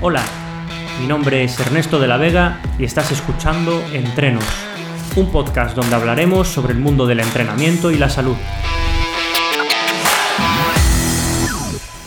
Hola, 0.00 0.24
mi 1.00 1.08
nombre 1.08 1.42
es 1.42 1.58
Ernesto 1.58 1.98
de 1.98 2.06
la 2.06 2.18
Vega 2.18 2.62
y 2.78 2.84
estás 2.84 3.10
escuchando 3.10 3.82
Entrenos, 3.92 4.44
un 5.16 5.32
podcast 5.32 5.74
donde 5.74 5.96
hablaremos 5.96 6.46
sobre 6.46 6.72
el 6.72 6.78
mundo 6.78 7.04
del 7.04 7.18
entrenamiento 7.18 7.90
y 7.90 7.98
la 7.98 8.08
salud. 8.08 8.36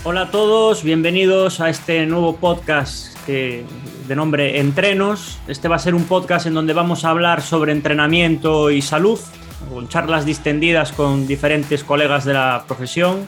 Hola 0.05 0.21
a 0.21 0.31
todos, 0.31 0.83
bienvenidos 0.83 1.59
a 1.59 1.69
este 1.69 2.05
nuevo 2.05 2.37
podcast 2.37 3.27
de 3.27 3.65
nombre 4.15 4.61
Entrenos. 4.61 5.39
Este 5.49 5.67
va 5.67 5.75
a 5.75 5.79
ser 5.79 5.93
un 5.93 6.05
podcast 6.05 6.45
en 6.45 6.53
donde 6.53 6.71
vamos 6.71 7.03
a 7.03 7.09
hablar 7.09 7.41
sobre 7.41 7.73
entrenamiento 7.73 8.71
y 8.71 8.81
salud, 8.81 9.19
con 9.69 9.89
charlas 9.89 10.25
distendidas 10.25 10.93
con 10.93 11.27
diferentes 11.27 11.83
colegas 11.83 12.23
de 12.23 12.35
la 12.35 12.63
profesión 12.65 13.27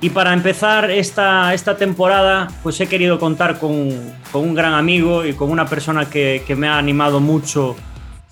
y 0.00 0.10
para 0.10 0.32
empezar 0.32 0.90
esta, 0.90 1.52
esta 1.54 1.76
temporada, 1.76 2.46
pues 2.62 2.80
he 2.80 2.86
querido 2.86 3.18
contar 3.18 3.58
con, 3.58 3.90
con, 4.30 4.42
un 4.42 4.54
gran 4.54 4.74
amigo 4.74 5.24
y 5.24 5.32
con 5.32 5.50
una 5.50 5.66
persona 5.66 6.08
que, 6.08 6.44
que 6.46 6.54
me 6.54 6.68
ha 6.68 6.78
animado 6.78 7.18
mucho 7.18 7.74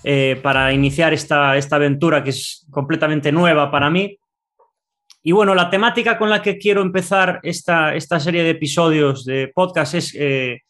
eh, 0.05 0.39
para 0.41 0.71
iniciar 0.71 1.13
esta, 1.13 1.57
esta 1.57 1.75
aventura 1.75 2.23
que 2.23 2.29
es 2.29 2.65
completamente 2.71 3.33
nueva 3.33 3.69
para 3.69 3.89
mí. 3.89 4.17
Y 5.21 5.33
bueno, 5.33 5.53
la 5.55 5.69
temática 5.69 6.17
con 6.17 6.29
la 6.29 6.41
que 6.41 6.57
quiero 6.57 6.81
empezar 6.81 7.41
esta, 7.43 7.93
esta 7.95 8.17
serie 8.17 8.43
de 8.43 8.51
episodios 8.51 9.25
de 9.25 9.51
podcast 9.53 9.95
es 9.95 10.15
eh, 10.17 10.61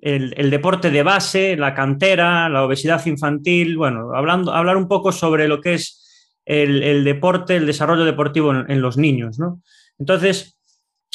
el, 0.00 0.32
el, 0.34 0.48
deporte 0.48 0.90
de 0.90 1.02
base, 1.02 1.58
la 1.58 1.74
cantera, 1.74 2.48
la 2.48 2.64
obesidad 2.64 3.04
infantil, 3.04 3.76
bueno, 3.76 4.14
hablando, 4.14 4.54
hablar 4.54 4.78
un 4.78 4.88
poco 4.88 5.12
sobre 5.12 5.46
lo 5.46 5.60
que 5.60 5.74
es 5.74 6.32
el, 6.46 6.82
el 6.82 7.04
deporte, 7.04 7.56
el 7.56 7.66
desarrollo 7.66 8.06
deportivo 8.06 8.52
en, 8.52 8.70
en 8.70 8.80
los 8.80 8.96
niños, 8.96 9.38
¿no? 9.38 9.60
Entonces, 9.98 10.58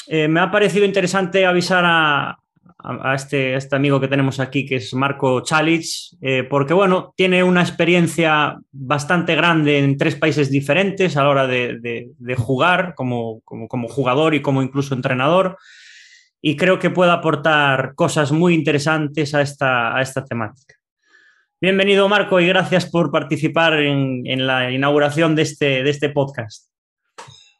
eh, 0.07 0.27
me 0.27 0.39
ha 0.39 0.51
parecido 0.51 0.85
interesante 0.85 1.45
avisar 1.45 1.83
a, 1.85 2.37
este, 3.15 3.55
este, 3.55 3.77
amigo 3.77 4.01
que 4.01 4.09
tenemos 4.09 4.41
aquí, 4.41 4.65
que 4.65 4.75
es 4.75 4.93
Marco 4.93 5.41
Chalic, 5.41 5.85
eh, 6.21 6.43
porque 6.43 6.73
bueno, 6.73 7.13
tiene 7.15 7.41
una 7.41 7.61
experiencia 7.61 8.57
bastante 8.73 9.35
grande 9.35 9.79
en 9.79 9.97
tres 9.97 10.17
países 10.17 10.51
diferentes 10.51 11.15
a 11.15 11.23
la 11.23 11.29
hora 11.29 11.47
de 11.47 12.35
jugar 12.37 12.93
como, 12.95 13.39
como, 13.45 13.69
como, 13.69 13.87
jugador 13.87 14.33
y 14.33 14.41
como 14.41 14.61
incluso 14.61 14.95
entrenador. 14.95 15.57
Y 16.41 16.57
creo 16.57 16.77
que 16.77 16.89
puede 16.89 17.11
aportar 17.11 17.93
cosas 17.95 18.33
muy 18.33 18.53
interesantes 18.53 19.33
a 19.33 19.41
esta, 19.41 19.95
a 19.95 20.01
esta 20.01 20.25
temática. 20.25 20.75
Bienvenido, 21.61 22.09
Marco, 22.09 22.41
y 22.41 22.47
gracias 22.47 22.85
por 22.85 23.09
participar 23.09 23.79
en, 23.79 24.27
en 24.27 24.45
la 24.45 24.69
inauguración 24.69 25.35
de 25.35 25.43
este, 25.43 25.83
de 25.83 25.89
este 25.89 26.09
podcast. 26.09 26.72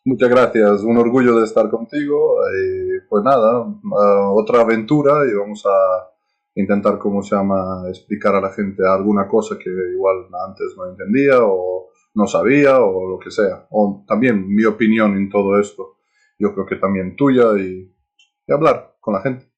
Muchas 0.06 0.30
gracias, 0.30 0.84
un 0.84 0.98
orgullo 0.98 1.40
de 1.40 1.46
estar 1.46 1.70
contigo. 1.70 2.40
Y 2.52 3.08
pues 3.08 3.24
nada, 3.24 3.66
otra 4.34 4.62
aventura 4.62 5.26
y 5.26 5.34
vamos 5.34 5.66
a 5.66 6.10
intentar, 6.56 7.00
¿cómo 7.00 7.24
se 7.24 7.36
llama?, 7.36 7.88
explicar 7.88 8.36
a 8.36 8.42
la 8.42 8.52
gente 8.52 8.84
alguna 8.86 9.28
cosa 9.28 9.56
que 9.58 9.70
igual 9.94 10.26
antes 10.46 10.76
no 10.78 10.88
entendía 10.90 11.40
o 11.42 11.90
no 12.16 12.28
sabía 12.28 12.80
o 12.80 13.08
lo 13.08 13.20
que 13.20 13.32
sea. 13.32 13.66
O 13.72 14.04
también 14.08 14.48
mi 14.48 14.66
opinión 14.66 15.16
en 15.16 15.30
todo 15.30 15.60
esto, 15.60 15.98
yo 16.38 16.54
creo 16.54 16.66
que 16.66 16.76
también 16.76 17.16
tuya 17.16 17.58
y, 17.58 17.90
y 18.48 18.52
hablar 18.52 18.96
con 19.00 19.14
la 19.14 19.22
gente. 19.22 19.54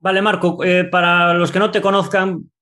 Vale, 0.00 0.22
Marco, 0.22 0.62
eh, 0.62 0.84
para 0.84 1.34
los 1.34 1.50
que 1.50 1.58
no 1.58 1.72
te 1.72 1.82
conozcan, 1.82 2.38
eh, 2.38 2.57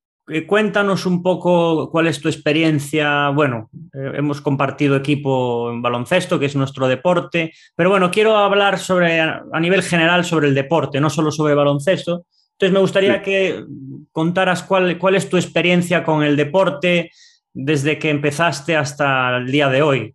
cuéntanos 0.47 1.07
un 1.07 1.23
poco 1.23 1.91
cuál 1.91 2.09
es 2.09 2.21
tu 2.21 2.29
experiencia. 2.29 3.31
Bueno, 3.31 3.71
eh, 3.95 4.13
hemos 4.15 4.41
compartido 4.41 4.97
equipo 4.97 5.71
en 5.71 5.83
baloncesto, 5.83 6.39
que 6.39 6.47
es 6.47 6.57
nuestro 6.57 6.89
deporte, 6.89 7.53
pero 7.75 7.91
bueno, 7.91 8.11
quiero 8.11 8.37
hablar 8.37 8.79
sobre, 8.79 9.21
a 9.21 9.61
nivel 9.61 9.83
general 9.83 10.25
sobre 10.25 10.49
el 10.49 10.55
deporte, 10.55 11.01
no 11.01 11.11
solo 11.11 11.31
sobre 11.31 11.55
baloncesto. 11.55 12.25
Entonces, 12.53 12.73
me 12.73 12.81
gustaría 12.81 13.19
sí. 13.19 13.23
que 13.23 13.65
contaras 14.13 14.63
cuál, 14.63 14.99
cuál 14.99 15.15
es 15.15 15.29
tu 15.29 15.37
experiencia 15.37 16.03
con 16.03 16.23
el 16.23 16.37
deporte 16.37 17.11
desde 17.53 17.99
que 17.99 18.11
empezaste 18.11 18.77
hasta 18.77 19.37
el 19.37 19.51
día 19.51 19.69
de 19.69 19.83
hoy. 19.83 20.15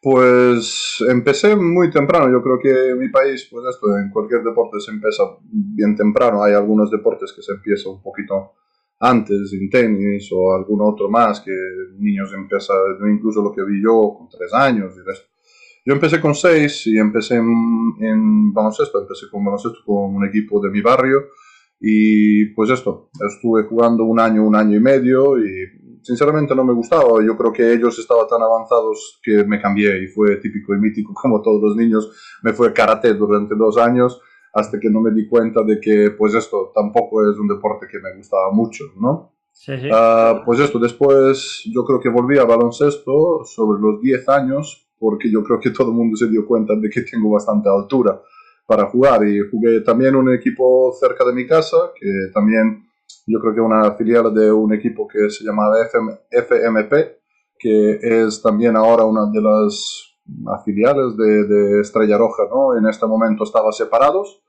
Pues 0.00 0.98
empecé 1.08 1.56
muy 1.56 1.90
temprano, 1.90 2.30
yo 2.30 2.40
creo 2.40 2.58
que 2.60 2.90
en 2.90 2.98
mi 2.98 3.08
país, 3.08 3.48
pues 3.50 3.66
esto, 3.68 3.98
en 3.98 4.10
cualquier 4.10 4.44
deporte 4.44 4.78
se 4.78 4.92
empieza 4.92 5.24
bien 5.50 5.96
temprano, 5.96 6.42
hay 6.42 6.54
algunos 6.54 6.88
deportes 6.88 7.32
que 7.32 7.42
se 7.42 7.52
empieza 7.52 7.90
un 7.90 8.00
poquito 8.00 8.52
antes, 9.00 9.52
en 9.52 9.68
tenis 9.68 10.28
o 10.32 10.54
algún 10.54 10.80
otro 10.82 11.08
más, 11.08 11.40
que 11.40 11.52
niños 11.98 12.32
empiezan, 12.32 12.76
incluso 13.12 13.42
lo 13.42 13.52
que 13.52 13.64
vi 13.64 13.82
yo, 13.82 14.14
con 14.16 14.28
tres 14.28 14.54
años 14.54 14.94
y 14.96 15.10
esto. 15.10 15.26
Yo 15.84 15.94
empecé 15.94 16.20
con 16.20 16.34
seis 16.34 16.86
y 16.86 16.96
empecé 16.96 17.36
en, 17.36 17.94
en 18.00 18.52
baloncesto, 18.52 19.00
empecé 19.00 19.26
con 19.30 19.44
baloncesto 19.44 19.78
con 19.84 20.14
un 20.14 20.26
equipo 20.26 20.60
de 20.60 20.70
mi 20.70 20.80
barrio 20.80 21.28
y 21.80 22.46
pues 22.54 22.70
esto, 22.70 23.10
estuve 23.28 23.64
jugando 23.64 24.04
un 24.04 24.20
año, 24.20 24.44
un 24.44 24.54
año 24.54 24.76
y 24.76 24.80
medio 24.80 25.38
y 25.38 25.77
sinceramente 26.08 26.54
no 26.54 26.64
me 26.64 26.72
gustaba. 26.72 27.22
Yo 27.22 27.36
creo 27.36 27.52
que 27.52 27.74
ellos 27.74 27.98
estaban 27.98 28.26
tan 28.26 28.40
avanzados 28.40 29.20
que 29.22 29.44
me 29.44 29.60
cambié 29.60 30.02
y 30.02 30.06
fue 30.06 30.36
típico 30.36 30.74
y 30.74 30.78
mítico 30.78 31.12
como 31.12 31.42
todos 31.42 31.60
los 31.62 31.76
niños. 31.76 32.10
Me 32.42 32.54
fue 32.54 32.72
karate 32.72 33.12
durante 33.12 33.54
dos 33.54 33.76
años 33.76 34.18
hasta 34.54 34.80
que 34.80 34.88
no 34.88 35.02
me 35.02 35.10
di 35.10 35.28
cuenta 35.28 35.62
de 35.62 35.78
que 35.78 36.12
pues 36.16 36.32
esto 36.34 36.72
tampoco 36.74 37.30
es 37.30 37.38
un 37.38 37.46
deporte 37.46 37.86
que 37.90 37.98
me 37.98 38.16
gustaba 38.16 38.50
mucho, 38.52 38.84
¿no? 38.98 39.34
Sí, 39.52 39.76
sí. 39.76 39.88
Uh, 39.90 40.42
pues 40.46 40.60
esto, 40.60 40.78
después 40.78 41.62
yo 41.74 41.84
creo 41.84 42.00
que 42.00 42.08
volví 42.08 42.38
a 42.38 42.44
baloncesto 42.44 43.44
sobre 43.44 43.78
los 43.78 44.00
10 44.00 44.28
años 44.30 44.88
porque 44.98 45.30
yo 45.30 45.44
creo 45.44 45.60
que 45.60 45.70
todo 45.70 45.88
el 45.88 45.94
mundo 45.94 46.16
se 46.16 46.28
dio 46.28 46.46
cuenta 46.46 46.74
de 46.74 46.88
que 46.88 47.02
tengo 47.02 47.30
bastante 47.30 47.68
altura 47.68 48.18
para 48.66 48.86
jugar 48.86 49.26
y 49.26 49.40
jugué 49.50 49.80
también 49.82 50.16
un 50.16 50.32
equipo 50.32 50.90
cerca 50.98 51.24
de 51.26 51.34
mi 51.34 51.46
casa 51.46 51.76
que 51.94 52.08
también 52.32 52.87
yo 53.28 53.38
creo 53.40 53.54
que 53.54 53.60
una 53.60 53.92
filial 53.92 54.34
de 54.34 54.50
un 54.50 54.72
equipo 54.72 55.06
que 55.06 55.28
se 55.30 55.44
llamaba 55.44 55.82
FM, 55.82 56.12
FMP, 56.30 56.92
que 57.58 57.98
es 58.00 58.40
también 58.40 58.76
ahora 58.76 59.04
una 59.04 59.30
de 59.30 59.42
las 59.42 60.16
afiliales 60.46 61.16
de, 61.16 61.44
de, 61.46 61.80
Estrella 61.80 62.16
Roja, 62.16 62.44
¿no? 62.50 62.76
En 62.76 62.86
este 62.86 63.06
momento 63.06 63.44
estaba 63.44 63.70
separados, 63.72 64.42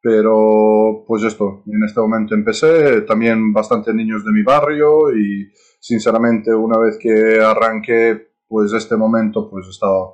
pero 0.00 1.04
pues 1.06 1.24
esto, 1.24 1.62
en 1.66 1.82
este 1.84 2.00
momento 2.00 2.34
empecé, 2.34 3.02
también 3.02 3.52
bastante 3.52 3.92
niños 3.92 4.24
de 4.24 4.32
mi 4.32 4.42
barrio 4.42 5.14
y 5.14 5.50
sinceramente 5.80 6.54
una 6.54 6.78
vez 6.78 6.98
que 6.98 7.40
arranqué, 7.40 8.30
pues 8.46 8.72
este 8.72 8.96
momento, 8.96 9.48
pues 9.50 9.66
estaba, 9.68 10.04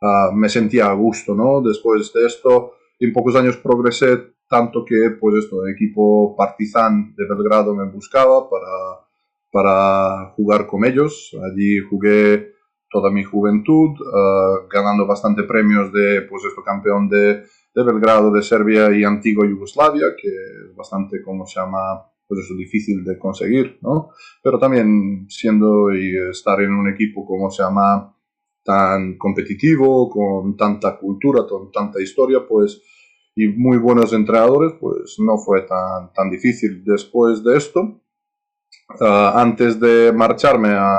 uh, 0.00 0.32
me 0.34 0.48
sentía 0.48 0.86
a 0.86 0.94
gusto, 0.94 1.34
¿no? 1.34 1.60
Después 1.60 2.12
de 2.12 2.26
esto, 2.26 2.72
en 2.98 3.12
pocos 3.12 3.36
años 3.36 3.56
progresé 3.58 4.33
tanto 4.48 4.84
que 4.84 5.16
pues 5.20 5.44
esto, 5.44 5.64
el 5.64 5.74
equipo 5.74 6.34
Partizan 6.36 7.14
de 7.16 7.26
Belgrado 7.28 7.74
me 7.74 7.90
buscaba 7.90 8.48
para, 8.48 9.06
para 9.50 10.32
jugar 10.36 10.66
con 10.66 10.84
ellos. 10.84 11.36
Allí 11.42 11.80
jugué 11.80 12.54
toda 12.90 13.10
mi 13.10 13.24
juventud, 13.24 13.90
uh, 14.00 14.68
ganando 14.70 15.06
bastante 15.06 15.42
premios 15.42 15.92
de 15.92 16.22
pues 16.22 16.44
esto, 16.44 16.62
campeón 16.62 17.08
de, 17.08 17.42
de, 17.74 17.82
Belgrado, 17.82 18.30
de 18.30 18.42
Serbia 18.42 18.96
y 18.96 19.02
antigua 19.02 19.48
Yugoslavia, 19.48 20.14
que 20.16 20.28
es 20.28 20.76
bastante, 20.76 21.20
como 21.20 21.44
se 21.44 21.58
llama, 21.58 22.04
pues 22.28 22.44
eso, 22.44 22.54
difícil 22.54 23.02
de 23.02 23.18
conseguir, 23.18 23.78
¿no? 23.82 24.10
Pero 24.40 24.60
también 24.60 25.26
siendo 25.28 25.92
y 25.92 26.16
estar 26.30 26.60
en 26.60 26.72
un 26.72 26.88
equipo, 26.88 27.26
como 27.26 27.50
se 27.50 27.64
llama, 27.64 28.14
tan 28.62 29.18
competitivo, 29.18 30.08
con 30.08 30.56
tanta 30.56 30.96
cultura, 30.96 31.44
con 31.48 31.72
tanta 31.72 32.00
historia, 32.00 32.46
pues 32.48 32.80
y 33.36 33.48
muy 33.48 33.78
buenos 33.78 34.12
entrenadores, 34.12 34.74
pues 34.80 35.16
no 35.18 35.36
fue 35.38 35.62
tan, 35.62 36.12
tan 36.12 36.30
difícil. 36.30 36.84
Después 36.84 37.42
de 37.42 37.56
esto, 37.56 37.80
uh, 39.00 39.04
antes 39.34 39.80
de 39.80 40.12
marcharme 40.12 40.70
a, 40.70 40.96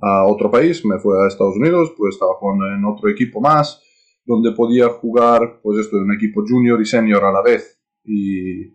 a, 0.00 0.26
otro 0.26 0.50
país, 0.50 0.84
me 0.84 0.98
fui 0.98 1.16
a 1.16 1.26
Estados 1.26 1.56
Unidos, 1.56 1.92
pues 1.96 2.14
estaba 2.14 2.34
jugando 2.34 2.66
en 2.66 2.84
otro 2.84 3.08
equipo 3.08 3.40
más, 3.40 3.82
donde 4.26 4.52
podía 4.52 4.88
jugar, 4.88 5.60
pues 5.62 5.78
esto, 5.78 5.96
en 5.96 6.02
un 6.02 6.14
equipo 6.14 6.44
junior 6.46 6.80
y 6.80 6.84
senior 6.84 7.24
a 7.24 7.32
la 7.32 7.42
vez. 7.42 7.80
Y, 8.04 8.66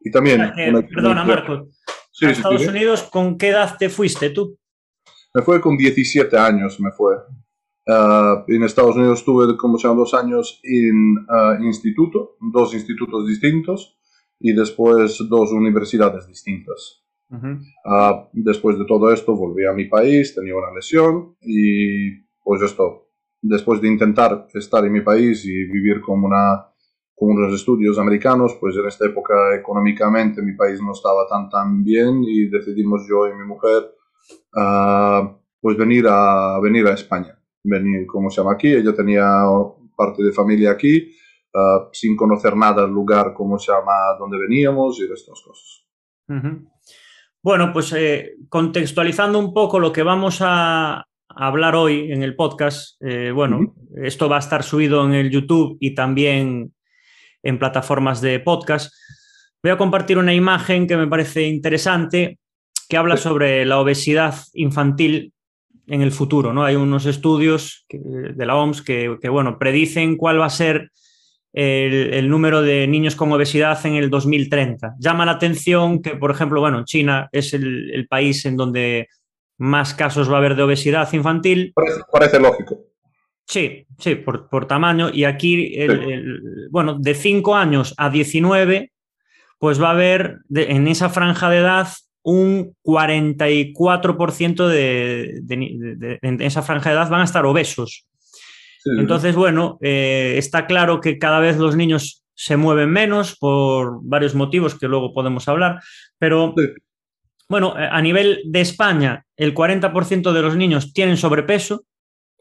y 0.00 0.10
también... 0.12 0.42
Eh, 0.42 0.88
perdona, 0.94 1.24
Marco. 1.24 1.68
Sí, 2.12 2.26
¿A 2.26 2.30
Estados 2.30 2.62
sí, 2.62 2.68
Unidos 2.68 3.04
con 3.04 3.38
qué 3.38 3.48
edad 3.48 3.76
te 3.78 3.88
fuiste 3.88 4.30
tú? 4.30 4.58
Me 5.32 5.42
fue 5.42 5.60
con 5.60 5.76
17 5.76 6.36
años, 6.36 6.78
me 6.80 6.90
fue. 6.90 7.14
Uh, 7.88 8.44
en 8.48 8.64
Estados 8.64 8.96
Unidos 8.96 9.20
estuve 9.20 9.56
como 9.56 9.78
sean 9.78 9.96
dos 9.96 10.12
años 10.12 10.60
en 10.62 11.16
uh, 11.26 11.64
instituto, 11.64 12.36
dos 12.38 12.74
institutos 12.74 13.26
distintos 13.26 13.98
y 14.38 14.52
después 14.52 15.16
dos 15.26 15.52
universidades 15.52 16.28
distintas. 16.28 17.02
Uh 17.30 17.36
-huh. 17.36 17.58
uh, 17.86 18.28
después 18.34 18.78
de 18.78 18.84
todo 18.84 19.10
esto 19.10 19.34
volví 19.34 19.64
a 19.64 19.72
mi 19.72 19.86
país, 19.86 20.34
tenía 20.34 20.54
una 20.54 20.70
lesión 20.74 21.34
y 21.40 22.10
pues 22.44 22.60
esto, 22.60 23.08
después 23.40 23.80
de 23.80 23.88
intentar 23.88 24.48
estar 24.52 24.84
en 24.84 24.92
mi 24.92 25.00
país 25.00 25.46
y 25.46 25.64
vivir 25.64 26.02
como 26.02 26.26
una 26.26 26.66
con 27.14 27.30
unos 27.30 27.54
estudios 27.54 27.98
americanos, 27.98 28.54
pues 28.60 28.76
en 28.76 28.86
esta 28.86 29.06
época 29.06 29.34
económicamente 29.56 30.42
mi 30.42 30.52
país 30.52 30.78
no 30.82 30.92
estaba 30.92 31.26
tan 31.26 31.48
tan 31.48 31.82
bien 31.82 32.22
y 32.22 32.48
decidimos 32.50 33.06
yo 33.08 33.26
y 33.28 33.34
mi 33.34 33.46
mujer 33.46 33.80
pues 35.60 35.76
venir 35.76 36.04
a 36.06 36.60
venir 36.60 36.86
a 36.86 36.92
España 36.92 37.37
venir, 37.68 38.06
como 38.06 38.30
se 38.30 38.40
llama 38.40 38.54
aquí, 38.54 38.68
ella 38.68 38.94
tenía 38.94 39.26
parte 39.96 40.22
de 40.22 40.32
familia 40.32 40.72
aquí, 40.72 41.10
ah, 41.54 41.88
sin 41.92 42.16
conocer 42.16 42.56
nada 42.56 42.82
del 42.82 42.92
lugar, 42.92 43.32
cómo 43.34 43.58
se 43.58 43.72
llama, 43.72 43.92
dónde 44.18 44.38
veníamos 44.38 45.00
y 45.00 45.08
de 45.08 45.14
estas 45.14 45.40
cosas. 45.42 45.84
Bueno, 47.42 47.72
pues 47.72 47.92
eh, 47.92 48.34
contextualizando 48.48 49.38
un 49.38 49.54
poco 49.54 49.80
lo 49.80 49.92
que 49.92 50.02
vamos 50.02 50.38
a 50.40 51.04
hablar 51.28 51.76
hoy 51.76 52.12
en 52.12 52.22
el 52.22 52.34
podcast, 52.36 53.00
eh, 53.00 53.30
bueno, 53.30 53.74
esto 54.02 54.28
va 54.28 54.36
a 54.36 54.40
estar 54.40 54.62
subido 54.62 55.04
en 55.06 55.14
el 55.14 55.30
YouTube 55.30 55.76
y 55.80 55.94
también 55.94 56.74
en 57.42 57.58
plataformas 57.58 58.20
de 58.20 58.40
podcast. 58.40 58.92
Voy 59.62 59.72
a 59.72 59.78
compartir 59.78 60.18
una 60.18 60.34
imagen 60.34 60.86
que 60.86 60.96
me 60.96 61.06
parece 61.06 61.42
interesante 61.46 62.38
que 62.88 62.96
habla 62.96 63.16
sobre 63.16 63.64
la 63.64 63.78
obesidad 63.78 64.34
infantil 64.54 65.32
en 65.88 66.02
el 66.02 66.12
futuro. 66.12 66.52
¿no? 66.52 66.64
Hay 66.64 66.76
unos 66.76 67.06
estudios 67.06 67.86
de 67.90 68.46
la 68.46 68.56
OMS 68.56 68.82
que, 68.82 69.28
bueno, 69.30 69.58
predicen 69.58 70.16
cuál 70.16 70.40
va 70.40 70.46
a 70.46 70.50
ser 70.50 70.90
el, 71.52 72.28
número 72.28 72.62
de 72.62 72.86
niños 72.86 73.16
con 73.16 73.32
obesidad 73.32 73.84
en 73.86 73.94
el 73.94 74.10
2030. 74.10 74.96
Llama 74.98 75.26
la 75.26 75.32
atención 75.32 76.02
que, 76.02 76.16
por 76.16 76.30
ejemplo, 76.30 76.60
bueno, 76.60 76.84
China 76.84 77.28
es 77.32 77.54
el, 77.54 78.06
país 78.08 78.44
en 78.44 78.56
donde 78.56 79.08
más 79.56 79.94
casos 79.94 80.30
va 80.30 80.36
a 80.36 80.38
haber 80.38 80.54
de 80.54 80.62
obesidad 80.62 81.12
infantil. 81.12 81.72
Parece, 82.12 82.38
lógico. 82.38 82.84
Sí, 83.46 83.86
sí, 83.98 84.14
por, 84.14 84.66
tamaño. 84.66 85.08
Y 85.12 85.24
aquí, 85.24 85.74
bueno, 86.70 86.98
de 86.98 87.14
5 87.14 87.56
años 87.56 87.94
a 87.96 88.10
19, 88.10 88.92
pues 89.58 89.82
va 89.82 89.88
a 89.88 89.92
haber 89.92 90.38
en 90.54 90.86
esa 90.86 91.08
franja 91.08 91.50
de 91.50 91.58
edad 91.58 91.88
un 92.22 92.74
44% 92.84 94.68
de, 94.68 96.18
en 96.22 96.42
esa 96.42 96.62
franja 96.62 96.90
de 96.90 96.96
edad 96.96 97.10
van 97.10 97.22
a 97.22 97.24
estar 97.24 97.46
obesos. 97.46 98.06
Entonces, 98.84 99.34
bueno, 99.34 99.78
eh, 99.82 100.34
está 100.38 100.66
claro 100.66 101.00
que 101.00 101.18
cada 101.18 101.40
vez 101.40 101.58
los 101.58 101.76
niños 101.76 102.24
se 102.34 102.56
mueven 102.56 102.90
menos 102.90 103.36
por 103.36 103.98
varios 104.02 104.34
motivos 104.34 104.78
que 104.78 104.88
luego 104.88 105.12
podemos 105.12 105.48
hablar, 105.48 105.80
pero 106.18 106.54
bueno, 107.48 107.74
eh, 107.78 107.88
a 107.90 108.00
nivel 108.02 108.42
de 108.44 108.60
España, 108.60 109.24
el 109.36 109.54
40% 109.54 110.32
de 110.32 110.42
los 110.42 110.56
niños 110.56 110.92
tienen 110.92 111.16
sobrepeso, 111.16 111.84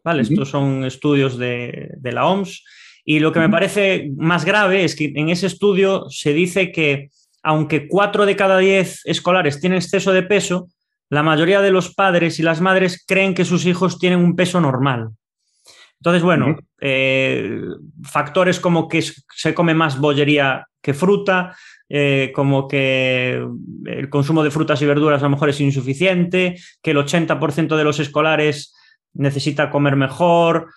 ¿vale? 0.04 0.24
Estos 0.24 0.50
son 0.50 0.84
estudios 0.86 1.38
de, 1.38 1.98
la 2.04 2.28
OMS. 2.28 2.64
Y 3.06 3.20
lo 3.20 3.32
que 3.32 3.40
me 3.40 3.50
parece 3.50 4.12
más 4.18 4.44
grave 4.44 4.84
es 4.84 4.96
que 4.96 5.14
en 5.16 5.30
ese 5.30 5.48
estudio 5.48 6.10
se 6.10 6.34
dice 6.34 6.74
que 6.74 7.10
aunque 7.48 7.88
4 7.88 8.26
de 8.26 8.36
cada 8.36 8.58
10 8.58 9.04
escolares 9.06 9.62
tienen 9.62 9.78
exceso 9.78 10.12
de 10.12 10.22
peso, 10.22 10.68
la 11.10 11.24
mayoría 11.24 11.62
de 11.62 11.72
los 11.72 11.96
padres 11.96 12.40
y 12.40 12.44
las 12.44 12.60
madres 12.60 13.06
creen 13.08 13.34
que 13.34 13.46
sus 13.46 13.66
hijos 13.66 14.00
tienen 14.00 14.20
un 14.20 14.36
peso 14.36 14.60
normal. 14.60 15.12
Entonces, 16.02 16.24
bueno, 16.24 16.58
eh, 16.82 17.62
factores 18.04 18.60
como 18.60 18.90
que 18.90 19.02
se 19.02 19.54
come 19.54 19.74
más 19.74 19.98
bollería 19.98 20.68
que 20.82 20.94
fruta, 20.94 21.56
eh, 21.88 22.34
como 22.36 22.68
que 22.68 23.42
el 23.86 24.10
consumo 24.10 24.44
de 24.44 24.52
frutas 24.52 24.82
y 24.82 24.86
verduras 24.86 25.22
a 25.22 25.28
lo 25.28 25.32
mejor 25.32 25.48
es 25.48 25.62
insuficiente, 25.62 26.60
que 26.84 26.92
el 26.92 26.98
80% 26.98 27.78
de 27.78 27.84
los 27.86 28.02
escolares 28.02 28.76
necesita 29.14 29.70
comer 29.70 29.96
mejor, 29.96 30.68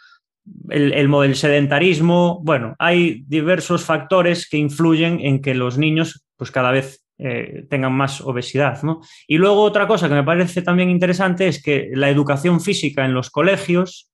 el, 0.69 0.93
el, 0.93 1.35
sedentarismo. 1.35 2.41
Bueno, 2.45 2.77
hay 2.79 3.25
diversos 3.27 3.85
factores 3.85 4.49
que 4.49 4.57
influyen 4.57 5.19
en 5.21 5.43
que 5.43 5.55
los 5.55 5.77
niños 5.77 6.25
pues 6.41 6.51
cada 6.51 6.71
vez 6.71 7.05
eh, 7.19 7.67
tengan 7.69 7.93
más 7.93 8.23
obesidad. 8.23 8.81
Y 9.29 9.37
luego 9.37 9.61
otra 9.61 9.87
cosa 9.87 10.09
que 10.09 10.15
me 10.15 10.25
parece 10.25 10.63
también 10.63 10.89
interesante 10.89 11.47
es 11.47 11.63
que 11.63 11.91
la 11.93 12.09
educación 12.09 12.63
física 12.63 13.05
en 13.05 13.13
los 13.13 13.29
colegios 13.29 14.11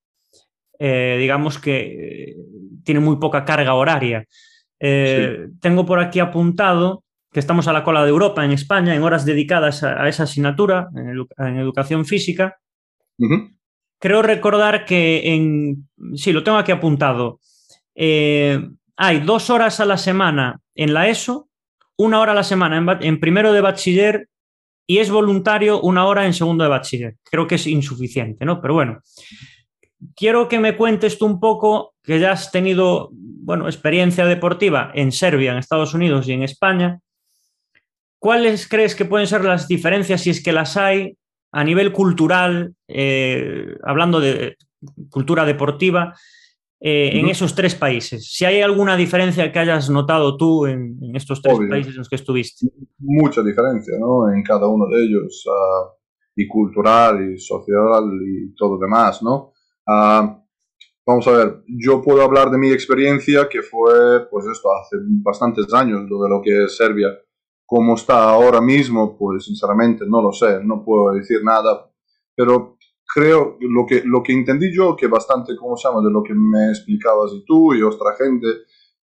eh, 0.78 1.16
digamos 1.18 1.58
que 1.58 2.30
eh, 2.30 2.36
tiene 2.84 3.00
muy 3.00 3.16
poca 3.16 3.44
carga 3.44 3.74
horaria. 3.74 4.26
Eh, 4.78 5.48
tengo 5.60 5.86
por 5.86 6.00
aquí 6.00 6.20
apuntado 6.20 7.02
que 7.32 7.40
estamos 7.40 7.66
a 7.68 7.72
la 7.72 7.84
cola 7.84 8.02
de 8.02 8.10
Europa, 8.10 8.44
en 8.44 8.52
España, 8.52 8.94
en 8.94 9.02
horas 9.02 9.24
dedicadas 9.24 9.82
a, 9.82 10.08
esa 10.08 10.24
asignatura, 10.24 10.88
en, 10.94 11.56
educación 11.58 12.06
física. 12.06 12.58
Creo 13.98 14.22
recordar 14.22 14.84
que 14.84 15.34
en... 15.34 15.88
Sí, 16.14 16.32
lo 16.32 16.42
tengo 16.42 16.58
aquí 16.58 16.72
apuntado. 16.72 17.40
hay 17.94 19.20
dos 19.24 19.50
horas 19.50 19.80
a 19.80 19.86
la 19.86 19.98
semana 19.98 20.60
en 20.74 20.94
la 20.94 21.08
ESO, 21.08 21.45
una 21.98 22.20
hora 22.20 22.32
a 22.32 22.34
la 22.36 22.44
semana 22.44 22.98
en, 23.00 23.20
primero 23.20 23.52
de 23.52 23.60
bachiller 23.60 24.28
y 24.86 24.98
es 24.98 25.10
voluntario 25.10 25.80
una 25.80 26.06
hora 26.06 26.26
en 26.26 26.34
segundo 26.34 26.64
de 26.64 26.70
bachiller. 26.70 27.16
Creo 27.24 27.46
que 27.46 27.56
es 27.56 27.66
insuficiente, 27.66 28.44
¿no? 28.44 28.60
Pero 28.60 28.74
bueno 28.74 29.00
quiero 30.14 30.48
que 30.48 30.58
me 30.58 30.76
cuentes 30.76 31.18
tú 31.18 31.26
un 31.26 31.40
poco, 31.40 31.94
que 32.02 32.18
ya 32.18 32.32
has 32.32 32.50
tenido, 32.50 33.10
bueno, 33.12 33.66
experiencia 33.66 34.26
deportiva 34.26 34.90
en 34.94 35.12
Serbia, 35.12 35.52
en 35.52 35.58
Estados 35.58 35.94
Unidos 35.94 36.28
y 36.28 36.32
en 36.32 36.42
España. 36.42 37.00
¿Cuáles 38.18 38.68
crees 38.68 38.94
que 38.94 39.04
pueden 39.04 39.26
ser 39.26 39.44
las 39.44 39.68
diferencias, 39.68 40.22
si 40.22 40.30
es 40.30 40.42
que 40.42 40.52
las 40.52 40.76
hay, 40.76 41.16
a 41.52 41.64
nivel 41.64 41.92
cultural, 41.92 42.74
eh, 42.88 43.76
hablando 43.84 44.20
de 44.20 44.56
cultura 45.10 45.44
deportiva, 45.44 46.14
eh, 46.88 47.18
en 47.18 47.28
esos 47.28 47.52
tres 47.52 47.74
países? 47.74 48.32
Si 48.32 48.44
hay 48.44 48.60
alguna 48.60 48.96
diferencia 48.96 49.50
que 49.50 49.58
hayas 49.58 49.90
notado 49.90 50.36
tú 50.36 50.66
en, 50.66 50.96
estos 51.16 51.42
tres 51.42 51.58
países 51.68 51.94
en 51.94 51.98
los 51.98 52.08
que 52.08 52.14
estuviste. 52.14 52.64
Mucha 52.98 53.42
diferencia, 53.42 53.98
¿no? 53.98 54.32
En 54.32 54.40
cada 54.44 54.68
uno 54.68 54.86
de 54.86 55.04
ellos, 55.04 55.44
ah, 55.50 55.90
y 56.36 56.46
cultural, 56.46 57.32
y 57.32 57.38
social, 57.40 58.04
y 58.24 58.54
todo 58.54 58.78
demás, 58.78 59.20
¿no? 59.20 59.52
Ah, 59.84 60.40
vamos 61.04 61.26
a 61.26 61.32
ver, 61.32 61.64
yo 61.66 62.00
puedo 62.00 62.22
hablar 62.22 62.52
de 62.52 62.58
mi 62.58 62.70
experiencia, 62.70 63.48
que 63.48 63.62
fue, 63.62 64.28
pues 64.30 64.46
esto, 64.46 64.68
hace 64.72 64.96
bastantes 65.24 65.74
años, 65.74 66.08
lo 66.08 66.22
de 66.22 66.30
lo 66.30 66.40
que 66.40 66.66
es 66.66 66.76
Serbia. 66.76 67.08
¿Cómo 67.64 67.96
está 67.96 68.30
ahora 68.30 68.60
mismo? 68.60 69.18
Pues 69.18 69.46
sinceramente 69.46 70.04
no 70.06 70.22
lo 70.22 70.30
sé, 70.30 70.62
no 70.62 70.84
puedo 70.84 71.12
decir 71.14 71.42
nada, 71.42 71.90
pero 72.36 72.75
creo 73.14 73.56
lo 73.60 73.86
que, 73.86 74.02
lo 74.04 74.22
que 74.22 74.32
entendí 74.32 74.74
yo, 74.74 74.96
que 74.96 75.06
bastante, 75.06 75.56
¿cómo 75.56 75.76
se 75.76 75.88
llama?, 75.88 76.02
de 76.02 76.10
lo 76.10 76.22
que 76.22 76.34
me 76.34 76.68
explicabas 76.68 77.32
y 77.34 77.44
tú 77.44 77.74
y 77.74 77.82
otra 77.82 78.14
gente, 78.16 78.46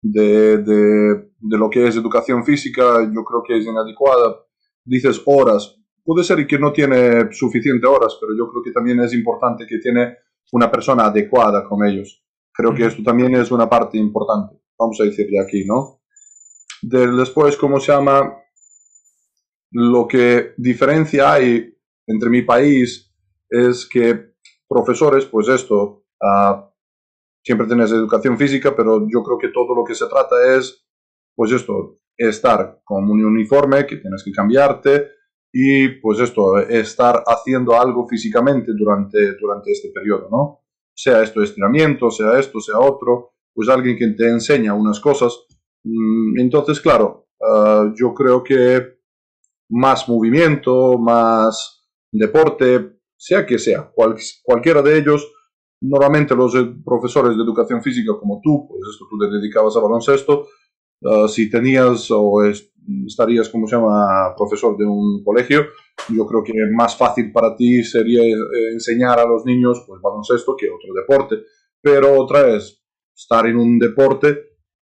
de, 0.02 0.58
de, 0.58 1.32
de 1.40 1.58
lo 1.58 1.70
que 1.70 1.88
es 1.88 1.96
educación 1.96 2.44
física, 2.44 3.10
yo 3.14 3.24
creo 3.24 3.42
que 3.42 3.58
es 3.58 3.66
inadecuada. 3.66 4.36
Dices 4.84 5.22
horas, 5.26 5.80
puede 6.04 6.24
ser 6.24 6.46
que 6.46 6.60
no 6.60 6.74
tiene 6.74 7.32
suficiente 7.32 7.88
horas, 7.88 8.18
pero 8.20 8.34
yo 8.38 8.50
creo 8.52 8.62
que 8.62 8.72
también 8.72 9.00
es 9.00 9.14
importante 9.14 9.66
que 9.66 9.80
tiene 9.80 10.18
una 10.52 10.70
persona 10.70 11.06
adecuada 11.06 11.64
con 11.68 11.86
ellos. 11.86 12.22
Creo 12.52 12.74
que 12.74 12.86
esto 12.86 13.02
también 13.02 13.34
es 13.36 13.50
una 13.52 13.70
parte 13.70 13.98
importante, 13.98 14.62
vamos 14.78 15.00
a 15.02 15.06
decirle 15.06 15.40
aquí, 15.40 15.66
¿no? 15.66 16.02
después, 16.82 17.56
¿cómo 17.56 17.80
se 17.80 17.94
llama? 17.94 18.38
Lo 19.72 20.06
que 20.06 20.54
diferencia 20.58 21.32
hay 21.32 21.74
entre 22.06 22.30
mi 22.30 22.42
país 22.42 23.13
es 23.54 23.88
que 23.88 24.34
profesores, 24.68 25.26
pues 25.26 25.48
esto, 25.48 26.06
uh, 26.22 26.64
siempre 27.44 27.68
tienes 27.68 27.92
educación 27.92 28.38
física, 28.38 28.76
pero 28.76 29.08
yo 29.08 29.22
creo 29.24 29.38
que 29.38 29.50
todo 29.50 29.76
lo 29.76 29.84
que 29.84 29.94
se 29.94 30.08
trata 30.08 30.56
es, 30.58 30.86
pues 31.36 31.52
esto, 31.52 32.00
estar 32.18 32.82
con 32.84 33.10
un 33.10 33.24
uniforme 33.24 33.86
que 33.86 33.98
tienes 33.98 34.24
que 34.24 34.32
cambiarte, 34.32 35.08
y 35.56 35.88
pues 36.00 36.20
esto, 36.20 36.58
estar 36.58 37.24
haciendo 37.28 37.80
algo 37.80 38.08
físicamente 38.08 38.72
durante, 38.76 39.36
durante 39.40 39.72
este 39.72 39.90
periodo, 39.90 40.28
¿no? 40.32 40.62
Sea 40.96 41.22
esto 41.22 41.44
estiramiento, 41.44 42.10
sea 42.10 42.40
esto, 42.40 42.60
sea 42.60 42.80
otro, 42.80 43.34
pues 43.54 43.70
alguien 43.70 43.96
que 43.96 44.08
te 44.18 44.30
enseña 44.30 44.74
unas 44.74 45.00
cosas. 45.00 45.46
Mm, 45.84 46.40
entonces, 46.40 46.82
claro, 46.82 47.28
ah, 47.40 47.94
yo 47.96 48.16
creo 48.16 48.44
que 48.44 48.98
más 49.70 50.10
movimiento, 50.10 50.98
más 50.98 51.88
deporte, 52.12 52.93
sea 53.24 53.46
que 53.46 53.58
sea, 53.58 53.90
cualquiera 54.44 54.82
de 54.82 54.98
ellos, 54.98 55.32
normalmente 55.80 56.36
los 56.36 56.54
profesores 56.84 57.38
de 57.38 57.44
educación 57.44 57.82
física 57.82 58.12
como 58.20 58.42
tú, 58.44 58.68
pues 58.68 58.82
esto 58.92 59.06
tú 59.10 59.18
te 59.18 59.32
dedicabas 59.34 59.78
a 59.78 59.80
baloncesto, 59.80 60.48
ah, 61.06 61.28
si 61.30 61.50
tenías 61.50 62.12
o 62.12 62.42
estarías, 63.08 63.48
como 63.48 63.66
se 63.66 63.78
llama, 63.78 64.36
profesor 64.36 64.76
de 64.76 64.86
un 64.86 65.24
colegio, 65.24 65.68
yo 66.10 66.28
creo 66.28 66.44
que 66.44 66.52
más 66.76 66.98
fácil 66.98 67.32
para 67.32 67.56
ti 67.56 67.82
sería 67.86 68.24
eh, 68.24 68.74
enseñar 68.74 69.18
a 69.20 69.26
los 69.26 69.46
niños 69.46 69.86
pues 69.88 70.02
baloncesto 70.02 70.58
que 70.58 70.70
otro 70.70 70.94
deporte. 70.94 71.46
Pero 71.82 72.20
otra 72.22 72.44
vez, 72.44 72.84
estar 73.16 73.48
en 73.48 73.56
un 73.56 73.80
deporte, 73.80 74.38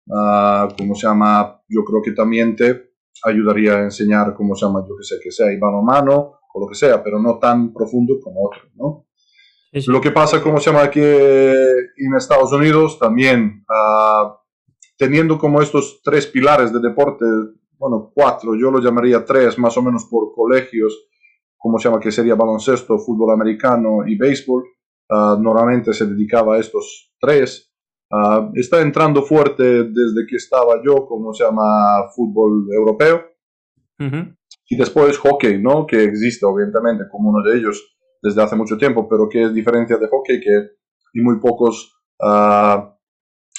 uh, 0.09 0.67
como 0.77 0.93
se 0.93 1.07
llama, 1.07 1.59
yo 1.67 1.83
creo 1.83 2.03
que 2.03 2.11
también 2.11 2.55
te 2.55 2.91
ayudaría 3.23 3.77
a 3.77 3.83
enseñar, 3.85 4.35
como 4.35 4.53
se 4.53 4.67
llama, 4.67 4.85
yo 4.87 4.95
que 4.95 5.03
sé, 5.03 5.15
que 5.23 5.31
sea 5.31 5.47
mano 5.59 5.79
a 5.79 5.81
mano 5.81 6.37
o 6.57 6.61
lo 6.61 6.67
que 6.67 6.75
sea, 6.75 7.03
pero 7.03 7.19
no 7.19 7.37
tan 7.37 7.71
profundo 7.71 8.19
como 8.21 8.47
otro, 8.47 8.61
¿no? 8.75 9.05
Lo 9.87 10.01
que 10.01 10.11
pasa, 10.11 10.41
como 10.41 10.59
se 10.59 10.71
llama 10.71 10.83
aquí 10.83 11.01
en 11.01 12.15
Estados 12.17 12.51
Unidos, 12.51 12.97
también 12.97 13.63
uh, 13.69 14.31
teniendo 14.97 15.37
como 15.37 15.61
estos 15.61 16.01
tres 16.03 16.25
pilares 16.25 16.73
de 16.73 16.79
deporte 16.79 17.25
bueno, 17.77 18.11
cuatro, 18.13 18.55
yo 18.55 18.71
lo 18.71 18.79
llamaría 18.79 19.23
tres 19.23 19.57
más 19.57 19.77
o 19.77 19.81
menos 19.81 20.05
por 20.05 20.33
colegios, 20.33 21.09
como 21.57 21.77
se 21.77 21.89
llama, 21.89 21.99
que 21.99 22.11
sería 22.11 22.35
baloncesto, 22.35 22.97
fútbol 22.97 23.33
americano 23.33 24.07
y 24.07 24.17
béisbol. 24.17 24.63
Ah, 25.09 25.37
normalmente 25.39 25.93
se 25.93 26.05
dedicaba 26.05 26.55
a 26.55 26.59
estos 26.59 27.13
tres. 27.19 27.71
Ah, 28.11 28.49
está 28.55 28.81
entrando 28.81 29.21
fuerte 29.21 29.83
desde 29.83 30.25
que 30.27 30.37
estaba 30.37 30.81
yo, 30.83 31.05
como 31.07 31.33
se 31.33 31.43
llama, 31.43 32.09
fútbol 32.15 32.67
europeo. 32.73 33.21
Y 34.67 34.75
después 34.75 35.17
hockey, 35.17 35.61
¿no? 35.61 35.85
Que 35.85 36.03
existe 36.03 36.45
obviamente 36.45 37.05
como 37.09 37.29
uno 37.29 37.43
de 37.43 37.57
ellos 37.57 37.97
desde 38.21 38.41
hace 38.41 38.55
mucho 38.55 38.77
tiempo, 38.77 39.07
pero 39.07 39.29
que 39.29 39.43
es 39.43 39.53
diferencia 39.53 39.97
de 39.97 40.07
hockey 40.07 40.39
que 40.41 40.55
en 41.13 41.23
muy 41.23 41.39
pocos, 41.39 41.93
uh, 42.19 42.81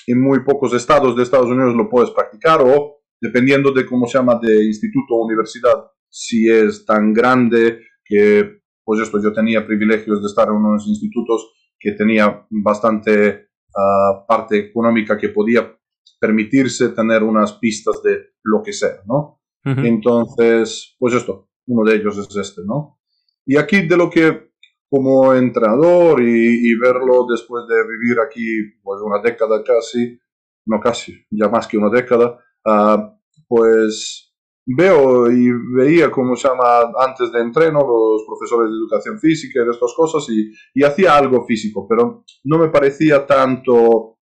en 0.06 0.20
muy 0.20 0.44
pocos 0.44 0.74
estados 0.74 1.16
de 1.16 1.22
Estados 1.22 1.48
Unidos 1.48 1.74
lo 1.74 1.88
puedes 1.88 2.10
practicar 2.10 2.60
o 2.62 2.98
dependiendo 3.20 3.72
de 3.72 3.86
cómo 3.86 4.06
se 4.06 4.18
llama, 4.18 4.38
de 4.40 4.64
instituto 4.64 5.14
o 5.14 5.26
universidad, 5.26 5.74
si 6.08 6.48
es 6.48 6.84
tan 6.84 7.12
grande 7.12 7.80
que, 8.04 8.60
pues 8.84 9.00
esto, 9.00 9.20
yo 9.22 9.32
tenía 9.32 9.66
privilegios 9.66 10.20
de 10.20 10.26
estar 10.26 10.48
en 10.48 10.54
unos 10.54 10.86
institutos 10.86 11.52
que 11.78 11.92
tenía 11.92 12.46
bastante 12.50 13.48
uh, 13.68 14.26
parte 14.26 14.58
económica 14.58 15.16
que 15.18 15.28
podía 15.30 15.76
permitirse 16.20 16.90
tener 16.90 17.22
unas 17.22 17.54
pistas 17.54 18.02
de 18.02 18.18
lo 18.44 18.62
que 18.62 18.72
sea, 18.72 19.02
¿no? 19.06 19.37
Entonces, 19.76 20.96
pues 20.98 21.14
esto, 21.14 21.48
uno 21.66 21.88
de 21.88 21.96
ellos 21.96 22.16
es 22.16 22.34
este, 22.36 22.62
¿no? 22.64 22.98
Y 23.44 23.56
aquí 23.56 23.86
de 23.86 23.96
lo 23.96 24.08
que 24.08 24.48
como 24.90 25.34
entrenador 25.34 26.22
y, 26.22 26.74
verlo 26.78 27.26
después 27.28 27.64
de 27.68 27.76
vivir 27.86 28.18
aquí 28.20 28.46
pues 28.82 29.00
una 29.02 29.20
década 29.20 29.62
casi, 29.62 30.18
no 30.66 30.80
casi, 30.80 31.14
ya 31.30 31.48
más 31.48 31.66
que 31.66 31.76
una 31.76 31.90
década, 31.90 32.38
uh, 32.64 33.18
pues 33.46 34.34
veo 34.64 35.30
y 35.30 35.50
veía 35.74 36.10
cómo 36.10 36.36
se 36.36 36.48
llama 36.48 36.92
antes 36.98 37.32
de 37.32 37.40
entreno 37.40 37.80
los 37.80 38.24
profesores 38.26 38.70
de 38.70 38.76
educación 38.76 39.18
física 39.18 39.60
y 39.60 39.64
de 39.64 39.70
estas 39.70 39.94
cosas 39.94 40.26
y, 40.30 40.52
y 40.74 40.84
hacía 40.84 41.16
algo 41.16 41.44
físico, 41.46 41.86
pero 41.88 42.24
no 42.44 42.58
me 42.58 42.68
parecía 42.68 43.26
tanto 43.26 44.18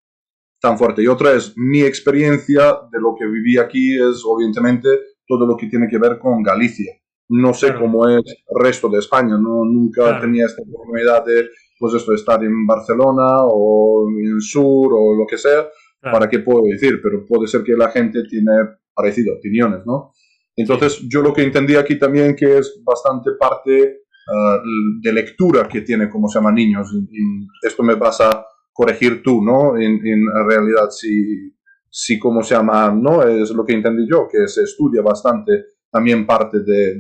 tan 0.61 0.79
fuerte. 0.79 1.03
Y 1.03 1.07
otra 1.07 1.33
es, 1.33 1.53
mi 1.57 1.83
experiencia 1.83 2.79
de 2.91 3.00
lo 3.00 3.15
que 3.19 3.26
viví 3.26 3.59
aquí 3.59 3.95
es 3.95 4.23
obviamente 4.25 4.88
todo 5.26 5.47
lo 5.47 5.56
que 5.56 5.66
tiene 5.66 5.88
que 5.88 5.99
ver 5.99 6.18
con 6.18 6.42
Galicia. 6.42 6.92
No 7.28 7.52
sé 7.52 7.75
cómo 7.75 8.09
es 8.09 8.23
el 8.25 8.62
resto 8.64 8.88
de 8.88 8.99
España, 8.99 9.37
¿no? 9.37 9.64
nunca 9.64 10.21
tenía 10.21 10.47
esta 10.47 10.62
oportunidad 10.62 11.25
de, 11.25 11.49
pues 11.78 11.95
esto, 11.95 12.14
estar 12.14 12.42
en 12.45 12.66
Barcelona 12.66 13.42
o 13.42 14.09
en 14.09 14.40
sur 14.40 14.92
o 14.92 15.14
lo 15.16 15.26
que 15.26 15.37
sea, 15.37 15.66
para 16.00 16.28
qué 16.28 16.38
puedo 16.38 16.62
decir, 16.62 17.00
pero 17.02 17.26
puede 17.26 17.49
ser 17.49 17.64
que 17.64 17.73
la 17.73 17.90
gente 17.90 18.23
tiene 18.30 18.52
parecido 18.95 19.35
opiniones, 19.35 19.80
¿no? 19.85 20.12
Entonces, 20.54 21.04
yo 21.09 21.21
lo 21.21 21.33
que 21.33 21.42
entendí 21.42 21.75
aquí 21.75 21.99
también 21.99 22.37
que 22.37 22.59
es 22.59 22.80
bastante 22.85 23.33
parte 23.38 24.02
ah, 24.33 24.62
de 25.02 25.12
lectura 25.12 25.68
que 25.68 25.80
tiene, 25.80 26.09
como 26.09 26.28
se 26.28 26.38
llama, 26.38 26.52
niños. 26.52 26.95
Y, 26.95 27.66
esto 27.66 27.83
me 27.83 27.97
vas 27.97 28.21
a 28.21 28.47
corregir 28.73 29.23
tú, 29.23 29.42
¿no? 29.42 29.76
En, 29.76 30.00
en 30.06 30.49
realidad, 30.49 30.90
si, 30.90 31.55
sí 31.97 32.19
como 32.19 32.43
se 32.43 32.55
llama, 32.55 32.93
¿no? 32.93 33.23
Es 33.23 33.50
lo 33.53 33.65
que 33.65 33.73
entendí 33.73 34.07
yo, 34.07 34.29
que 34.31 34.47
se 34.49 34.65
estudia 34.65 35.00
bastante 35.00 35.65
también 35.91 36.26
parte 36.26 36.61
de, 36.61 36.99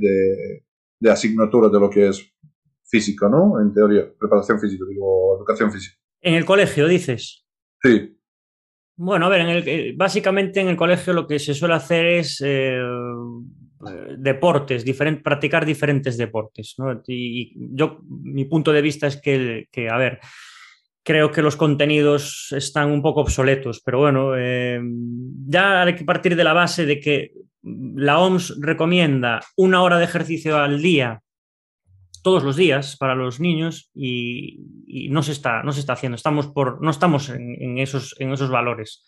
de, 0.98 1.10
asignatura 1.10 1.68
de 1.68 1.78
lo 1.78 1.90
que 1.90 2.08
es 2.08 2.34
física, 2.82 3.28
¿no? 3.28 3.60
En 3.60 3.74
teoría, 3.74 4.06
preparación 4.18 4.58
física, 4.58 4.84
digo, 4.88 5.36
educación 5.36 5.70
física. 5.70 5.98
En 6.22 6.32
el 6.32 6.46
colegio, 6.46 6.88
dices. 6.88 7.44
Sí. 7.82 8.18
Bueno, 8.96 9.26
a 9.26 9.28
ver, 9.28 9.42
en 9.42 9.48
el, 9.48 9.68
eh, 9.68 9.94
básicamente 9.94 10.60
en 10.60 10.68
el 10.68 10.76
colegio 10.78 11.12
lo 11.12 11.26
que 11.26 11.38
se 11.38 11.52
suele 11.52 11.74
hacer 11.74 12.06
es 12.06 12.42
eh, 12.42 12.80
deportes, 14.16 14.82
practicar 15.22 15.66
diferentes 15.66 16.16
deportes. 16.16 16.74
¿no? 16.78 17.02
Y, 17.06 17.52
yo, 17.76 18.00
mi 18.08 18.46
punto 18.46 18.72
de 18.72 18.80
vista 18.80 19.08
es 19.08 19.20
que, 19.20 19.68
que 19.70 19.90
a 19.90 19.98
ver, 19.98 20.20
creo 21.06 21.30
que 21.30 21.40
los 21.40 21.54
contenidos 21.54 22.48
están 22.50 22.90
un 22.90 23.00
poco 23.00 23.20
obsoletos, 23.20 23.80
pero 23.80 24.00
bueno, 24.00 24.32
eh, 24.36 24.80
ya 25.46 25.82
hay 25.82 25.94
que 25.94 26.04
partir 26.04 26.34
de 26.34 26.42
la 26.42 26.52
base 26.52 26.84
de 26.84 26.98
que 26.98 27.30
la 27.62 28.18
OMS 28.18 28.56
recomienda 28.60 29.40
una 29.56 29.82
hora 29.82 29.98
de 29.98 30.04
ejercicio 30.04 30.58
al 30.58 30.82
día, 30.82 31.22
todos 32.24 32.42
los 32.42 32.56
días, 32.56 32.96
para 32.96 33.14
los 33.14 33.38
niños 33.38 33.88
y, 33.94 34.58
no, 35.08 35.22
se 35.22 35.30
está, 35.30 35.62
no 35.62 35.70
se 35.70 35.78
está 35.78 35.92
haciendo, 35.92 36.16
estamos 36.16 36.48
por, 36.48 36.82
no 36.82 36.90
estamos 36.90 37.28
en, 37.28 37.78
esos, 37.78 38.16
en 38.18 38.32
esos 38.32 38.50
valores. 38.50 39.06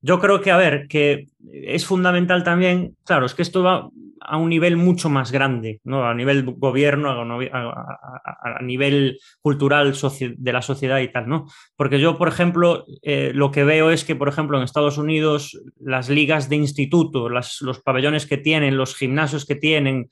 Yo 0.00 0.20
creo 0.20 0.40
que, 0.40 0.52
a 0.52 0.56
ver, 0.56 0.86
que 0.86 1.26
es 1.52 1.84
fundamental 1.84 2.44
también, 2.44 2.96
claro, 3.04 3.26
es 3.26 3.34
que 3.34 3.42
esto 3.42 3.64
va 3.64 3.90
a 4.20 4.36
un 4.36 4.48
nivel 4.48 4.76
mucho 4.76 5.08
más 5.08 5.32
grande, 5.32 5.80
¿no? 5.84 6.06
a 6.06 6.14
nivel 6.14 6.44
gobierno, 6.44 7.10
a, 7.10 8.62
nivel 8.62 9.18
cultural 9.40 9.94
de 10.36 10.52
la 10.52 10.62
sociedad 10.62 11.00
y 11.00 11.12
tal, 11.12 11.28
¿no? 11.28 11.46
Porque 11.76 12.00
yo, 12.00 12.18
por 12.18 12.28
ejemplo, 12.28 12.84
eh, 13.02 13.32
lo 13.34 13.50
que 13.50 13.64
veo 13.64 13.90
es 13.90 14.04
que, 14.04 14.16
por 14.16 14.28
ejemplo, 14.28 14.56
en 14.58 14.64
Estados 14.64 14.98
Unidos, 14.98 15.60
las 15.78 16.08
ligas 16.08 16.48
de 16.48 16.56
instituto, 16.56 17.28
los 17.28 17.80
pabellones 17.84 18.26
que 18.26 18.38
tienen, 18.38 18.76
los 18.76 18.94
gimnasios 18.94 19.44
que 19.44 19.54
tienen, 19.54 20.08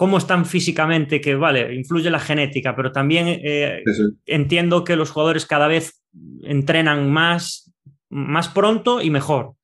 cómo 0.00 0.16
están 0.16 0.46
físicamente, 0.46 1.20
que 1.20 1.34
vale, 1.34 1.74
influye 1.74 2.08
la 2.08 2.20
genética, 2.20 2.74
pero 2.74 2.90
también 2.90 3.26
eh, 3.28 3.82
entiendo 4.24 4.82
que 4.82 4.96
los 4.96 5.10
jugadores 5.10 5.44
cada 5.44 5.68
vez 5.68 6.00
entrenan 6.42 7.10
más, 7.10 7.70
más 8.08 8.48
pronto 8.48 9.02
y 9.02 9.10
mejor. 9.10 9.56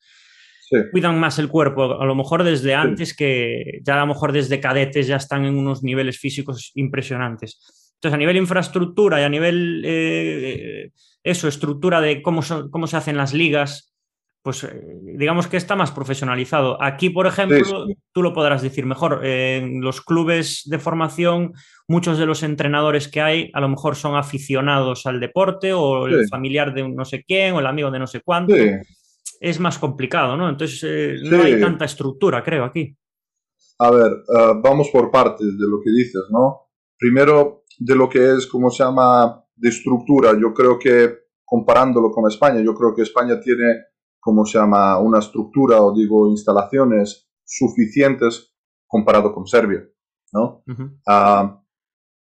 Cuidan 0.91 1.19
más 1.19 1.39
el 1.39 1.49
cuerpo, 1.49 2.01
a 2.01 2.05
lo 2.05 2.15
mejor 2.15 2.43
desde 2.43 2.75
antes 2.75 3.15
que 3.15 3.81
ya 3.83 3.95
a 3.95 4.01
lo 4.01 4.07
mejor 4.07 4.33
desde 4.33 4.61
cadetes 4.61 5.07
ya 5.07 5.17
están 5.17 5.45
en 5.45 5.57
unos 5.57 5.83
niveles 5.83 6.19
físicos 6.19 6.73
impresionantes. 6.75 7.93
Entonces, 7.95 8.15
a 8.15 8.19
nivel 8.19 8.37
infraestructura 8.37 9.21
y 9.21 9.25
a 9.25 9.29
nivel, 9.29 9.83
eh, 9.85 10.91
eso, 11.23 11.49
estructura 11.49 12.01
de 12.01 12.21
cómo, 12.21 12.43
cómo 12.71 12.87
se 12.87 12.97
hacen 12.97 13.17
las 13.17 13.33
ligas, 13.33 13.95
pues 14.47 14.63
eh, 14.63 14.81
digamos 15.03 15.49
que 15.49 15.57
está 15.57 15.75
más 15.75 15.91
profesionalizado. 15.91 16.81
Aquí, 16.81 17.11
por 17.11 17.27
ejemplo, 17.27 17.87
tú 18.13 18.23
lo 18.23 18.33
podrás 18.33 18.63
decir 18.63 18.87
mejor, 18.87 19.27
en 19.27 19.81
los 19.81 20.01
clubes 20.01 20.63
de 20.67 20.79
formación, 20.79 21.53
muchos 21.89 22.17
de 22.17 22.27
los 22.27 22.45
entrenadores 22.45 23.09
que 23.09 23.21
hay 23.21 23.51
a 23.55 23.61
lo 23.61 23.69
mejor 23.69 23.97
son 23.97 24.15
aficionados 24.15 25.07
al 25.07 25.19
deporte 25.19 25.73
o 25.73 26.07
el 26.07 26.29
familiar 26.29 26.73
de 26.75 26.89
no 26.89 27.05
sé 27.05 27.25
quién 27.25 27.55
o 27.55 27.61
el 27.61 27.67
amigo 27.67 27.91
de 27.91 27.99
no 27.99 28.07
sé 28.07 28.21
cuánto. 28.21 28.55
Es 29.41 29.61
más 29.61 29.79
complicado, 29.79 30.37
¿no? 30.37 30.49
Entonces 30.49 30.83
eh, 30.85 31.17
no 31.23 31.43
hay 31.43 31.61
tanta 31.61 31.85
estructura, 31.85 32.43
creo, 32.43 32.65
aquí. 32.65 32.97
A 33.79 33.91
ver, 33.91 34.13
eh, 34.13 34.53
vamos 34.63 34.89
por 34.91 35.11
partes 35.11 35.47
de 35.47 35.69
lo 35.69 35.81
que 35.83 35.91
dices, 35.91 36.23
¿no? 36.31 36.69
Primero, 36.99 37.65
de 37.79 37.95
lo 37.95 38.09
que 38.09 38.35
es, 38.35 38.47
como 38.47 38.71
se 38.71 38.85
llama, 38.85 39.45
de 39.55 39.69
estructura. 39.69 40.33
Yo 40.41 40.55
creo 40.55 40.79
que, 40.79 41.15
comparándolo 41.45 42.11
con 42.11 42.29
España, 42.31 42.61
yo 42.61 42.75
creo 42.75 42.95
que 42.95 43.03
España 43.03 43.41
tiene, 43.41 43.85
como 44.19 44.45
se 44.47 44.59
llama, 44.59 44.99
una 44.99 45.19
estructura 45.19 45.83
o 45.83 45.95
digo, 45.95 46.29
instalaciones 46.29 47.29
suficientes 47.45 48.55
comparado 48.87 49.33
con 49.33 49.47
Serbia, 49.47 49.87
¿no? 50.33 50.63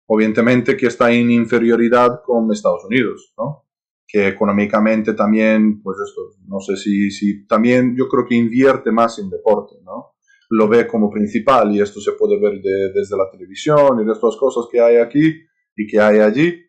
obviamente 0.08 0.78
que 0.78 0.88
está 0.88 1.12
en 1.12 1.32
inferioridad 1.32 2.22
con 2.24 2.52
Estados 2.52 2.86
Unidos, 2.86 3.34
¿no? 3.38 3.65
Que 4.08 4.28
económicamente 4.28 5.14
también, 5.14 5.82
pues 5.82 5.98
esto, 6.06 6.22
no 6.48 6.60
sé 6.60 6.78
si, 6.78 7.12
si 7.12 7.46
también 7.48 7.96
yo 7.98 8.08
creo 8.08 8.26
que 8.26 8.36
invierte 8.36 8.92
más 8.92 9.20
en 9.20 9.30
deporte, 9.30 9.76
¿no? 9.84 10.14
Lo 10.50 10.68
ve 10.68 10.88
como 10.88 11.10
principal 11.10 11.76
y 11.76 11.82
esto 11.82 12.00
se 12.00 12.12
puede 12.14 12.40
ver 12.40 12.62
desde 12.62 13.18
la 13.18 13.30
televisión 13.32 14.00
y 14.00 14.06
de 14.06 14.12
estas 14.12 14.38
cosas 14.38 14.66
que 14.72 14.80
hay 14.80 14.98
aquí 14.98 15.34
y 15.76 15.88
que 15.88 16.00
hay 16.00 16.20
allí. 16.20 16.62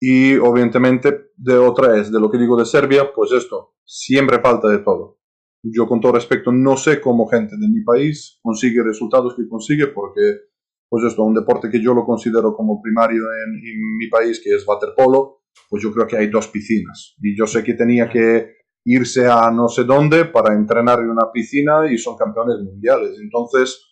Y 0.00 0.36
obviamente 0.36 1.32
de 1.36 1.58
otra 1.58 1.98
es, 1.98 2.10
de 2.10 2.18
lo 2.18 2.30
que 2.30 2.38
digo 2.38 2.56
de 2.56 2.64
Serbia, 2.64 3.12
pues 3.14 3.32
esto, 3.32 3.74
siempre 3.84 4.40
falta 4.40 4.68
de 4.68 4.78
todo. 4.78 5.18
Yo 5.62 5.86
con 5.86 6.00
todo 6.00 6.12
respeto 6.12 6.50
no 6.50 6.78
sé 6.78 7.02
cómo 7.02 7.28
gente 7.28 7.56
de 7.58 7.68
mi 7.68 7.82
país 7.82 8.38
consigue 8.42 8.82
resultados 8.82 9.34
que 9.36 9.46
consigue 9.46 9.88
porque 9.88 10.50
pues 10.90 11.04
esto, 11.04 11.22
un 11.22 11.34
deporte 11.34 11.70
que 11.70 11.80
yo 11.80 11.94
lo 11.94 12.04
considero 12.04 12.52
como 12.54 12.82
primario 12.82 13.22
en, 13.22 13.96
mi 13.96 14.08
país, 14.08 14.40
que 14.42 14.50
es 14.50 14.66
waterpolo, 14.66 15.39
pues 15.68 15.82
yo 15.82 15.92
creo 15.92 16.06
que 16.06 16.16
hay 16.16 16.28
dos 16.28 16.48
piscinas. 16.48 17.14
Y 17.20 17.36
yo 17.36 17.46
sé 17.46 17.62
que 17.62 17.74
tenía 17.74 18.08
que 18.08 18.56
irse 18.84 19.26
a 19.26 19.50
no 19.50 19.68
sé 19.68 19.84
dónde 19.84 20.24
para 20.24 20.54
entrenar 20.54 21.00
en 21.00 21.10
una 21.10 21.30
piscina 21.32 21.90
y 21.90 21.98
son 21.98 22.16
campeones 22.16 22.58
mundiales. 22.62 23.18
Entonces, 23.20 23.86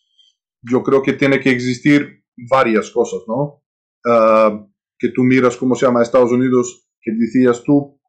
yo 0.62 0.82
creo 0.82 1.02
que 1.02 1.12
tiene 1.12 1.40
que 1.40 1.50
existir 1.50 2.24
varias 2.50 2.90
cosas, 2.90 3.20
¿no? 3.26 3.62
Ah, 4.06 4.64
que 4.98 5.10
tú 5.10 5.22
miras 5.22 5.56
cómo 5.56 5.74
se 5.74 5.86
llama 5.86 6.02
Estados 6.02 6.32
Unidos, 6.32 6.88
que 7.00 7.12
decías 7.12 7.62
tú 7.62 8.00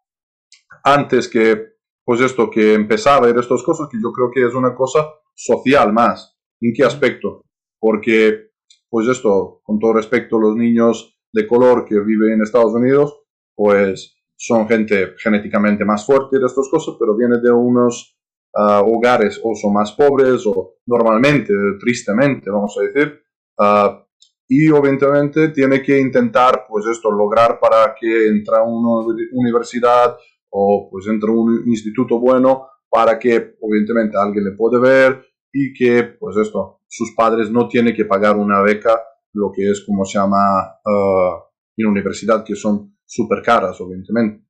antes 0.84 1.28
que, 1.28 1.76
pues 2.04 2.22
esto, 2.22 2.50
que 2.50 2.74
empezaba 2.74 3.28
y 3.28 3.38
estas 3.38 3.62
cosas, 3.64 3.88
que 3.92 3.98
yo 4.02 4.12
creo 4.12 4.32
que 4.34 4.46
es 4.48 4.56
una 4.56 4.74
cosa 4.74 5.08
social 5.36 5.94
más. 5.94 6.38
¿En 6.62 6.74
qué 6.74 6.84
aspecto? 6.84 7.44
Porque 7.80 8.50
pues 8.90 9.08
esto, 9.08 9.62
con 9.64 9.80
todo 9.80 9.94
respeto, 9.94 10.40
los 10.40 10.56
niños 10.56 11.20
de 11.32 11.48
color 11.48 11.86
que 11.86 12.00
viven 12.00 12.34
en 12.34 12.42
Estados 12.42 12.74
Unidos, 12.74 13.20
pues 13.60 14.16
son 14.38 14.70
gente 14.70 15.16
genéticamente 15.18 15.84
más 15.84 16.06
fuerte 16.06 16.40
de 16.40 16.46
estas 16.46 16.70
cosas, 16.70 16.96
pero 16.98 17.14
viene 17.14 17.42
de 17.42 17.52
unos 17.52 18.18
ah, 18.56 18.82
hogares 18.86 19.38
o 19.44 19.54
son 19.54 19.74
más 19.74 19.92
pobres 19.92 20.48
o 20.48 20.76
normalmente, 20.86 21.54
tristemente, 21.78 22.50
vamos 22.50 22.74
a 22.80 22.84
decir, 22.84 23.20
uh, 23.58 24.00
y 24.48 24.70
obviamente 24.70 25.50
tiene 25.50 25.84
que 25.84 26.00
intentar, 26.00 26.68
pues 26.70 26.86
esto, 26.86 27.12
lograr 27.12 27.60
para 27.60 27.94
que 28.00 28.30
entre 28.30 28.56
a 28.56 28.64
una 28.64 29.06
universidad 29.34 30.16
o 30.52 30.88
pues 30.90 31.08
entra 31.08 31.30
a 31.30 31.34
un 31.34 31.64
instituto 31.68 32.18
bueno 32.18 32.66
para 32.90 33.20
que 33.20 33.58
obviamente 33.60 34.18
alguien 34.18 34.46
le 34.46 34.52
puede 34.56 34.80
ver 34.80 35.22
y 35.52 35.74
que 35.74 36.04
pues 36.18 36.38
esto, 36.38 36.80
sus 36.88 37.14
padres 37.14 37.52
no 37.52 37.68
tienen 37.68 37.94
que 37.94 38.06
pagar 38.06 38.38
una 38.38 38.62
beca, 38.62 39.04
lo 39.34 39.52
que 39.54 39.70
es 39.70 39.84
como 39.86 40.06
se 40.06 40.18
llama 40.18 40.80
uh, 40.86 41.44
en 41.76 41.88
universidad, 41.88 42.46
que 42.46 42.56
son 42.56 42.96
súper 43.10 43.42
caras 43.42 43.80
obviamente. 43.82 44.46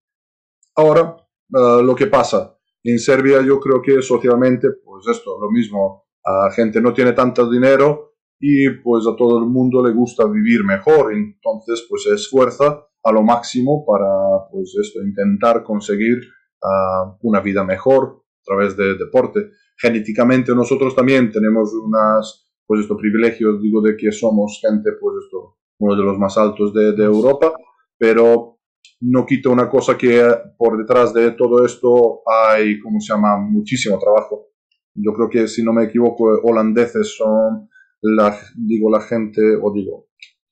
Ahora, 0.75 1.15
uh, 1.51 1.81
lo 1.81 1.95
que 1.95 2.07
pasa, 2.07 2.57
en 2.83 2.99
Serbia 2.99 3.41
yo 3.41 3.59
creo 3.59 3.81
que 3.81 4.01
socialmente 4.01 4.67
pues 4.83 5.07
esto, 5.07 5.39
lo 5.39 5.49
mismo, 5.49 6.03
la 6.25 6.51
gente 6.51 6.81
no 6.81 6.93
tiene 6.93 7.13
tanto 7.13 7.49
dinero 7.49 8.15
y 8.39 8.69
pues 8.83 9.05
a 9.07 9.15
todo 9.15 9.39
el 9.39 9.45
mundo 9.45 9.85
le 9.85 9.93
gusta 9.93 10.25
vivir 10.25 10.63
mejor, 10.63 11.13
entonces 11.13 11.85
pues 11.89 12.03
se 12.03 12.13
esfuerza 12.13 12.85
a 13.03 13.11
lo 13.11 13.23
máximo 13.23 13.85
para 13.85 14.49
pues 14.51 14.75
esto, 14.81 15.01
intentar 15.01 15.63
conseguir 15.63 16.17
uh, 16.61 17.17
una 17.21 17.39
vida 17.39 17.63
mejor 17.63 18.23
a 18.23 18.43
través 18.43 18.75
del 18.75 18.97
deporte. 18.97 19.51
Genéticamente 19.77 20.53
nosotros 20.53 20.93
también 20.95 21.31
tenemos 21.31 21.73
unas, 21.73 22.49
pues 22.67 22.81
estos 22.81 22.97
privilegios, 22.97 23.61
digo, 23.61 23.81
de 23.81 23.95
que 23.95 24.11
somos 24.11 24.59
gente, 24.61 24.91
pues 24.99 25.15
esto, 25.23 25.57
uno 25.79 25.95
de 25.95 26.03
los 26.03 26.17
más 26.17 26.37
altos 26.37 26.73
de, 26.73 26.91
de 26.91 27.03
Europa, 27.05 27.53
pero 28.00 28.60
no 29.01 29.25
quita 29.25 29.50
una 29.50 29.70
cosa 29.70 29.98
que 29.98 30.25
por 30.58 30.77
detrás 30.77 31.13
de 31.13 31.32
todo 31.32 31.65
esto 31.65 32.22
hay, 32.25 32.79
como 32.79 33.00
se 33.00 33.13
llama, 33.13 33.38
muchísimo 33.38 34.00
trabajo. 34.00 34.48
Yo 34.96 35.13
creo 35.13 35.29
que, 35.29 35.48
si 35.48 35.63
no 35.63 35.74
me 35.74 35.86
equivoco, 35.86 36.25
holandeses 36.44 37.15
son, 37.15 37.70
la, 38.01 38.38
digo, 38.56 38.89
la 38.89 39.01
gente, 39.01 39.41
o 39.62 39.72
digo, 39.74 40.08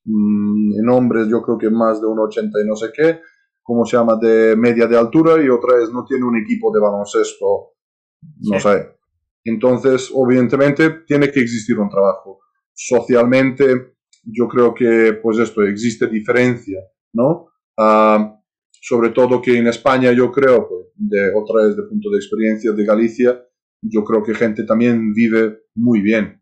mm, 0.06 0.80
en 0.80 0.90
hombres 0.90 1.28
yo 1.28 1.42
creo 1.42 1.58
que 1.58 1.70
más 1.70 2.00
de 2.02 2.08
un 2.08 2.20
80 2.20 2.62
y 2.64 2.68
no 2.68 2.76
sé 2.76 2.88
qué, 2.96 3.20
como 3.64 3.86
se 3.86 3.98
llama, 3.98 4.18
de 4.22 4.56
media 4.56 4.88
de 4.88 4.98
altura 4.98 5.44
y 5.44 5.50
otra 5.50 5.78
vez 5.78 5.92
no 5.92 6.06
tiene 6.06 6.26
un 6.26 6.38
equipo 6.38 6.72
de 6.72 6.80
baloncesto, 6.80 7.74
no 8.40 8.60
sé. 8.60 8.98
Entonces, 9.44 10.10
obviamente, 10.14 11.04
tiene 11.06 11.32
que 11.32 11.40
existir 11.40 11.80
un 11.80 11.90
trabajo. 11.90 12.40
Socialmente, 12.74 13.96
yo 14.24 14.48
creo 14.48 14.74
que, 14.74 15.20
pues 15.22 15.40
esto, 15.40 15.64
existe 15.64 16.08
diferencia, 16.08 16.80
¿no? 17.14 17.48
Sobre 18.70 19.10
todo 19.10 19.42
que 19.42 19.58
en 19.58 19.68
España 19.68 20.12
yo 20.14 20.32
creo, 20.32 20.68
pues, 20.68 20.88
de 20.96 21.32
otra 21.36 21.66
vez 21.66 21.76
de 21.76 21.84
punto 21.84 22.10
de 22.10 22.18
experiencia 22.18 22.72
de 22.72 22.86
Galicia, 22.86 23.44
yo 23.82 24.04
creo 24.04 24.24
que 24.24 24.34
gente 24.34 24.64
también 24.64 25.14
vive 25.14 25.60
muy 25.76 26.02
bien. 26.02 26.42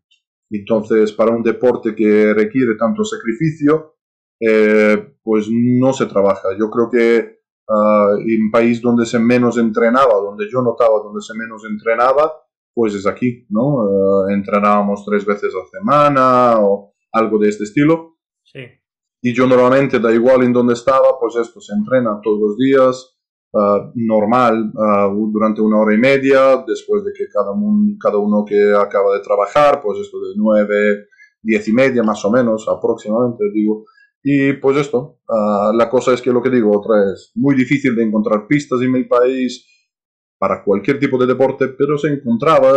Entonces, 0.50 1.12
para 1.12 1.32
un 1.32 1.42
deporte 1.42 1.94
que 1.94 2.32
requiere 2.32 2.76
tanto 2.76 3.04
sacrificio, 3.04 3.96
eh, 4.40 5.16
pues 5.22 5.48
no 5.50 5.92
se 5.92 6.06
trabaja. 6.06 6.48
Yo 6.58 6.70
creo 6.70 6.88
que 6.90 7.40
uh, 7.68 8.18
en 8.18 8.50
país 8.50 8.80
donde 8.80 9.06
se 9.06 9.18
menos 9.18 9.58
entrenaba, 9.58 10.14
donde 10.14 10.46
yo 10.50 10.62
notaba 10.62 11.02
donde 11.02 11.20
se 11.20 11.34
menos 11.34 11.64
entrenaba, 11.68 12.32
pues 12.74 12.94
es 12.94 13.06
aquí, 13.06 13.46
¿no? 13.48 13.76
Uh, 13.76 14.28
entrenábamos 14.28 15.04
tres 15.04 15.24
veces 15.24 15.52
a 15.54 15.78
semana 15.78 16.60
o 16.60 16.94
algo 17.12 17.38
de 17.38 17.48
este 17.48 17.64
estilo. 17.64 18.18
Sí. 18.44 18.60
Y 19.22 19.34
yo 19.34 19.46
normalmente, 19.46 19.98
da 19.98 20.12
igual 20.12 20.42
en 20.42 20.52
donde 20.52 20.74
estaba, 20.74 21.18
pues 21.18 21.36
esto 21.36 21.60
se 21.60 21.74
entrena 21.74 22.20
todos 22.22 22.38
los 22.40 22.56
días, 22.56 23.16
uh, 23.52 23.90
normal, 23.94 24.72
uh, 24.74 25.32
durante 25.32 25.62
una 25.62 25.80
hora 25.80 25.94
y 25.94 25.98
media, 25.98 26.64
después 26.66 27.02
de 27.04 27.12
que 27.12 27.26
cada, 27.32 27.52
un, 27.52 27.96
cada 27.98 28.18
uno 28.18 28.44
que 28.46 28.74
acaba 28.74 29.14
de 29.14 29.22
trabajar, 29.22 29.80
pues 29.82 30.00
esto 30.00 30.18
de 30.20 30.34
nueve, 30.36 31.06
diez 31.42 31.66
y 31.68 31.72
media 31.72 32.02
más 32.02 32.24
o 32.24 32.30
menos, 32.30 32.66
aproximadamente, 32.68 33.44
digo. 33.52 33.84
Y 34.22 34.54
pues 34.54 34.76
esto, 34.76 35.20
uh, 35.28 35.72
la 35.76 35.88
cosa 35.88 36.12
es 36.12 36.20
que 36.20 36.32
lo 36.32 36.42
que 36.42 36.50
digo, 36.50 36.76
otra 36.76 36.94
es 37.12 37.32
muy 37.34 37.54
difícil 37.54 37.94
de 37.94 38.04
encontrar 38.04 38.46
pistas 38.46 38.80
en 38.82 38.92
mi 38.92 39.04
país 39.04 39.66
para 40.38 40.62
cualquier 40.62 40.98
tipo 40.98 41.16
de 41.16 41.26
deporte, 41.26 41.68
pero 41.68 41.96
se 41.96 42.08
encontraba, 42.08 42.70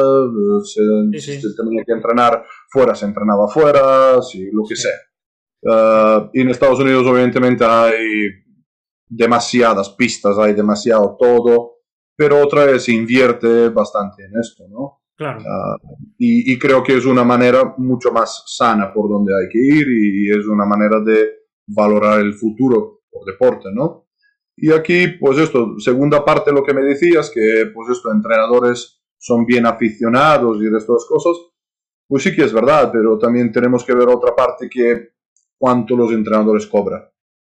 se, 0.63 0.81
sí, 1.19 1.19
sí. 1.19 1.41
se 1.41 1.55
tenía 1.61 1.83
que 1.85 1.91
entrenar 1.91 2.45
fuera, 2.69 2.95
se 2.95 3.05
entrenaba 3.05 3.47
fuera, 3.47 4.21
sí, 4.21 4.49
lo 4.53 4.63
que 4.67 4.75
sea. 4.75 4.95
Uh, 5.61 6.29
en 6.33 6.49
Estados 6.49 6.79
Unidos 6.79 7.05
obviamente 7.05 7.65
hay 7.65 8.29
demasiadas 9.07 9.89
pistas, 9.89 10.37
hay 10.37 10.53
demasiado 10.53 11.17
todo, 11.19 11.79
pero 12.15 12.41
otra 12.41 12.65
vez 12.65 12.87
invierte 12.87 13.69
bastante 13.69 14.23
en 14.23 14.39
esto, 14.39 14.65
¿no? 14.69 15.01
Claro. 15.17 15.41
Uh, 15.41 15.97
y, 16.17 16.53
y, 16.53 16.57
creo 16.57 16.81
que 16.81 16.95
es 16.95 17.05
una 17.05 17.25
manera 17.25 17.73
mucho 17.77 18.11
más 18.11 18.43
sana 18.47 18.93
por 18.93 19.09
donde 19.09 19.33
hay 19.35 19.49
que 19.49 19.59
ir 19.59 19.87
y 19.89 20.29
es 20.29 20.45
una 20.45 20.65
manera 20.65 21.01
de 21.01 21.39
valorar 21.67 22.21
el 22.21 22.33
futuro 22.33 23.01
por 23.11 23.25
deporte, 23.25 23.69
¿no? 23.73 24.07
Y 24.55 24.71
aquí, 24.71 25.07
pues 25.19 25.37
esto, 25.37 25.79
segunda 25.79 26.23
parte 26.23 26.51
lo 26.51 26.63
que 26.63 26.73
me 26.73 26.81
decías, 26.81 27.31
que 27.33 27.71
pues 27.73 27.89
esto, 27.89 28.11
entrenadores 28.11 29.01
son 29.17 29.45
bien 29.45 29.65
aficionados 29.65 30.57
y 30.61 30.69
de 30.69 30.77
estas 30.77 31.05
cosas, 31.07 31.33
pues 32.07 32.23
sí 32.23 32.35
que 32.35 32.43
es 32.43 32.53
verdad, 32.53 32.89
pero 32.91 33.17
también 33.17 33.51
tenemos 33.51 33.83
que 33.83 33.93
ver 33.93 34.07
otra 34.07 34.35
parte 34.35 34.69
que 34.69 35.09
cuánto 35.59 35.95
los 35.95 36.11
entrenadores 36.11 36.65
cobran, 36.65 37.03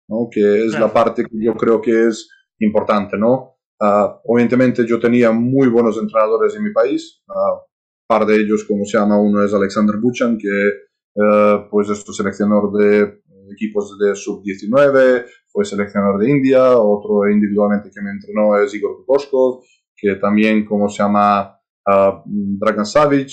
¿no? 0.08 0.28
que 0.30 0.64
es 0.64 0.70
claro. 0.70 0.86
la 0.86 0.92
parte 0.92 1.24
que 1.24 1.36
yo 1.44 1.54
creo 1.54 1.80
que 1.80 2.06
es 2.08 2.30
importante. 2.60 3.18
¿no? 3.18 3.54
Uh, 3.80 4.20
obviamente 4.24 4.86
yo 4.86 5.00
tenía 5.00 5.32
muy 5.32 5.68
buenos 5.68 5.98
entrenadores 5.98 6.54
en 6.54 6.62
mi 6.62 6.72
país, 6.72 7.22
un 7.26 7.34
uh, 7.36 7.60
par 8.06 8.24
de 8.24 8.36
ellos, 8.36 8.64
como 8.64 8.84
se 8.84 8.96
llama, 8.96 9.20
uno 9.20 9.44
es 9.44 9.52
Alexander 9.52 9.96
Buchan, 9.96 10.38
que 10.38 10.70
uh, 11.16 11.68
pues 11.70 11.90
es 11.90 12.04
seleccionador 12.16 12.72
de 12.72 13.20
equipos 13.52 13.98
de 13.98 14.14
sub-19, 14.14 15.26
fue 15.48 15.64
seleccionador 15.64 16.20
de 16.20 16.30
India, 16.30 16.78
otro 16.78 17.28
individualmente 17.28 17.90
que 17.92 18.00
me 18.00 18.10
entrenó 18.10 18.56
es 18.56 18.74
Igor 18.74 18.96
Kukoskov, 18.98 19.62
que 19.96 20.16
también, 20.16 20.64
como 20.64 20.88
se 20.88 21.02
llama, 21.02 21.60
Dragan 21.86 22.86
Savic, 22.86 23.30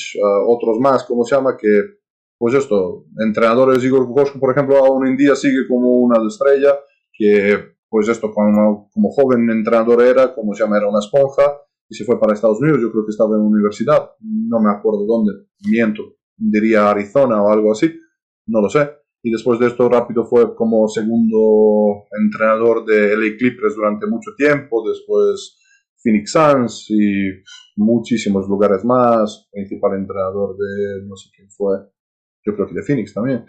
otros 0.47 0.79
más, 0.79 1.05
como 1.05 1.23
se 1.23 1.35
llama, 1.35 1.55
que 1.57 2.00
pues 2.41 2.55
esto, 2.55 3.05
entrenadores 3.23 3.83
Igor 3.83 4.07
Kukosko, 4.07 4.39
por 4.39 4.49
ejemplo, 4.49 4.75
aún 4.77 5.05
en 5.05 5.15
día 5.15 5.35
sigue 5.35 5.67
como 5.67 5.99
una 5.99 6.17
estrella, 6.27 6.73
que 7.13 7.75
pues 7.87 8.07
esto, 8.07 8.31
como, 8.31 8.89
como 8.91 9.11
joven 9.11 9.47
entrenador 9.51 10.01
era, 10.01 10.33
como 10.33 10.55
se 10.55 10.63
llama, 10.63 10.77
era 10.77 10.89
una 10.89 10.97
esponja, 10.97 11.43
y 11.87 11.93
se 11.93 12.03
fue 12.03 12.19
para 12.19 12.33
Estados 12.33 12.59
Unidos, 12.59 12.79
yo 12.81 12.91
creo 12.91 13.05
que 13.05 13.11
estaba 13.11 13.35
en 13.35 13.43
universidad, 13.43 14.09
no 14.21 14.59
me 14.59 14.71
acuerdo 14.71 15.05
dónde, 15.05 15.33
miento, 15.69 16.15
diría 16.35 16.89
Arizona 16.89 17.43
o 17.43 17.51
algo 17.51 17.73
así, 17.73 17.93
no 18.47 18.59
lo 18.59 18.69
sé. 18.69 18.89
Y 19.21 19.29
después 19.29 19.59
de 19.59 19.67
esto 19.67 19.87
rápido 19.87 20.25
fue 20.25 20.55
como 20.55 20.87
segundo 20.87 22.07
entrenador 22.23 22.85
de 22.85 23.15
LA 23.17 23.37
Clippers 23.37 23.75
durante 23.75 24.07
mucho 24.07 24.31
tiempo, 24.35 24.81
después 24.89 25.59
Phoenix 26.01 26.31
Suns 26.31 26.87
y 26.89 27.29
muchísimos 27.75 28.49
lugares 28.49 28.83
más, 28.83 29.47
principal 29.51 29.93
entrenador 29.99 30.57
de 30.57 31.05
no 31.05 31.15
sé 31.15 31.29
quién 31.35 31.47
fue, 31.51 31.77
yo 32.45 32.55
creo 32.55 32.67
que 32.67 32.73
de 32.73 32.83
Phoenix 32.83 33.13
también. 33.13 33.45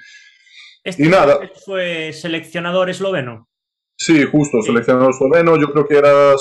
Este 0.85 1.05
y 1.05 1.09
nada. 1.09 1.39
¿Fue 1.65 2.13
seleccionador 2.13 2.91
esloveno? 2.91 3.49
Sí, 3.97 4.25
justo, 4.25 4.61
sí. 4.61 4.69
seleccionador 4.69 5.11
esloveno. 5.11 5.57
Yo 5.57 5.73
creo 5.73 5.87
que 5.87 5.97
era 5.97 6.35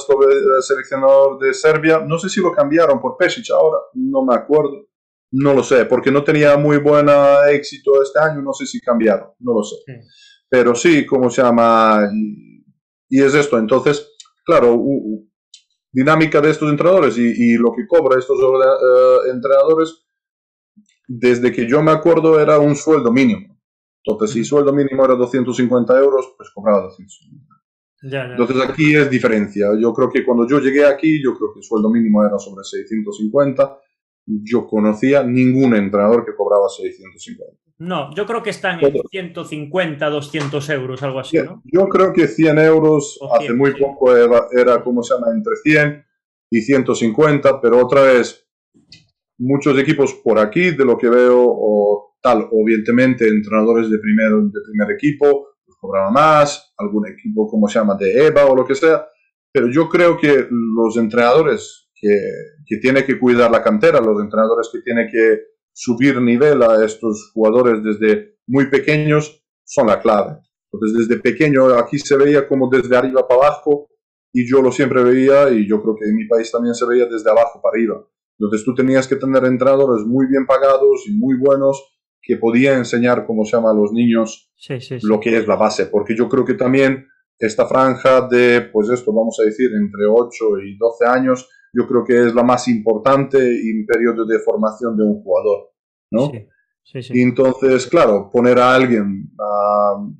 seleccionador 0.62 1.40
de 1.40 1.54
Serbia. 1.54 2.00
No 2.00 2.18
sé 2.18 2.30
si 2.30 2.42
lo 2.42 2.52
cambiaron 2.52 3.00
por 3.00 3.18
Pesic 3.18 3.52
ahora, 3.52 3.78
no 3.94 4.26
me 4.26 4.36
acuerdo. 4.36 4.88
No 5.34 5.54
lo 5.54 5.64
sé, 5.64 5.86
porque 5.86 6.12
no 6.12 6.24
tenía 6.24 6.58
muy 6.58 6.78
buen 6.78 7.08
éxito 7.50 8.02
este 8.02 8.20
año. 8.20 8.42
No 8.42 8.52
sé 8.52 8.66
si 8.66 8.82
cambiaron, 8.82 9.30
no 9.40 9.54
lo 9.54 9.64
sé. 9.64 9.76
Sí. 9.86 9.94
Pero 10.50 10.76
sí, 10.76 11.06
¿cómo 11.06 11.30
se 11.30 11.42
llama? 11.42 12.10
Y, 12.14 12.66
y 13.10 13.22
es 13.22 13.34
esto. 13.34 13.58
Entonces, 13.58 14.12
claro, 14.44 14.74
uh, 14.76 15.30
dinámica 15.92 16.42
de 16.42 16.50
estos 16.50 16.70
entrenadores 16.70 17.18
y, 17.18 17.32
y, 17.36 17.54
lo 17.58 17.72
que 17.74 17.86
cobra 17.88 18.20
estos 18.20 18.38
uh, 18.40 19.32
entrenadores 19.32 20.06
desde 21.20 21.52
que 21.52 21.68
yo 21.68 21.82
me 21.82 21.92
acuerdo 21.92 22.40
era 22.40 22.60
un 22.60 22.76
sueldo 22.76 23.12
mínimo. 23.12 23.60
Entonces, 24.04 24.34
si 24.34 24.40
el 24.40 24.46
sueldo 24.46 24.74
mínimo 24.74 25.04
era 25.04 25.16
250 25.16 26.00
euros, 26.00 26.34
pues 26.38 26.50
cobraba 26.54 26.84
250. 26.84 27.56
Ya, 28.04 28.10
ya. 28.10 28.32
Entonces 28.32 28.58
aquí 28.68 28.96
es 28.96 29.10
diferencia. 29.10 29.68
Yo 29.80 29.94
creo 29.94 30.10
que 30.10 30.26
cuando 30.26 30.48
yo 30.48 30.60
llegué 30.60 30.86
aquí, 30.86 31.22
yo 31.22 31.36
creo 31.36 31.54
que 31.54 31.60
el 31.60 31.64
sueldo 31.64 31.90
mínimo 31.90 32.26
era 32.26 32.40
sobre 32.40 32.64
650. 32.64 33.78
Yo 34.26 34.66
conocía 34.66 35.24
ningún 35.24 35.76
entrenador 35.76 36.26
que 36.26 36.34
cobraba 36.36 36.68
650. 36.70 37.58
No, 37.80 38.14
yo 38.16 38.26
creo 38.26 38.42
que 38.42 38.52
están 38.52 38.80
en 38.84 38.94
150, 39.10 40.10
200 40.10 40.70
euros, 40.70 41.04
algo 41.04 41.20
así, 41.20 41.38
¿no? 41.38 41.62
Yo 41.66 41.90
creo 41.90 42.14
que 42.14 42.28
100 42.28 42.60
euros 42.60 43.20
100, 43.20 43.32
hace 43.34 43.54
muy 43.54 43.72
sí. 43.72 43.82
poco 43.82 44.16
era, 44.16 44.48
era, 44.52 44.84
como 44.84 45.04
se 45.04 45.16
llama, 45.16 45.28
entre 45.32 45.56
100 45.64 46.06
y 46.52 46.62
150, 46.62 47.60
pero 47.60 47.84
otra 47.84 48.04
vez, 48.04 48.48
muchos 49.42 49.78
equipos 49.80 50.14
por 50.24 50.40
aquí, 50.40 50.72
de 50.72 50.86
lo 50.86 50.98
que 50.98 51.10
veo, 51.10 51.44
o 51.46 52.16
tal, 52.22 52.48
obviamente 52.52 53.28
entrenadores 53.28 53.90
de 53.90 53.98
primer, 53.98 54.32
de 54.32 54.60
primer 54.70 54.92
equipo, 54.92 55.48
pues 55.66 55.78
cobraba 55.80 56.12
más, 56.12 56.74
algún 56.78 57.08
equipo 57.08 57.48
como 57.48 57.68
se 57.68 57.80
llama 57.80 57.96
de 58.00 58.28
EVA 58.28 58.46
o 58.46 58.56
lo 58.56 58.66
que 58.66 58.76
sea, 58.76 59.08
pero 59.52 59.68
yo 59.68 59.90
creo 59.90 60.18
que 60.18 60.48
los 60.50 60.96
entrenadores 60.98 61.90
que, 61.96 62.16
que 62.66 62.78
tienen 62.78 63.06
que 63.06 63.20
cuidar 63.20 63.52
la 63.52 63.64
cantera, 63.64 64.00
los 64.00 64.22
entrenadores 64.22 64.70
que 64.72 64.82
tienen 64.82 65.10
que 65.12 65.40
subir 65.74 66.22
nivel 66.22 66.62
a 66.62 66.86
estos 66.86 67.32
jugadores 67.34 67.84
desde 67.84 68.36
muy 68.48 68.70
pequeños, 68.70 69.44
son 69.64 69.88
la 69.88 70.02
clave. 70.02 70.38
Entonces, 70.72 71.08
desde 71.08 71.22
pequeño 71.22 71.66
aquí 71.76 71.98
se 71.98 72.18
veía 72.18 72.48
como 72.48 72.70
desde 72.70 72.96
arriba 72.96 73.28
para 73.28 73.48
abajo, 73.48 73.88
y 74.34 74.50
yo 74.50 74.62
lo 74.62 74.72
siempre 74.72 75.04
veía 75.04 75.50
y 75.50 75.68
yo 75.68 75.82
creo 75.82 75.96
que 75.96 76.06
en 76.06 76.16
mi 76.16 76.28
país 76.28 76.52
también 76.52 76.74
se 76.74 76.86
veía 76.86 77.06
desde 77.06 77.30
abajo 77.30 77.62
para 77.62 77.74
arriba. 77.74 78.08
Entonces 78.42 78.66
tú 78.66 78.74
tenías 78.74 79.08
que 79.08 79.18
tener 79.18 79.46
entrenadores 79.46 80.04
muy 80.04 80.26
bien 80.26 80.48
pagados 80.48 81.08
y 81.08 81.16
muy 81.16 81.38
buenos 81.38 81.96
que 82.20 82.38
podían 82.38 82.80
enseñar, 82.80 83.28
como 83.28 83.46
se 83.46 83.56
llama, 83.56 83.70
a 83.70 83.76
los 83.76 83.92
niños 83.92 84.52
lo 85.04 85.20
que 85.20 85.38
es 85.38 85.48
la 85.48 85.56
base, 85.56 85.86
porque 85.86 86.16
yo 86.16 86.28
creo 86.28 86.44
que 86.44 86.56
también 86.56 87.06
esta 87.38 87.68
franja 87.68 88.28
de, 88.28 88.62
pues 88.74 88.90
esto, 88.90 89.14
vamos 89.14 89.38
a 89.40 89.44
decir, 89.44 89.70
entre 89.74 90.06
8 90.08 90.46
y 90.66 90.76
12 90.76 91.06
años, 91.06 91.50
yo 91.72 91.88
creo 91.88 92.04
que 92.04 92.28
es 92.28 92.34
la 92.34 92.42
más 92.42 92.68
importante 92.68 93.38
en 93.38 93.86
periodo 93.86 94.26
de 94.26 94.40
formación 94.40 94.98
de 94.98 95.04
un 95.04 95.22
jugador, 95.22 95.70
¿no? 96.12 96.32
Sí, 96.84 97.04
sí, 97.04 97.14
Y 97.14 97.22
entonces, 97.22 97.86
claro, 97.86 98.28
poner 98.32 98.58
a 98.58 98.74
alguien 98.74 99.32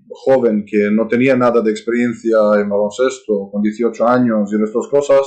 joven 0.10 0.64
que 0.66 0.90
no 0.92 1.08
tenía 1.08 1.36
nada 1.36 1.60
de 1.62 1.72
experiencia 1.72 2.38
en 2.60 2.70
baloncesto, 2.70 3.50
con 3.52 3.64
18 3.64 4.08
años 4.08 4.54
y 4.54 4.64
estas 4.64 4.88
cosas, 4.88 5.22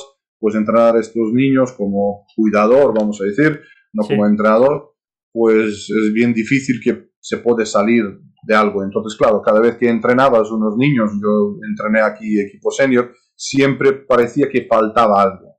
pues 0.45 0.57
entrenar 0.57 0.95
a 0.95 1.01
estos 1.01 1.33
niños 1.33 1.73
como 1.73 2.27
cuidador, 2.37 2.93
vamos 2.95 3.19
a 3.23 3.25
decir, 3.25 3.63
no 3.95 4.07
como 4.07 4.27
entrenador, 4.27 4.95
pues 5.33 5.89
es 5.89 6.13
bien 6.13 6.35
difícil 6.35 6.83
que 6.85 7.09
se 7.19 7.39
puede 7.39 7.65
salir 7.65 8.05
de 8.47 8.55
algo. 8.55 8.85
Entonces, 8.85 9.17
claro, 9.17 9.41
cada 9.41 9.59
vez 9.59 9.79
que 9.79 9.89
entrenabas 9.89 10.51
unos 10.51 10.77
niños, 10.77 11.13
yo 11.15 11.57
entrené 11.67 12.03
aquí 12.03 12.39
equipo 12.39 12.71
senior, 12.71 13.11
siempre 13.35 13.95
parecía 13.95 14.51
que 14.51 14.67
faltaba 14.67 15.23
algo. 15.23 15.57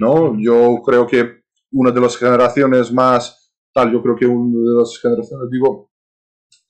¿no? 0.00 0.36
Yo 0.40 0.82
creo 0.84 1.06
que 1.06 1.44
una 1.70 1.92
de 1.92 2.00
las 2.00 2.16
generaciones 2.16 2.92
más, 2.92 3.52
tal, 3.72 3.92
yo 3.92 4.02
creo 4.02 4.16
que 4.16 4.26
una 4.26 4.58
de 4.58 4.78
las 4.80 4.98
generaciones, 5.00 5.48
digo, 5.48 5.92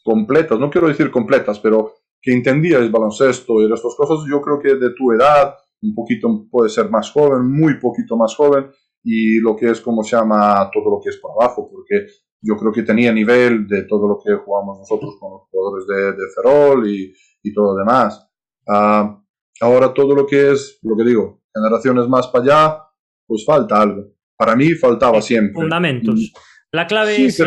completas, 0.04 0.58
no 0.58 0.68
quiero 0.68 0.88
decir 0.88 1.10
completas, 1.10 1.58
pero 1.60 1.94
que 2.20 2.34
entendía 2.34 2.76
el 2.76 2.90
baloncesto 2.90 3.62
y 3.62 3.72
estas 3.72 3.94
cosas, 3.96 4.26
yo 4.30 4.42
creo 4.42 4.58
que 4.58 4.74
de 4.74 4.90
tu 4.94 5.12
edad, 5.12 5.54
un 5.84 5.94
poquito 5.94 6.46
puede 6.50 6.68
ser 6.68 6.90
más 6.90 7.10
joven, 7.10 7.50
muy 7.50 7.78
poquito 7.78 8.16
más 8.16 8.34
joven, 8.34 8.70
y 9.02 9.38
lo 9.40 9.54
que 9.54 9.70
es 9.70 9.80
como 9.80 10.02
se 10.02 10.16
llama 10.16 10.70
todo 10.72 10.90
lo 10.90 11.00
que 11.02 11.10
es 11.10 11.18
por 11.18 11.32
abajo, 11.32 11.70
porque 11.70 12.06
yo 12.40 12.56
creo 12.56 12.72
que 12.72 12.82
tenía 12.82 13.12
nivel 13.12 13.66
de 13.66 13.84
todo 13.84 14.08
lo 14.08 14.18
que 14.18 14.34
jugamos 14.34 14.78
nosotros 14.78 15.16
con 15.18 15.32
los 15.32 15.42
jugadores 15.50 15.86
de, 15.86 16.12
de 16.12 16.30
Ferrol 16.34 16.88
y, 16.88 17.12
y 17.42 17.52
todo 17.52 17.72
lo 17.72 17.78
demás. 17.78 18.28
Ah, 18.66 19.20
ahora 19.60 19.92
todo 19.92 20.14
lo 20.14 20.26
que 20.26 20.52
es, 20.52 20.78
lo 20.82 20.96
que 20.96 21.04
digo, 21.04 21.42
generaciones 21.54 22.08
más 22.08 22.28
para 22.28 22.44
allá, 22.44 22.78
pues 23.26 23.44
falta 23.44 23.80
algo. 23.80 24.14
Para 24.36 24.56
mí 24.56 24.72
faltaba 24.72 25.22
siempre. 25.22 25.54
Fundamentos. 25.54 26.32
La 26.72 26.86
clave 26.88 27.24
es 27.24 27.40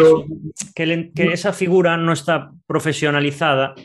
que, 0.74 1.12
esa 1.16 1.52
figura 1.52 1.98
no 1.98 2.14
está 2.14 2.52
profesionalizada. 2.66 3.76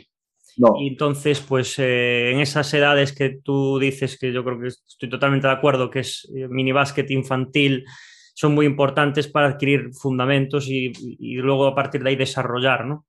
No. 0.57 0.75
Y 0.79 0.89
entonces, 0.89 1.39
pues 1.39 1.77
eh, 1.79 2.31
en 2.31 2.39
esas 2.39 2.73
edades 2.73 3.11
que 3.11 3.29
tú 3.43 3.79
dices, 3.79 4.17
que 4.19 4.31
yo 4.31 4.43
creo 4.43 4.59
que 4.59 4.67
estoy 4.67 5.09
totalmente 5.09 5.47
de 5.47 5.53
acuerdo, 5.53 5.89
que 5.89 5.99
es 5.99 6.29
eh, 6.35 6.47
minibásquet 6.47 7.09
infantil, 7.11 7.85
son 8.35 8.53
muy 8.53 8.65
importantes 8.65 9.27
para 9.27 9.47
adquirir 9.47 9.93
fundamentos 9.93 10.67
y, 10.67 10.91
luego 11.37 11.67
a 11.67 11.75
partir 11.75 12.03
de 12.03 12.09
ahí 12.09 12.15
desarrollar, 12.15 12.85
¿no? 12.85 13.05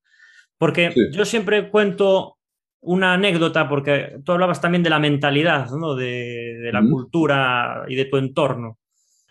Porque 0.59 0.95
yo 1.13 1.25
siempre 1.25 1.71
cuento 1.71 2.39
una 2.81 3.15
anécdota, 3.15 3.69
porque 3.69 4.19
tú 4.25 4.33
hablabas 4.33 4.61
también 4.61 4.83
de 4.83 4.91
la 4.91 4.99
mentalidad, 4.99 5.71
¿no? 5.71 5.95
de, 5.95 6.71
la 6.73 6.83
cultura 6.83 7.85
y 7.89 7.95
de 7.95 8.05
tu 8.05 8.19
entorno, 8.19 8.79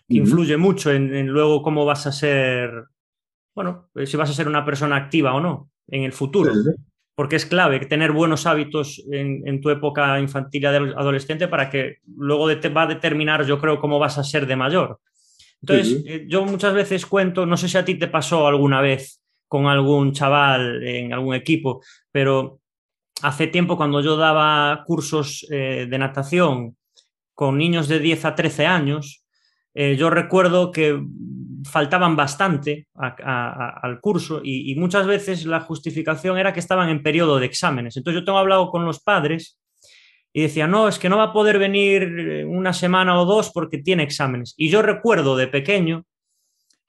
que 0.08 0.16
influye 0.16 0.56
mucho 0.56 0.92
en, 0.92 1.26
luego 1.28 1.62
cómo 1.62 1.84
vas 1.84 2.06
a 2.06 2.12
ser, 2.12 2.70
bueno, 3.54 3.88
si 4.04 4.16
vas 4.16 4.30
a 4.30 4.34
ser 4.34 4.48
una 4.48 4.64
persona 4.64 4.96
activa 4.96 5.34
o 5.34 5.40
no 5.40 5.70
en 5.88 6.02
el 6.02 6.12
futuro. 6.12 6.52
Porque 7.14 7.36
es 7.36 7.46
clave 7.46 7.78
tener 7.80 8.12
buenos 8.12 8.46
hábitos 8.46 9.02
en, 9.10 9.60
tu 9.60 9.70
época 9.70 10.18
infantil 10.18 10.62
y 10.62 10.66
adolescente 10.66 11.46
para 11.46 11.70
que 11.70 11.98
luego 12.16 12.54
te 12.58 12.68
va 12.68 12.82
a 12.82 12.86
determinar, 12.86 13.46
yo 13.46 13.60
creo, 13.60 13.78
cómo 13.78 13.98
vas 13.98 14.18
a 14.18 14.24
ser 14.24 14.46
de 14.46 14.56
mayor. 14.56 14.98
Entonces, 15.60 16.02
eh, 16.06 16.26
yo 16.28 16.44
muchas 16.44 16.74
veces 16.74 17.06
cuento, 17.06 17.46
no 17.46 17.56
sé 17.56 17.68
si 17.68 17.78
a 17.78 17.84
ti 17.84 17.94
te 17.94 18.08
pasó 18.08 18.46
alguna 18.46 18.80
vez 18.80 19.22
con 19.46 19.66
algún 19.66 20.12
chaval 20.12 20.82
en 20.86 21.12
algún 21.12 21.34
equipo, 21.34 21.80
pero 22.10 22.58
hace 23.22 23.46
tiempo 23.46 23.76
cuando 23.76 24.00
yo 24.00 24.16
daba 24.16 24.82
cursos 24.86 25.46
eh, 25.50 25.86
de 25.88 25.98
natación 25.98 26.76
con 27.32 27.56
niños 27.58 27.88
de 27.88 28.00
10 28.00 28.24
a 28.24 28.34
13 28.34 28.66
años, 28.66 29.24
eh, 29.74 29.96
yo 29.96 30.10
recuerdo 30.10 30.70
que 30.70 31.00
faltaban 31.64 32.16
bastante 32.16 32.86
al 32.94 34.00
curso 34.00 34.40
y, 34.42 34.74
muchas 34.76 35.06
veces 35.06 35.46
la 35.46 35.60
justificación 35.60 36.38
era 36.38 36.52
que 36.52 36.60
estaban 36.60 36.88
en 36.88 37.02
periodo 37.02 37.38
de 37.38 37.46
exámenes. 37.46 37.96
Entonces 37.96 38.20
yo 38.20 38.24
tengo 38.24 38.38
hablado 38.38 38.70
con 38.70 38.84
los 38.84 39.00
padres 39.00 39.58
y 40.32 40.42
decía, 40.42 40.66
no, 40.66 40.88
es 40.88 40.98
que 40.98 41.08
no 41.08 41.18
va 41.18 41.24
a 41.24 41.32
poder 41.32 41.58
venir 41.58 42.02
eh, 42.02 42.44
una 42.44 42.72
semana 42.72 43.20
o 43.20 43.24
dos 43.24 43.50
porque 43.52 43.78
tiene 43.78 44.02
exámenes. 44.02 44.54
Y 44.56 44.68
yo 44.68 44.82
recuerdo 44.82 45.36
de 45.36 45.46
pequeño 45.46 46.04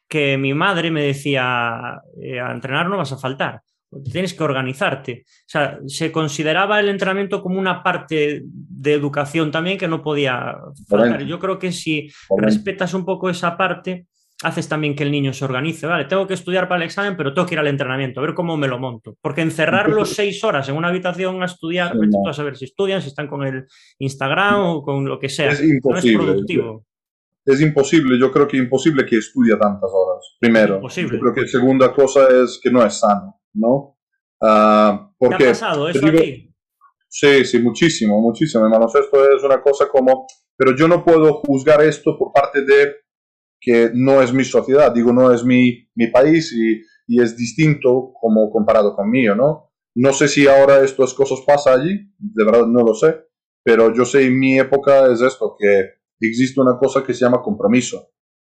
que 0.08 0.38
mi 0.38 0.54
madre 0.54 0.92
me 0.92 1.04
decía, 1.04 1.96
a 1.96 2.52
entrenar 2.52 2.90
no 2.90 2.98
vas 2.98 3.12
a 3.12 3.18
faltar 3.18 3.62
tienes 4.04 4.34
que 4.34 4.44
organizarte. 4.44 5.24
O 5.26 5.48
sea, 5.48 5.80
se 5.88 6.12
consideraba 6.12 6.80
el 6.80 6.90
entrenamiento 6.90 7.42
como 7.42 7.60
una 7.60 7.84
parte 7.84 8.42
de 8.44 8.94
educación 8.94 9.52
también 9.52 9.78
que 9.78 9.88
no 9.88 10.02
podía 10.02 10.58
faltar. 10.88 11.24
Yo 11.24 11.40
creo 11.40 11.60
que 11.60 11.72
si 11.72 12.12
respetas 12.38 12.94
un 12.94 13.06
poco 13.06 13.30
esa 13.30 13.56
parte, 13.58 14.08
haces 14.44 14.68
también 14.68 14.96
que 14.96 15.04
el 15.04 15.12
niño 15.12 15.34
se 15.34 15.46
organice. 15.46 15.88
Vale, 15.88 16.06
tengo 16.06 16.28
que 16.28 16.34
estudiar 16.34 16.68
para 16.68 16.82
el 16.82 16.86
examen, 16.86 17.16
pero 17.16 17.34
tengo 17.34 17.48
que 17.48 17.56
ir 17.56 17.60
al 17.60 17.68
entrenamiento, 17.68 18.20
a 18.20 18.24
ver 18.24 18.34
cómo 18.34 18.58
me 18.58 18.68
lo 18.68 18.80
monto. 18.80 19.18
Porque 19.22 19.42
encerrarlos 19.42 20.10
seis 20.10 20.44
horas 20.44 20.68
en 20.70 20.76
una 20.76 20.90
habitación 20.90 21.42
a 21.42 21.46
estudiar, 21.46 21.94
a 22.28 22.34
saber 22.34 22.56
si 22.58 22.66
estudian, 22.66 23.02
si 23.02 23.08
están 23.10 23.28
con 23.28 23.44
el 23.44 23.66
Instagram 24.00 24.60
o 24.60 24.84
con 24.84 25.06
lo 25.06 25.20
que 25.20 25.30
sea. 25.30 25.52
Es 25.52 25.64
imposible. 25.64 26.18
No 26.18 26.22
es 26.22 26.28
productivo. 26.28 26.86
Es 27.46 27.62
imposible, 27.62 28.20
yo 28.20 28.32
creo 28.32 28.48
que 28.48 28.58
imposible 28.58 29.06
que 29.06 29.18
estudie 29.18 29.56
tantas 29.56 29.92
horas. 29.94 30.36
Primero, 30.40 30.82
yo 30.82 31.20
creo 31.20 31.34
que 31.34 31.48
segunda 31.48 31.94
cosa 31.94 32.28
es 32.28 32.60
que 32.62 32.72
no 32.72 32.84
es 32.84 33.00
sano. 33.00 33.40
¿no? 33.56 33.98
Uh, 34.42 35.14
porque, 35.18 35.38
¿Te 35.38 35.44
ha 35.46 35.52
pasado 35.52 35.90
eso 35.90 36.06
aquí? 36.06 36.54
Sí, 37.08 37.46
sí, 37.46 37.60
muchísimo, 37.60 38.22
muchísimo. 38.22 38.66
Hermanos, 38.66 38.94
esto 38.96 39.36
es 39.36 39.44
una 39.44 39.62
cosa 39.62 39.88
como, 39.88 40.28
pero 40.58 40.76
yo 40.76 40.88
no 40.88 41.04
puedo 41.04 41.36
juzgar 41.36 41.82
esto 41.82 42.18
por 42.18 42.34
parte 42.34 42.64
de 42.64 42.94
que 43.60 43.92
no 43.94 44.22
es 44.22 44.34
mi 44.34 44.44
sociedad, 44.44 44.94
digo, 44.94 45.12
no 45.12 45.32
es 45.32 45.44
mi, 45.44 45.88
mi 45.96 46.08
país 46.08 46.54
y, 46.54 46.82
y, 47.08 47.22
es 47.22 47.36
distinto 47.36 48.12
como 48.20 48.50
comparado 48.52 48.96
con 48.96 49.10
mío, 49.10 49.36
¿no? 49.36 49.72
No 49.96 50.14
sé 50.14 50.28
si 50.28 50.48
ahora 50.48 50.84
estas 50.84 51.14
cosas 51.14 51.40
pasan 51.46 51.80
allí, 51.80 52.12
de 52.20 52.46
verdad 52.46 52.68
no 52.68 52.84
lo 52.84 52.94
sé, 52.94 53.16
pero 53.64 53.94
yo 53.94 54.06
sé 54.06 54.26
en 54.26 54.38
mi 54.38 54.60
época 54.60 55.12
es 55.12 55.22
esto, 55.22 55.56
que 55.58 55.96
existe 56.20 56.62
una 56.62 56.78
cosa 56.78 57.04
que 57.04 57.14
se 57.14 57.26
llama 57.26 57.42
compromiso. 57.42 58.10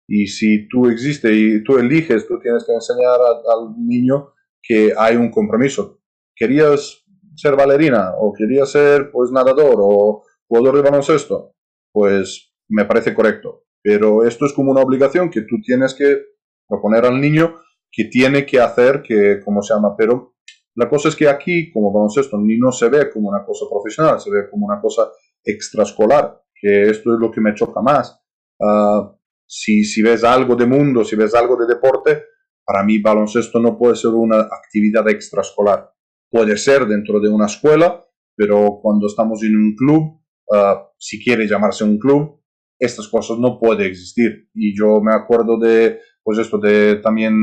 Y 0.08 0.26
si 0.26 0.68
tú 0.68 0.86
existes 0.86 1.30
y 1.32 1.62
tú 1.62 1.78
eliges, 1.78 2.26
tú 2.26 2.38
tienes 2.40 2.64
que 2.64 2.72
enseñar 2.72 3.18
al 3.20 3.74
niño 3.78 4.32
que 4.62 4.92
hay 4.96 5.16
un 5.16 5.30
compromiso. 5.30 6.00
¿Querías 6.34 7.04
ser 7.36 7.56
bailarina 7.56 8.12
o 8.18 8.32
querías 8.32 8.70
ser 8.70 9.10
pues 9.10 9.30
nadador 9.30 9.76
o 9.78 10.24
jugador 10.46 10.76
de 10.76 10.82
baloncesto? 10.82 11.54
Pues 11.92 12.52
me 12.68 12.84
parece 12.84 13.14
correcto. 13.14 13.63
Pero 13.84 14.24
esto 14.24 14.46
es 14.46 14.54
como 14.54 14.70
una 14.70 14.80
obligación 14.80 15.28
que 15.28 15.42
tú 15.42 15.60
tienes 15.62 15.94
que 15.94 16.22
proponer 16.66 17.04
al 17.04 17.20
niño 17.20 17.60
que 17.92 18.06
tiene 18.06 18.46
que 18.46 18.58
hacer, 18.58 19.02
que 19.02 19.40
como 19.44 19.62
se 19.62 19.74
llama, 19.74 19.94
pero 19.96 20.34
la 20.74 20.88
cosa 20.88 21.08
es 21.10 21.16
que 21.16 21.28
aquí, 21.28 21.70
como 21.70 21.92
baloncesto, 21.92 22.38
ni 22.38 22.56
no 22.56 22.72
se 22.72 22.88
ve 22.88 23.10
como 23.12 23.28
una 23.28 23.44
cosa 23.44 23.66
profesional, 23.70 24.18
se 24.18 24.30
ve 24.30 24.48
como 24.50 24.66
una 24.66 24.80
cosa 24.80 25.10
extraescolar, 25.44 26.42
que 26.54 26.84
esto 26.84 27.12
es 27.12 27.20
lo 27.20 27.30
que 27.30 27.42
me 27.42 27.54
choca 27.54 27.82
más. 27.82 28.18
Ah, 28.60 29.14
si, 29.46 29.84
si 29.84 30.02
ves 30.02 30.24
algo 30.24 30.56
de 30.56 30.66
mundo, 30.66 31.04
si 31.04 31.14
ves 31.14 31.34
algo 31.34 31.56
de 31.56 31.66
deporte, 31.66 32.24
para 32.64 32.82
mí 32.82 32.98
baloncesto 32.98 33.60
no 33.60 33.76
puede 33.78 33.96
ser 33.96 34.12
una 34.12 34.40
actividad 34.40 35.06
extraescolar. 35.10 35.92
Puede 36.30 36.56
ser 36.56 36.86
dentro 36.86 37.20
de 37.20 37.28
una 37.28 37.46
escuela, 37.46 38.02
pero 38.34 38.80
cuando 38.82 39.06
estamos 39.06 39.42
en 39.42 39.56
un 39.56 39.76
club, 39.76 40.20
ah, 40.52 40.90
si 40.98 41.22
quiere 41.22 41.46
llamarse 41.46 41.84
un 41.84 41.98
club, 41.98 42.40
estas 42.78 43.08
cosas 43.08 43.38
no 43.38 43.58
pueden 43.58 43.86
existir. 43.86 44.48
Y 44.54 44.76
yo 44.78 45.00
me 45.00 45.14
acuerdo 45.14 45.58
de, 45.58 46.00
pues 46.22 46.38
esto 46.38 46.58
de 46.58 46.96
también 46.96 47.34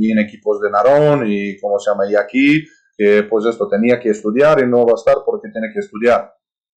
en 0.00 0.18
equipos 0.18 0.60
de 0.60 0.70
Narón 0.70 1.24
y 1.26 1.58
como 1.58 1.78
se 1.78 1.90
llama 1.90 2.10
y 2.10 2.14
aquí, 2.14 2.64
que 2.96 3.24
pues 3.24 3.46
esto 3.46 3.68
tenía 3.68 3.98
que 3.98 4.10
estudiar 4.10 4.60
y 4.60 4.68
no 4.68 4.84
va 4.84 4.92
a 4.92 4.98
estar 4.98 5.16
porque 5.24 5.48
tiene 5.50 5.68
que 5.72 5.80
estudiar. 5.80 6.32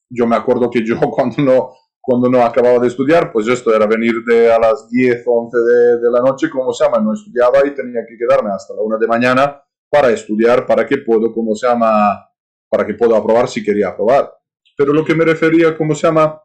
Yo 0.10 0.26
me 0.26 0.36
acuerdo 0.36 0.70
que 0.70 0.86
yo 0.86 1.00
cuando 1.12 1.42
no, 1.42 1.74
cuando 2.02 2.30
no 2.30 2.42
acababa 2.42 2.80
de 2.80 2.88
estudiar, 2.88 3.32
pues 3.32 3.48
esto 3.48 3.76
era 3.76 3.86
venir 3.86 4.24
de 4.26 4.52
a 4.52 4.58
las 4.58 4.90
10 4.90 5.24
o 5.28 5.42
11 5.44 5.58
de, 6.02 6.12
la 6.12 6.22
noche, 6.22 6.50
como 6.50 6.72
se 6.72 6.86
llama, 6.86 7.00
no 7.00 7.14
estudiaba 7.14 7.66
y 7.68 7.74
tenía 7.74 8.02
que 8.08 8.18
quedarme 8.18 8.52
hasta 8.52 8.74
la 8.74 8.82
1 8.82 8.98
de 8.98 9.08
mañana 9.08 9.62
para 9.90 10.10
estudiar, 10.12 10.66
para 10.66 10.86
que 10.86 11.00
puedo, 11.00 11.34
como 11.34 11.54
se 11.54 11.68
llama, 11.68 12.30
para 12.70 12.86
que 12.86 12.94
pueda 12.94 13.18
aprobar 13.18 13.50
si 13.50 13.64
quería 13.64 13.90
aprobar. 13.90 14.34
Pero 14.78 14.94
lo 14.94 15.04
que 15.04 15.16
me 15.16 15.26
refería, 15.26 15.76
como 15.76 15.96
se 15.96 16.08
llama, 16.08 16.42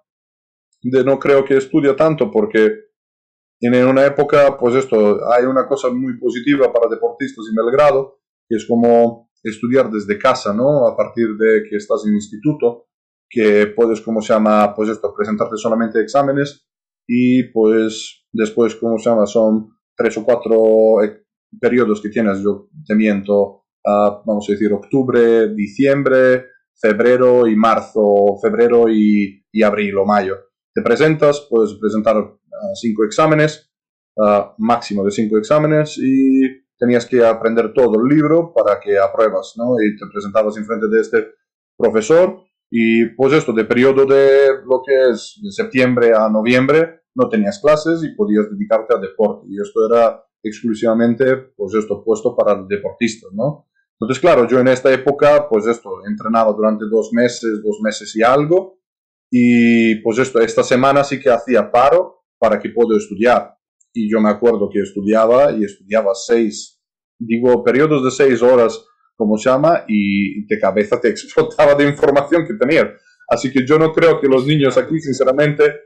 de 0.83 1.05
no 1.05 1.18
creo 1.18 1.45
que 1.45 1.57
estudia 1.57 1.95
tanto, 1.95 2.31
porque 2.31 2.92
en 3.61 3.87
una 3.87 4.05
época, 4.05 4.57
pues 4.59 4.75
esto, 4.75 5.21
hay 5.33 5.45
una 5.45 5.68
cosa 5.68 5.88
muy 5.90 6.18
positiva 6.18 6.73
para 6.73 6.90
deportistas 6.90 7.45
en 7.49 7.55
Belgrado, 7.55 8.18
que 8.49 8.57
es 8.57 8.66
como 8.66 9.31
estudiar 9.42 9.90
desde 9.90 10.18
casa, 10.18 10.53
¿no? 10.53 10.87
A 10.88 10.97
partir 10.97 11.37
de 11.38 11.62
que 11.68 11.77
estás 11.77 12.05
en 12.07 12.14
instituto, 12.14 12.88
que 13.31 13.68
puedes, 13.68 14.01
como 14.01 14.21
se 14.21 14.33
llama, 14.33 14.75
pues 14.75 14.88
esto, 14.88 15.14
presentarte 15.16 15.57
solamente 15.57 16.01
exámenes 16.01 16.66
y 17.07 17.45
pues 17.45 18.27
después, 18.33 18.75
como 18.75 18.99
se 18.99 19.11
llama, 19.11 19.27
son 19.27 19.77
tres 19.97 20.16
o 20.18 20.25
cuatro 20.25 21.03
eh, 21.05 21.23
periodos 21.61 22.01
que 22.01 22.09
tienes, 22.09 22.42
yo 22.42 22.68
te 22.85 22.97
miento, 22.97 23.64
vamos 23.85 24.49
a 24.49 24.53
decir, 24.53 24.73
octubre, 24.73 25.55
diciembre, 25.55 26.47
febrero 26.75 27.47
y 27.47 27.55
marzo, 27.55 28.37
febrero 28.42 28.88
y, 28.88 29.47
y 29.53 29.62
abril 29.62 29.99
o 29.99 30.05
mayo. 30.05 30.51
Te 30.74 30.82
presentas, 30.82 31.46
puedes 31.50 31.74
presentar 31.74 32.16
uh, 32.16 32.37
cinco 32.74 33.04
exámenes, 33.04 33.70
uh, 34.16 34.52
máximo 34.58 35.04
de 35.04 35.11
cinco 35.11 35.38
exámenes 35.38 35.98
y 35.98 36.42
tenías 36.78 37.06
que 37.06 37.24
aprender 37.24 37.72
todo 37.72 38.00
el 38.00 38.08
libro 38.08 38.52
para 38.54 38.80
que 38.80 38.98
apruebas, 38.98 39.54
¿no? 39.56 39.74
Y 39.80 39.96
te 39.96 40.06
presentabas 40.12 40.56
en 40.56 40.64
frente 40.64 40.88
de 40.88 41.00
este 41.00 41.26
profesor 41.76 42.40
y 42.70 43.04
pues 43.16 43.35
esto, 43.35 43.52
de 43.52 43.64
periodo 43.64 44.06
de 44.06 44.48
lo 44.64 44.82
que 44.85 45.11
es 45.11 45.38
de 45.42 45.52
septiembre 45.52 46.14
a 46.14 46.30
noviembre, 46.30 47.02
no 47.14 47.28
tenías 47.28 47.61
clases 47.61 48.02
y 48.02 48.14
podías 48.14 48.50
dedicarte 48.50 48.94
al 48.94 49.02
deporte. 49.02 49.46
Y 49.50 49.61
esto 49.61 49.87
era 49.87 50.24
exclusivamente, 50.42 51.37
pues 51.54 51.74
esto, 51.74 52.02
puesto 52.02 52.35
para 52.35 52.62
deportistas, 52.66 53.30
¿no? 53.35 53.68
Entonces, 54.00 54.20
claro, 54.20 54.48
yo 54.48 54.58
en 54.58 54.68
esta 54.68 54.92
época, 54.92 55.46
pues 55.48 55.66
esto, 55.66 56.04
entrenaba 56.08 56.52
durante 56.52 56.87
dos 56.90 57.11
meses, 57.12 57.62
dos 57.62 57.78
meses 57.82 58.16
y 58.16 58.22
algo, 58.22 58.80
y 59.35 59.95
pues 60.03 60.18
esto, 60.18 60.40
esta 60.40 60.62
semana 60.62 61.03
sí 61.03 61.18
que 61.18 61.31
hacía 61.31 61.73
paro 61.73 62.27
para 62.38 62.59
que 62.61 62.68
pueda 62.68 62.99
estudiar. 62.99 63.55
Y 63.95 64.11
yo 64.11 64.21
me 64.21 64.29
acuerdo 64.29 64.68
que 64.71 64.81
estudiaba 64.81 65.53
y 65.53 65.64
estudiaba 65.64 66.14
seis, 66.14 66.83
digo, 67.18 67.64
periodos 67.64 68.05
de 68.05 68.11
seis 68.11 68.42
horas, 68.42 68.85
como 69.16 69.38
se 69.38 69.49
llama, 69.49 69.87
y 69.88 70.45
de 70.45 70.59
cabeza 70.61 71.01
te 71.01 71.09
explotaba 71.09 71.75
de 71.75 71.88
información 71.88 72.47
que 72.47 72.53
tenía. 72.55 72.92
Así 73.27 73.51
que 73.51 73.64
yo 73.66 73.79
no 73.79 73.90
creo 73.95 74.21
que 74.21 74.29
los 74.29 74.47
niños 74.47 74.77
aquí, 74.77 75.01
sinceramente, 75.01 75.77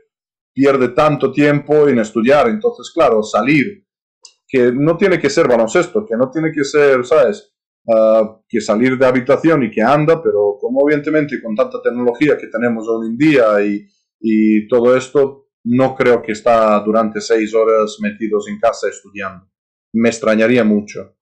pierde 0.53 0.89
tanto 0.89 1.31
tiempo 1.31 1.87
en 1.87 1.99
estudiar. 1.99 2.49
Entonces, 2.49 2.91
claro, 2.93 3.23
salir, 3.23 3.85
que 4.45 4.73
no 4.73 4.97
tiene 4.97 5.19
que 5.19 5.29
ser 5.29 5.47
baloncesto, 5.47 6.05
que 6.05 6.17
no 6.17 6.29
tiene 6.29 6.51
que 6.51 6.65
ser, 6.65 7.05
¿sabes? 7.05 7.53
Ah, 7.89 8.41
que 8.49 8.59
salir 8.59 8.97
de 8.97 9.05
habitación 9.05 9.63
y 9.63 9.71
que 9.71 9.81
anda, 9.81 10.21
pero 10.21 10.56
evidentemente 10.85 11.41
con 11.41 11.55
tanta 11.55 11.81
tecnología 11.81 12.37
que 12.37 12.47
tenemos 12.47 12.87
hoy 12.87 13.07
en 13.07 13.17
día 13.17 13.65
y, 13.65 13.87
y 14.19 14.67
todo 14.67 14.95
esto, 14.95 15.47
no 15.65 15.95
creo 15.95 16.21
que 16.21 16.31
está 16.31 16.79
durante 16.79 17.21
seis 17.21 17.53
horas 17.53 17.97
metidos 18.01 18.47
en 18.47 18.59
casa 18.59 18.87
estudiando. 18.87 19.47
Me 19.93 20.09
extrañaría 20.09 20.63
mucho. 20.63 21.15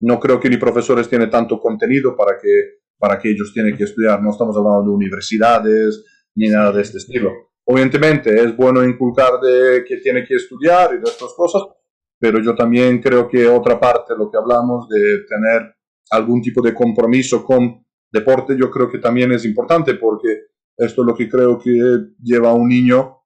No 0.00 0.18
creo 0.18 0.40
que 0.40 0.48
ni 0.48 0.56
profesores 0.56 1.08
tienen 1.08 1.30
tanto 1.30 1.58
contenido 1.60 2.16
para 2.16 2.38
que, 2.38 2.80
para 2.98 3.18
que 3.18 3.30
ellos 3.30 3.52
tienen 3.52 3.76
que 3.76 3.84
estudiar. 3.84 4.22
No 4.22 4.30
estamos 4.30 4.56
hablando 4.56 4.82
de 4.84 4.90
universidades 4.90 6.04
ni 6.36 6.48
nada 6.48 6.72
de 6.72 6.82
este 6.82 6.98
estilo. 6.98 7.32
Obviamente 7.64 8.34
es 8.34 8.56
bueno 8.56 8.82
inculcar 8.82 9.40
de 9.40 9.84
que 9.84 9.98
tiene 9.98 10.24
que 10.24 10.34
estudiar 10.34 10.94
y 10.94 10.98
de 10.98 11.10
estas 11.10 11.32
cosas, 11.34 11.62
pero 12.18 12.40
yo 12.42 12.54
también 12.54 13.00
creo 13.00 13.28
que 13.28 13.46
otra 13.46 13.78
parte, 13.78 14.14
lo 14.16 14.30
que 14.30 14.38
hablamos 14.38 14.88
de 14.88 15.24
tener 15.28 15.74
algún 16.10 16.40
tipo 16.40 16.62
de 16.62 16.74
compromiso 16.74 17.44
con 17.44 17.84
deporte, 18.12 18.56
yo 18.58 18.70
creo 18.70 18.90
que 18.90 18.98
también 18.98 19.32
es 19.32 19.44
importante 19.44 19.94
porque 19.94 20.28
esto 20.76 21.02
es 21.02 21.06
lo 21.06 21.14
que 21.14 21.28
creo 21.28 21.58
que 21.58 21.70
lleva 22.22 22.50
a 22.50 22.54
un 22.54 22.68
niño 22.68 23.18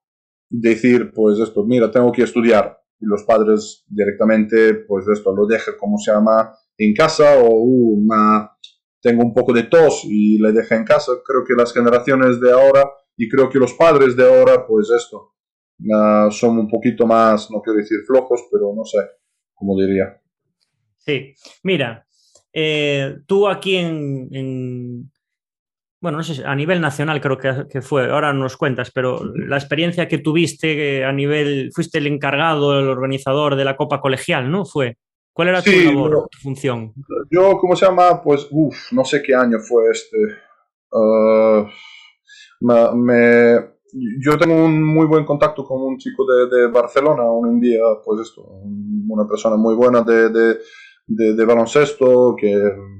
decir, 0.49 1.11
pues 1.13 1.39
esto, 1.39 1.63
mira, 1.65 1.91
tengo 1.91 2.11
que 2.11 2.23
estudiar. 2.23 2.77
Y 2.99 3.05
los 3.05 3.23
padres 3.23 3.85
directamente, 3.87 4.73
pues 4.87 5.07
esto, 5.07 5.35
lo 5.35 5.45
dejan, 5.45 5.75
como 5.79 5.97
se 5.97 6.11
llama, 6.11 6.53
en 6.77 6.93
casa 6.93 7.39
o 7.39 7.63
uh, 7.63 8.07
tengo 9.01 9.23
un 9.23 9.33
poco 9.33 9.53
de 9.53 9.63
tos 9.63 10.03
y 10.05 10.37
le 10.39 10.51
deja 10.51 10.75
en 10.75 10.85
casa. 10.85 11.11
Creo 11.25 11.43
que 11.45 11.53
las 11.53 11.73
generaciones 11.73 12.39
de 12.39 12.51
ahora 12.51 12.83
y 13.17 13.29
creo 13.29 13.49
que 13.49 13.59
los 13.59 13.73
padres 13.73 14.15
de 14.15 14.23
ahora, 14.23 14.65
pues 14.67 14.89
esto, 14.91 15.35
uh, 15.79 16.31
son 16.31 16.57
un 16.57 16.69
poquito 16.69 17.05
más, 17.05 17.49
no 17.51 17.61
quiero 17.61 17.79
decir 17.79 17.99
flojos, 18.05 18.41
pero 18.51 18.73
no 18.75 18.83
sé, 18.83 18.99
cómo 19.53 19.79
diría. 19.79 20.21
Sí, 20.97 21.35
mira, 21.63 22.04
eh, 22.57 23.17
tú 23.27 23.49
aquí 23.49 23.75
en, 23.75 24.29
en, 24.31 25.11
bueno, 26.01 26.19
no 26.19 26.23
sé, 26.23 26.45
a 26.45 26.55
nivel 26.55 26.79
nacional 26.79 27.19
creo 27.19 27.37
que, 27.37 27.65
que, 27.69 27.81
fue, 27.81 28.09
ahora 28.09 28.31
nos 28.31 28.55
cuentas, 28.55 28.91
pero 28.91 29.19
la 29.35 29.57
experiencia 29.57 30.07
que 30.07 30.19
tuviste 30.19 31.03
a 31.03 31.11
nivel, 31.11 31.71
fuiste 31.75 31.97
el 31.97 32.07
encargado, 32.07 32.79
el 32.79 32.87
organizador 32.87 33.57
de 33.57 33.65
la 33.65 33.75
Copa 33.75 33.99
Colegial, 33.99 34.49
¿no? 34.49 34.63
Fue. 34.63 34.97
¿Cuál 35.33 35.49
era 35.49 35.61
tu 35.61 35.69
labor, 35.69 36.29
tu 36.31 36.37
función? 36.39 36.93
Yo, 37.29 37.57
¿cómo 37.57 37.75
se 37.75 37.85
llama? 37.85 38.23
Pues, 38.23 38.47
uff, 38.51 38.93
no 38.93 39.03
sé 39.03 39.21
qué 39.21 39.35
año 39.35 39.59
fue 39.59 39.91
este. 39.91 40.17
Uh, 40.91 41.67
me, 42.61 43.75
yo 44.21 44.37
tengo 44.37 44.63
un 44.63 44.81
muy 44.81 45.05
buen 45.07 45.25
contacto 45.25 45.65
con 45.65 45.81
un 45.81 45.97
chico 45.97 46.25
de, 46.25 46.55
de, 46.55 46.67
Barcelona, 46.67 47.23
en 47.49 47.59
día, 47.59 47.81
pues 48.05 48.21
esto, 48.21 48.43
una 48.43 49.27
persona 49.27 49.57
muy 49.57 49.75
buena 49.75 50.03
de, 50.03 50.29
de, 50.29 50.59
de, 51.07 51.45
baloncesto, 51.45 52.35
que 52.35 52.53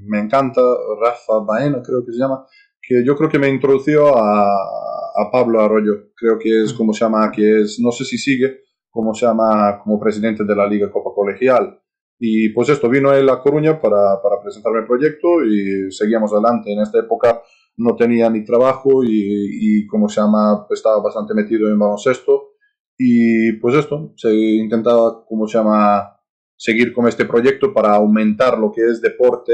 me 0.06 0.20
encanta, 0.20 0.60
Rafa 1.00 1.40
Baena 1.40 1.82
creo 1.82 2.04
que 2.04 2.12
se 2.12 2.18
llama, 2.18 2.46
que 2.80 3.04
yo 3.04 3.16
creo 3.16 3.28
que 3.28 3.38
me 3.38 3.48
introdució 3.48 4.16
a, 4.16 4.46
a 4.46 5.30
Pablo 5.30 5.60
Arroyo, 5.60 6.12
creo 6.14 6.38
que 6.38 6.62
es 6.62 6.74
mm. 6.74 6.76
como 6.76 6.92
se 6.92 7.04
llama, 7.04 7.30
que 7.32 7.62
es, 7.62 7.78
no 7.80 7.90
sé 7.90 8.04
si 8.04 8.18
sigue, 8.18 8.60
como 8.90 9.14
se 9.14 9.26
llama, 9.26 9.80
como 9.82 10.00
presidente 10.00 10.44
de 10.44 10.56
la 10.56 10.66
Liga 10.66 10.90
Copa 10.90 11.10
Colegial. 11.14 11.80
Y 12.18 12.48
pues 12.50 12.70
esto, 12.70 12.88
vino 12.88 13.12
él 13.12 13.28
a 13.28 13.40
Coruña 13.40 13.78
para, 13.78 14.22
para 14.22 14.40
presentarme 14.42 14.80
el 14.80 14.86
proyecto 14.86 15.44
y 15.44 15.90
seguíamos 15.92 16.32
adelante. 16.32 16.72
En 16.72 16.80
esta 16.80 16.98
época 16.98 17.42
no 17.76 17.94
tenía 17.94 18.30
ni 18.30 18.42
trabajo 18.42 19.04
y, 19.04 19.10
y 19.10 19.86
como 19.86 20.08
se 20.08 20.22
llama, 20.22 20.66
estaba 20.70 21.02
bastante 21.02 21.34
metido 21.34 21.68
en 21.68 21.78
baloncesto. 21.78 22.54
Y 22.96 23.52
pues 23.60 23.74
esto, 23.74 24.14
se 24.16 24.34
intentaba, 24.34 25.26
como 25.26 25.46
se 25.46 25.58
llama, 25.58 26.15
seguir 26.56 26.92
con 26.92 27.06
este 27.06 27.24
proyecto 27.24 27.72
para 27.72 27.94
aumentar 27.94 28.58
lo 28.58 28.72
que 28.72 28.82
es 28.82 29.00
deporte, 29.00 29.52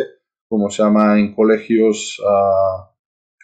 como 0.49 0.71
se 0.71 0.83
llama, 0.83 1.19
en 1.19 1.35
colegios 1.35 2.21
uh, 2.21 2.85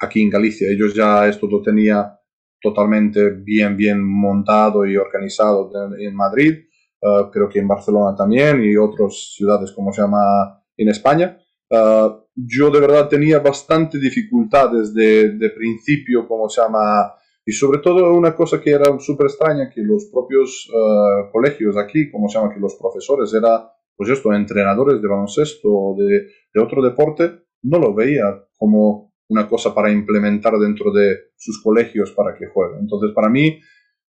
aquí 0.00 0.22
en 0.22 0.30
Galicia. 0.30 0.70
Ellos 0.70 0.94
ya 0.94 1.26
esto 1.26 1.46
lo 1.46 1.62
tenía 1.62 2.18
totalmente 2.60 3.30
bien, 3.30 3.76
bien 3.76 4.02
montado 4.02 4.86
y 4.86 4.96
organizado 4.96 5.70
en 5.98 6.14
Madrid, 6.14 6.54
uh, 7.02 7.30
creo 7.30 7.48
que 7.48 7.60
en 7.60 7.68
Barcelona 7.68 8.16
también 8.16 8.62
y 8.64 8.76
otras 8.76 9.32
ciudades, 9.34 9.72
como 9.72 9.92
se 9.92 10.02
llama, 10.02 10.62
en 10.76 10.88
España. 10.88 11.38
Uh, 11.70 12.24
yo 12.34 12.70
de 12.70 12.80
verdad 12.80 13.08
tenía 13.08 13.40
bastante 13.40 13.98
dificultades 13.98 14.94
de, 14.94 15.32
de, 15.32 15.50
principio, 15.50 16.26
como 16.26 16.48
se 16.48 16.62
llama, 16.62 17.12
y 17.48 17.52
sobre 17.52 17.78
todo 17.78 18.12
una 18.12 18.36
cosa 18.36 18.60
que 18.60 18.72
era 18.72 18.98
súper 18.98 19.28
extraña, 19.28 19.70
que 19.70 19.80
los 19.80 20.10
propios 20.12 20.68
uh, 20.68 21.32
colegios 21.32 21.78
aquí, 21.78 22.10
como 22.10 22.28
se 22.28 22.38
llama, 22.38 22.52
que 22.52 22.60
los 22.60 22.74
profesores 22.74 23.32
eran, 23.32 23.62
pues 23.96 24.10
esto, 24.10 24.34
entrenadores 24.34 25.00
de 25.00 25.08
baloncesto 25.08 25.66
o 25.66 25.96
de, 25.96 26.26
de 26.52 26.60
otro 26.62 26.82
deporte, 26.82 27.46
no 27.62 27.78
lo 27.78 27.94
veía 27.94 28.44
como 28.58 29.14
una 29.30 29.48
cosa 29.48 29.74
para 29.74 29.90
implementar 29.90 30.58
dentro 30.58 30.92
de 30.92 31.30
sus 31.38 31.62
colegios 31.62 32.12
para 32.12 32.34
que 32.36 32.48
jueguen. 32.48 32.80
Entonces, 32.80 33.12
para 33.14 33.30
mí, 33.30 33.58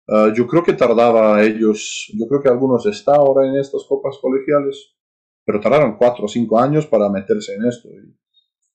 uh, 0.07 0.31
yo 0.33 0.47
creo 0.47 0.63
que 0.63 0.71
tardaba 0.71 1.43
ellos, 1.43 2.09
yo 2.17 2.27
creo 2.29 2.41
que 2.41 2.47
algunos 2.47 2.85
están 2.85 3.15
ahora 3.15 3.49
en 3.49 3.57
estas 3.57 3.83
copas 3.83 4.17
colegiales, 4.21 4.95
pero 5.43 5.59
tardaron 5.59 5.97
cuatro 5.97 6.23
o 6.23 6.29
cinco 6.29 6.57
años 6.57 6.87
para 6.87 7.09
meterse 7.09 7.53
en 7.55 7.65
esto. 7.65 7.89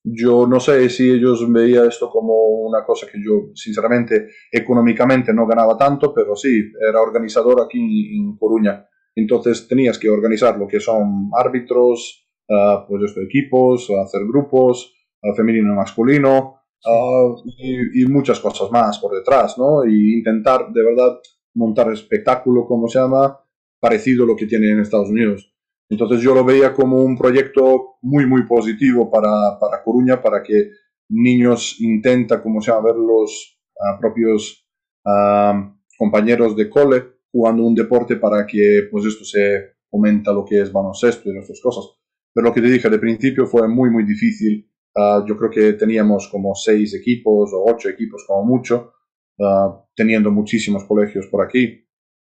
Yo 0.02 0.46
no 0.46 0.60
sé 0.60 0.88
si 0.88 1.10
ellos 1.10 1.44
veían 1.52 1.86
esto 1.86 2.08
como 2.08 2.34
una 2.66 2.84
cosa 2.84 3.06
que 3.06 3.18
yo, 3.22 3.50
sinceramente, 3.54 4.28
económicamente 4.50 5.34
no 5.34 5.46
ganaba 5.46 5.76
tanto, 5.76 6.14
pero 6.14 6.34
sí, 6.34 6.72
era 6.80 7.00
organizador 7.00 7.60
aquí 7.60 8.18
en 8.18 8.36
Coruña. 8.38 8.86
Entonces 9.14 9.68
tenías 9.68 9.98
que 9.98 10.08
organizar 10.08 10.58
lo 10.58 10.66
que 10.66 10.80
son 10.80 11.30
árbitros, 11.36 12.26
uh, 12.48 12.86
pues 12.88 13.02
estos 13.04 13.24
equipos, 13.24 13.90
hacer 13.90 14.22
grupos, 14.26 14.94
uh, 15.22 15.34
femenino 15.34 15.72
y 15.72 15.76
masculino, 15.76 16.60
uh, 16.84 17.42
y, 17.58 18.02
y, 18.02 18.06
muchas 18.06 18.40
cosas 18.40 18.70
más 18.70 18.98
por 18.98 19.14
detrás, 19.14 19.58
¿no? 19.58 19.84
Y 19.84 20.14
intentar 20.18 20.72
de 20.72 20.82
verdad 20.82 21.18
montar 21.54 21.92
espectáculo, 21.92 22.66
como 22.66 22.88
se 22.88 23.00
llama, 23.00 23.38
parecido 23.80 24.24
a 24.24 24.28
lo 24.28 24.36
que 24.36 24.46
tienen 24.46 24.70
en 24.70 24.80
Estados 24.80 25.10
Unidos. 25.10 25.52
Entonces 25.90 26.22
yo 26.22 26.35
lo 26.35 26.44
veía 26.44 26.72
como 26.72 26.98
un 26.98 27.18
proyecto 27.18 27.96
muy, 28.03 28.24
muy 28.24 28.46
positivo 28.46 29.11
para, 29.11 29.59
para 29.61 29.83
Coruña, 29.83 30.22
para 30.22 30.40
que 30.40 30.70
niños 31.09 31.81
intenta, 31.81 32.40
como 32.40 32.61
se 32.61 32.70
llama, 32.70 32.87
ver 32.87 32.96
los 32.96 33.61
uh, 33.74 34.00
propios 34.00 34.68
uh, 35.05 35.68
compañeros 35.98 36.55
de 36.57 36.70
cole 36.70 37.03
jugando 37.33 37.64
un 37.64 37.74
deporte 37.74 38.16
para 38.16 38.46
que 38.46 38.88
pues 38.90 39.05
esto 39.05 39.24
se 39.24 39.74
aumenta 39.92 40.33
lo 40.33 40.44
que 40.44 40.62
es 40.62 40.72
baloncesto 40.72 41.29
y 41.29 41.37
otras 41.37 41.61
cosas. 41.61 41.85
Pero 42.33 42.46
lo 42.46 42.55
que 42.55 42.61
te 42.61 42.70
dije 42.70 42.88
de 42.88 42.98
principio 43.00 43.44
fue 43.46 43.66
muy, 43.68 43.90
muy 43.90 44.05
difícil. 44.05 44.70
Uh, 44.94 45.26
yo 45.26 45.37
creo 45.37 45.50
que 45.50 45.72
teníamos 45.72 46.29
como 46.29 46.55
seis 46.55 46.94
equipos 46.94 47.53
o 47.53 47.64
ocho 47.64 47.88
equipos 47.88 48.24
como 48.26 48.44
mucho, 48.44 48.92
teniendo 49.96 50.31
muchísimos 50.31 50.85
colegios 50.85 51.26
por 51.29 51.42
aquí. 51.42 51.83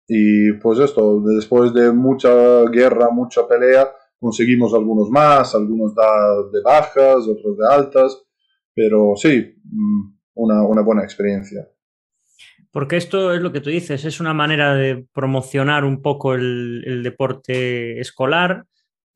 Y 0.07 0.53
pues 0.53 0.79
esto, 0.79 1.21
después 1.21 1.73
de 1.73 1.91
mucha 1.91 2.63
guerra, 2.69 3.09
mucha 3.11 3.47
pelea, 3.47 3.89
conseguimos 4.19 4.73
algunos 4.73 5.09
más, 5.09 5.55
algunos 5.55 5.95
da 5.95 6.35
de 6.51 6.61
bajas, 6.61 7.27
otros 7.27 7.57
de 7.57 7.67
altas, 7.69 8.23
pero 8.73 9.13
sí, 9.15 9.55
mm, 9.63 10.13
una, 10.35 10.63
una 10.63 10.81
buena 10.81 11.03
experiencia. 11.03 11.67
Porque 12.71 12.97
esto 12.97 13.33
es 13.33 13.41
lo 13.41 13.51
que 13.51 13.59
tú 13.59 13.69
dices, 13.69 14.05
es 14.05 14.19
una 14.19 14.33
manera 14.33 14.73
de 14.75 15.05
promocionar 15.13 15.83
un 15.83 16.01
poco 16.01 16.33
el, 16.33 16.83
el 16.85 17.03
deporte 17.03 17.99
escolar. 17.99 18.65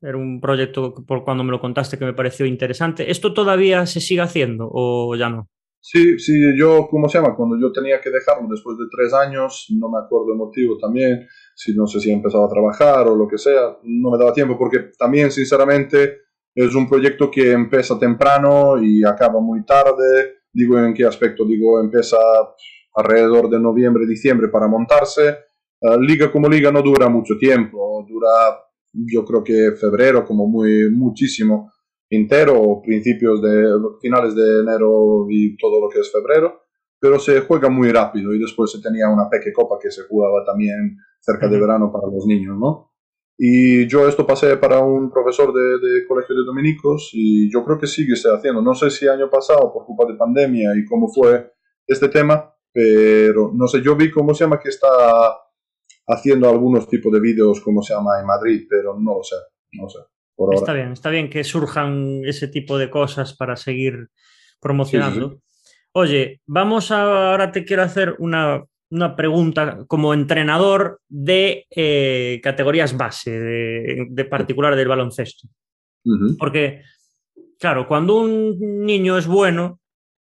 Era 0.02 0.18
un 0.18 0.40
proyecto 0.40 0.94
por 1.06 1.24
cuando 1.24 1.42
me 1.42 1.52
lo 1.52 1.60
contaste 1.60 1.98
que 1.98 2.04
me 2.04 2.12
pareció 2.12 2.44
interesante. 2.44 3.10
¿Esto 3.10 3.32
todavía 3.32 3.86
se 3.86 4.00
sigue 4.00 4.20
haciendo 4.20 4.68
o 4.70 5.16
ya 5.16 5.30
no? 5.30 5.48
Sí, 5.88 6.18
sí, 6.18 6.32
yo, 6.58 6.88
¿cómo 6.90 7.08
se 7.08 7.16
llama? 7.16 7.36
Cuando 7.36 7.56
yo 7.60 7.70
tenía 7.70 8.00
que 8.00 8.10
dejarlo 8.10 8.48
después 8.50 8.76
de 8.76 8.86
tres 8.90 9.14
años, 9.14 9.68
no 9.70 9.88
me 9.88 9.98
acuerdo 9.98 10.32
el 10.32 10.36
motivo 10.36 10.76
también, 10.78 11.28
si 11.54 11.76
no 11.76 11.86
sé 11.86 12.00
si 12.00 12.10
he 12.10 12.12
empezado 12.12 12.44
a 12.44 12.48
trabajar 12.48 13.06
o 13.06 13.14
lo 13.14 13.28
que 13.28 13.38
sea, 13.38 13.78
no 13.84 14.10
me 14.10 14.18
daba 14.18 14.32
tiempo 14.32 14.58
porque 14.58 14.90
también, 14.98 15.30
sinceramente, 15.30 16.22
es 16.52 16.74
un 16.74 16.88
proyecto 16.88 17.30
que 17.30 17.52
empieza 17.52 17.96
temprano 18.00 18.82
y 18.82 19.04
acaba 19.04 19.38
muy 19.40 19.64
tarde. 19.64 20.40
Digo, 20.52 20.76
¿en 20.76 20.92
qué 20.92 21.04
aspecto? 21.04 21.44
Digo, 21.44 21.80
empieza 21.80 22.16
alrededor 22.92 23.48
de 23.48 23.60
noviembre, 23.60 24.08
diciembre 24.08 24.48
para 24.48 24.66
montarse. 24.66 25.36
Uh, 25.80 26.00
liga 26.00 26.32
como 26.32 26.48
liga 26.48 26.72
no 26.72 26.82
dura 26.82 27.08
mucho 27.08 27.38
tiempo, 27.38 28.04
dura 28.08 28.58
yo 28.92 29.24
creo 29.24 29.44
que 29.44 29.76
febrero 29.78 30.24
como 30.24 30.48
muy 30.48 30.90
muchísimo 30.90 31.70
entero, 32.10 32.80
principios 32.82 33.42
de 33.42 33.66
finales 34.00 34.34
de 34.34 34.60
enero 34.60 35.26
y 35.28 35.56
todo 35.56 35.80
lo 35.80 35.88
que 35.88 36.00
es 36.00 36.12
febrero, 36.12 36.62
pero 37.00 37.18
se 37.18 37.40
juega 37.40 37.68
muy 37.68 37.90
rápido 37.90 38.34
y 38.34 38.38
después 38.38 38.70
se 38.70 38.80
tenía 38.80 39.08
una 39.08 39.28
peque 39.28 39.52
copa 39.52 39.76
que 39.80 39.90
se 39.90 40.02
jugaba 40.04 40.44
también 40.44 40.96
cerca 41.20 41.48
de 41.48 41.60
verano 41.60 41.92
para 41.92 42.06
los 42.08 42.26
niños, 42.26 42.56
¿no? 42.58 42.92
Y 43.38 43.86
yo 43.86 44.08
esto 44.08 44.26
pasé 44.26 44.56
para 44.56 44.80
un 44.80 45.10
profesor 45.10 45.52
de, 45.52 45.86
de, 45.86 46.06
colegio 46.06 46.34
de 46.34 46.44
dominicos 46.44 47.10
y 47.12 47.52
yo 47.52 47.62
creo 47.64 47.78
que 47.78 47.86
sigue 47.86 48.16
se 48.16 48.30
haciendo. 48.30 48.62
No 48.62 48.74
sé 48.74 48.88
si 48.90 49.06
año 49.08 49.28
pasado 49.28 49.70
por 49.74 49.84
culpa 49.84 50.10
de 50.10 50.16
pandemia 50.16 50.70
y 50.74 50.86
cómo 50.86 51.08
fue 51.08 51.52
este 51.86 52.08
tema, 52.08 52.54
pero 52.72 53.52
no 53.54 53.66
sé, 53.68 53.82
yo 53.82 53.94
vi 53.94 54.10
cómo 54.10 54.32
se 54.32 54.44
llama 54.44 54.58
que 54.58 54.70
está 54.70 54.88
haciendo 56.06 56.48
algunos 56.48 56.88
tipos 56.88 57.12
de 57.12 57.20
vídeos, 57.20 57.60
como 57.60 57.82
se 57.82 57.94
llama 57.94 58.20
en 58.20 58.26
Madrid, 58.26 58.66
pero 58.68 58.98
no 58.98 59.16
lo 59.16 59.22
sé, 59.22 59.36
no 59.72 59.88
sé. 59.88 59.98
Por 60.36 60.54
está 60.54 60.74
bien, 60.74 60.92
está 60.92 61.10
bien 61.10 61.30
que 61.30 61.42
surjan 61.44 62.22
ese 62.24 62.48
tipo 62.48 62.76
de 62.76 62.90
cosas 62.90 63.34
para 63.34 63.56
seguir 63.56 64.08
promocionando. 64.60 65.30
Sí. 65.30 65.72
Oye, 65.92 66.40
vamos 66.46 66.90
a, 66.90 67.30
ahora 67.30 67.50
te 67.50 67.64
quiero 67.64 67.82
hacer 67.82 68.16
una, 68.18 68.62
una 68.90 69.16
pregunta 69.16 69.84
como 69.88 70.12
entrenador 70.12 71.00
de 71.08 71.66
eh, 71.70 72.40
categorías 72.42 72.96
base, 72.96 73.30
de, 73.30 74.06
de, 74.10 74.24
particular 74.26 74.76
del 74.76 74.88
baloncesto. 74.88 75.48
Uh 76.04 76.10
-huh. 76.10 76.36
Porque, 76.38 76.82
claro, 77.58 77.88
cuando 77.88 78.16
un 78.18 78.84
niño 78.84 79.16
es 79.16 79.26
bueno, 79.26 79.80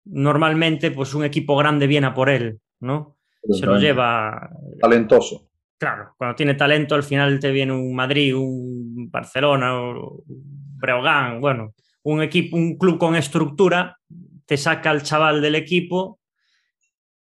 normalmente 0.05 0.89
pues 0.89 1.13
un 1.13 1.23
equipo 1.23 1.55
grande 1.55 1.85
viene 1.85 2.07
a 2.07 2.13
por 2.15 2.29
él, 2.29 2.59
¿no? 2.79 3.17
Se 3.51 3.65
lo 3.65 3.77
lleva... 3.77 4.49
Talentoso. 4.81 5.48
Claro, 5.79 6.13
cuando 6.17 6.35
tiene 6.35 6.55
talento 6.55 6.93
al 6.93 7.03
final 7.03 7.39
te 7.39 7.51
viene 7.51 7.71
un 7.71 7.95
Madrid, 7.95 8.35
un 8.35 9.09
Barcelona, 9.09 9.79
un 9.79 10.23
Breogán, 10.27 11.39
bueno, 11.39 11.73
un 12.03 12.21
equipo, 12.21 12.57
un 12.57 12.77
club 12.77 12.97
con 12.97 13.15
estructura, 13.15 13.97
te 14.45 14.57
saca 14.57 14.89
al 14.89 15.03
chaval 15.03 15.41
del 15.41 15.55
equipo 15.55 16.19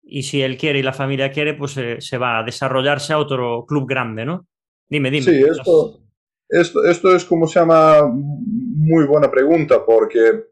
y 0.03 0.25
si 0.25 0.43
él 0.43 0.59
quiere 0.59 0.81
y 0.81 0.83
la 0.83 0.93
familia 0.93 1.31
quiere, 1.31 1.55
pues 1.55 1.73
se, 1.73 2.01
se 2.03 2.19
va 2.19 2.41
a 2.41 2.43
desarrollarse 2.43 3.15
a 3.15 3.19
otro 3.19 3.65
club 3.67 3.89
grande, 3.89 4.27
¿no? 4.27 4.47
Dime, 4.87 5.11
dime. 5.11 5.25
Sí, 5.25 5.43
esto, 5.43 6.03
esto, 6.47 6.85
esto 6.85 7.17
es 7.17 7.25
como 7.25 7.47
se 7.47 7.59
llama 7.59 8.07
muy 8.07 9.07
buena 9.07 9.31
pregunta 9.31 9.83
porque 9.83 10.45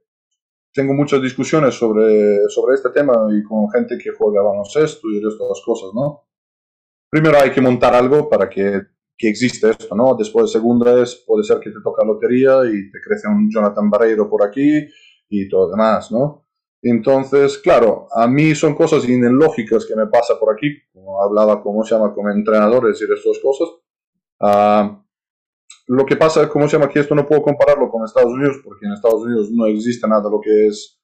tengo 0.72 0.94
muchas 0.94 1.20
discusiones 1.20 1.74
sobre, 1.74 2.48
sobre 2.48 2.76
este 2.76 2.88
tema 2.90 3.28
y 3.30 3.42
con 3.42 3.70
gente 3.70 3.98
que 3.98 4.12
juega 4.12 4.40
baloncesto 4.40 5.10
y 5.10 5.18
estas 5.18 5.60
cosas, 5.66 5.90
¿no? 5.94 6.29
Primero 7.11 7.38
hay 7.38 7.51
que 7.51 7.61
montar 7.61 7.94
algo 7.94 8.29
para 8.29 8.49
que, 8.49 8.83
que 9.18 9.29
existe 9.29 9.70
esto, 9.70 9.94
¿no? 9.96 10.14
Después, 10.14 10.53
segunda 10.53 11.03
es, 11.03 11.25
puede 11.27 11.44
ser 11.44 11.59
que 11.59 11.70
te 11.70 11.81
toca 11.83 12.05
lotería 12.05 12.61
y 12.64 12.90
te 12.90 13.01
crece 13.01 13.29
un 13.29 13.51
Jonathan 13.51 13.90
Barreiro 13.90 14.31
por 14.31 14.44
aquí 14.44 14.87
y 15.29 15.49
todo 15.49 15.70
demás, 15.70 16.11
¿no? 16.12 16.46
Entonces, 16.83 17.59
claro, 17.59 18.07
a 18.14 18.27
mí 18.27 18.55
son 18.55 18.75
cosas 18.75 19.07
ilógicas 19.07 19.85
que 19.85 19.94
me 19.94 20.07
pasa 20.07 20.38
por 20.38 20.55
aquí, 20.55 20.68
como 20.92 21.23
hablaba, 21.23 21.62
como 21.62 21.85
se 21.85 21.94
llama, 21.94 22.14
con 22.14 22.31
entrenadores 22.31 23.01
y 23.03 23.07
de 23.07 23.40
cosas. 23.42 23.68
Uh, 24.40 24.96
lo 25.88 26.07
que 26.07 26.16
pasa, 26.16 26.49
como 26.49 26.68
se 26.68 26.79
llama, 26.79 26.88
que 26.88 27.01
esto 27.01 27.14
no 27.14 27.27
puedo 27.27 27.42
compararlo 27.42 27.90
con 27.90 28.05
Estados 28.05 28.33
Unidos, 28.33 28.61
porque 28.64 28.87
en 28.87 28.92
Estados 28.92 29.23
Unidos 29.23 29.51
no 29.51 29.66
existe 29.66 30.09
nada 30.09 30.31
lo 30.31 30.40
que 30.40 30.68
es 30.68 30.99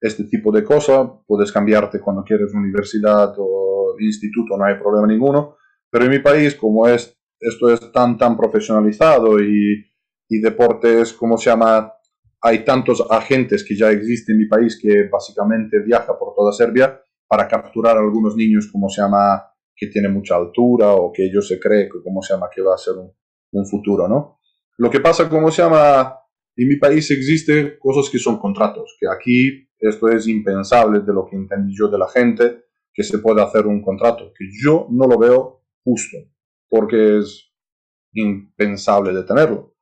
este 0.00 0.24
tipo 0.24 0.50
de 0.50 0.64
cosa. 0.64 1.08
Puedes 1.26 1.52
cambiarte 1.52 2.00
cuando 2.00 2.24
quieres 2.24 2.52
universidad 2.52 3.34
o 3.38 3.61
instituto, 3.98 4.56
no 4.56 4.64
hay 4.64 4.76
problema 4.76 5.06
ninguno. 5.06 5.56
Pero 5.90 6.04
en 6.04 6.10
mi 6.10 6.18
país, 6.18 6.54
como 6.54 6.86
es, 6.86 7.16
esto 7.38 7.70
es 7.70 7.92
tan, 7.92 8.16
tan 8.16 8.36
profesionalizado 8.36 9.40
y, 9.40 9.84
y 10.28 10.40
deportes, 10.40 11.12
como 11.12 11.36
se 11.36 11.50
llama, 11.50 11.92
hay 12.40 12.64
tantos 12.64 13.04
agentes 13.10 13.64
que 13.64 13.76
ya 13.76 13.90
existen 13.90 14.34
en 14.34 14.40
mi 14.40 14.46
país 14.46 14.78
que 14.80 15.08
básicamente 15.10 15.80
viaja 15.80 16.18
por 16.18 16.34
toda 16.34 16.52
Serbia 16.52 17.00
para 17.28 17.46
capturar 17.46 17.96
a 17.96 18.00
algunos 18.00 18.36
niños, 18.36 18.68
como 18.70 18.88
se 18.88 19.00
llama, 19.00 19.42
que 19.74 19.86
tienen 19.86 20.12
mucha 20.12 20.36
altura 20.36 20.92
o 20.92 21.12
que 21.12 21.24
ellos 21.24 21.46
se 21.46 21.58
creen 21.58 21.88
como 21.88 22.22
se 22.22 22.34
llama, 22.34 22.48
que 22.54 22.62
va 22.62 22.74
a 22.74 22.78
ser 22.78 22.94
un, 22.94 23.12
un 23.52 23.66
futuro, 23.66 24.08
¿no? 24.08 24.38
Lo 24.78 24.90
que 24.90 25.00
pasa, 25.00 25.28
como 25.28 25.50
se 25.50 25.62
llama, 25.62 26.18
en 26.56 26.68
mi 26.68 26.76
país 26.76 27.10
existe 27.10 27.78
cosas 27.78 28.10
que 28.10 28.18
son 28.18 28.38
contratos, 28.38 28.96
que 28.98 29.06
aquí 29.08 29.68
esto 29.78 30.08
es 30.08 30.26
impensable 30.28 31.00
de 31.00 31.12
lo 31.12 31.26
que 31.26 31.36
entendí 31.36 31.74
yo 31.76 31.88
de 31.88 31.98
la 31.98 32.08
gente, 32.08 32.64
que 32.92 33.02
se 33.02 33.18
puede 33.18 33.42
hacer 33.42 33.66
un 33.66 33.82
contrato, 33.82 34.32
que 34.36 34.46
yo 34.62 34.86
no 34.90 35.06
lo 35.06 35.18
veo 35.18 35.64
justo, 35.84 36.16
porque 36.68 37.18
es 37.18 37.52
impensable 38.12 39.12
de 39.12 39.24
tenerlo. 39.24 39.74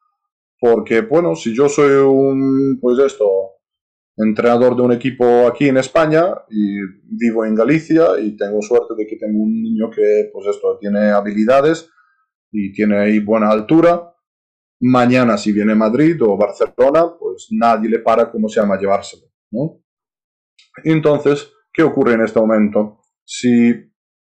Porque, 0.58 1.00
bueno, 1.00 1.34
si 1.34 1.54
yo 1.54 1.68
soy 1.68 1.92
un, 1.92 2.78
pues 2.80 2.98
esto, 2.98 3.26
entrenador 4.16 4.76
de 4.76 4.82
un 4.82 4.92
equipo 4.92 5.46
aquí 5.46 5.68
en 5.68 5.78
España 5.78 6.34
y 6.50 6.78
vivo 7.02 7.44
en 7.44 7.54
Galicia 7.54 8.20
y 8.20 8.36
tengo 8.36 8.60
suerte 8.60 8.94
de 8.96 9.06
que 9.06 9.16
tengo 9.16 9.42
un 9.42 9.62
niño 9.62 9.90
que, 9.90 10.30
pues 10.32 10.46
esto, 10.46 10.76
tiene 10.78 11.10
habilidades, 11.10 11.90
y 12.52 12.72
tiene 12.72 12.98
ahí 12.98 13.20
buena 13.20 13.50
altura. 13.50 14.14
Mañana 14.80 15.36
si 15.36 15.52
viene 15.52 15.74
Madrid 15.74 16.16
o 16.22 16.36
Barcelona, 16.36 17.14
pues 17.18 17.48
nadie 17.50 17.88
le 17.88 17.98
para 17.98 18.30
cómo 18.30 18.48
se 18.48 18.60
llama 18.60 18.78
llevárselo. 18.78 19.26
¿no? 19.50 19.82
Entonces, 20.84 21.52
¿qué 21.72 21.82
ocurre 21.82 22.14
en 22.14 22.22
este 22.22 22.40
momento? 22.40 22.99
Si 23.32 23.72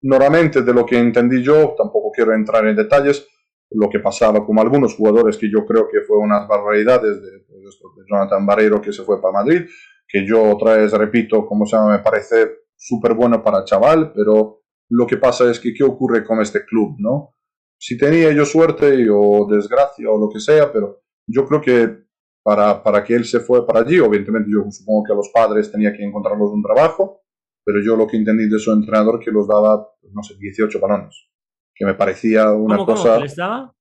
normalmente 0.03 0.63
de 0.63 0.75
lo 0.75 0.85
que 0.85 0.99
entendí 0.99 1.43
yo, 1.43 1.75
tampoco 1.77 2.11
quiero 2.13 2.35
entrar 2.35 2.67
en 2.67 2.75
detalles, 2.75 3.29
lo 3.71 3.89
que 3.89 4.01
pasaba 4.01 4.45
con 4.45 4.59
algunos 4.59 4.95
jugadores 4.95 5.37
que 5.37 5.51
yo 5.51 5.65
creo 5.65 5.89
que 5.89 6.01
fue 6.01 6.19
unas 6.19 6.49
barbaridades 6.49 7.23
de, 7.23 7.31
de 7.31 8.05
Jonathan 8.11 8.45
Barreiro 8.47 8.81
que 8.81 8.93
se 8.93 9.05
fue 9.05 9.21
para 9.21 9.45
Madrid, 9.45 9.63
que 10.09 10.27
yo 10.27 10.51
otra 10.51 10.77
vez 10.77 10.93
repito, 10.93 11.47
como 11.47 11.67
se 11.67 11.77
me 11.79 11.99
parece 12.01 12.63
súper 12.77 13.15
bueno 13.15 13.43
para 13.43 13.65
chaval, 13.65 14.13
pero 14.13 14.63
lo 14.89 15.07
que 15.07 15.17
pasa 15.19 15.51
es 15.51 15.61
que 15.61 15.73
¿qué 15.73 15.85
ocurre 15.85 16.25
con 16.25 16.41
este 16.41 16.65
club? 16.65 16.97
¿no? 16.99 17.37
si 17.79 17.97
tenía 17.97 18.33
yo 18.33 18.45
suerte 18.45 19.09
o 19.11 19.47
desgracia 19.49 20.11
o 20.11 20.19
lo 20.19 20.29
que 20.29 20.41
sea, 20.41 20.73
pero 20.73 21.03
yo 21.27 21.47
creo 21.47 21.61
que 21.61 22.07
para, 22.43 22.83
para 22.83 23.05
que 23.05 23.15
él 23.15 23.25
se 23.25 23.41
fue 23.41 23.67
para 23.67 23.81
allí, 23.81 23.99
obviamente 23.99 24.51
yo 24.51 24.71
supongo 24.71 25.05
que 25.05 25.13
a 25.13 25.17
los 25.17 25.29
padres 25.31 25.71
tenía 25.71 25.93
que 25.93 26.05
encontrarlos 26.05 26.51
un 26.51 26.63
trabajo, 26.63 27.23
pero 27.67 27.83
yo 27.83 27.97
lo 27.97 28.07
que 28.07 28.17
entendí 28.17 28.49
de 28.49 28.61
su 28.61 28.73
entrenador 28.73 29.19
que 29.19 29.33
los 29.33 29.49
daba, 29.49 29.89
no 30.13 30.23
sé, 30.23 30.37
18 30.39 30.79
balones, 30.79 31.29
que 31.75 31.85
me 31.85 31.95
parecía 31.95 32.53
una 32.53 32.77
¿Cómo, 32.77 32.87
cosa... 32.87 33.15
¿Cómo 33.15 33.25
les 33.25 33.35
daba? 33.35 33.75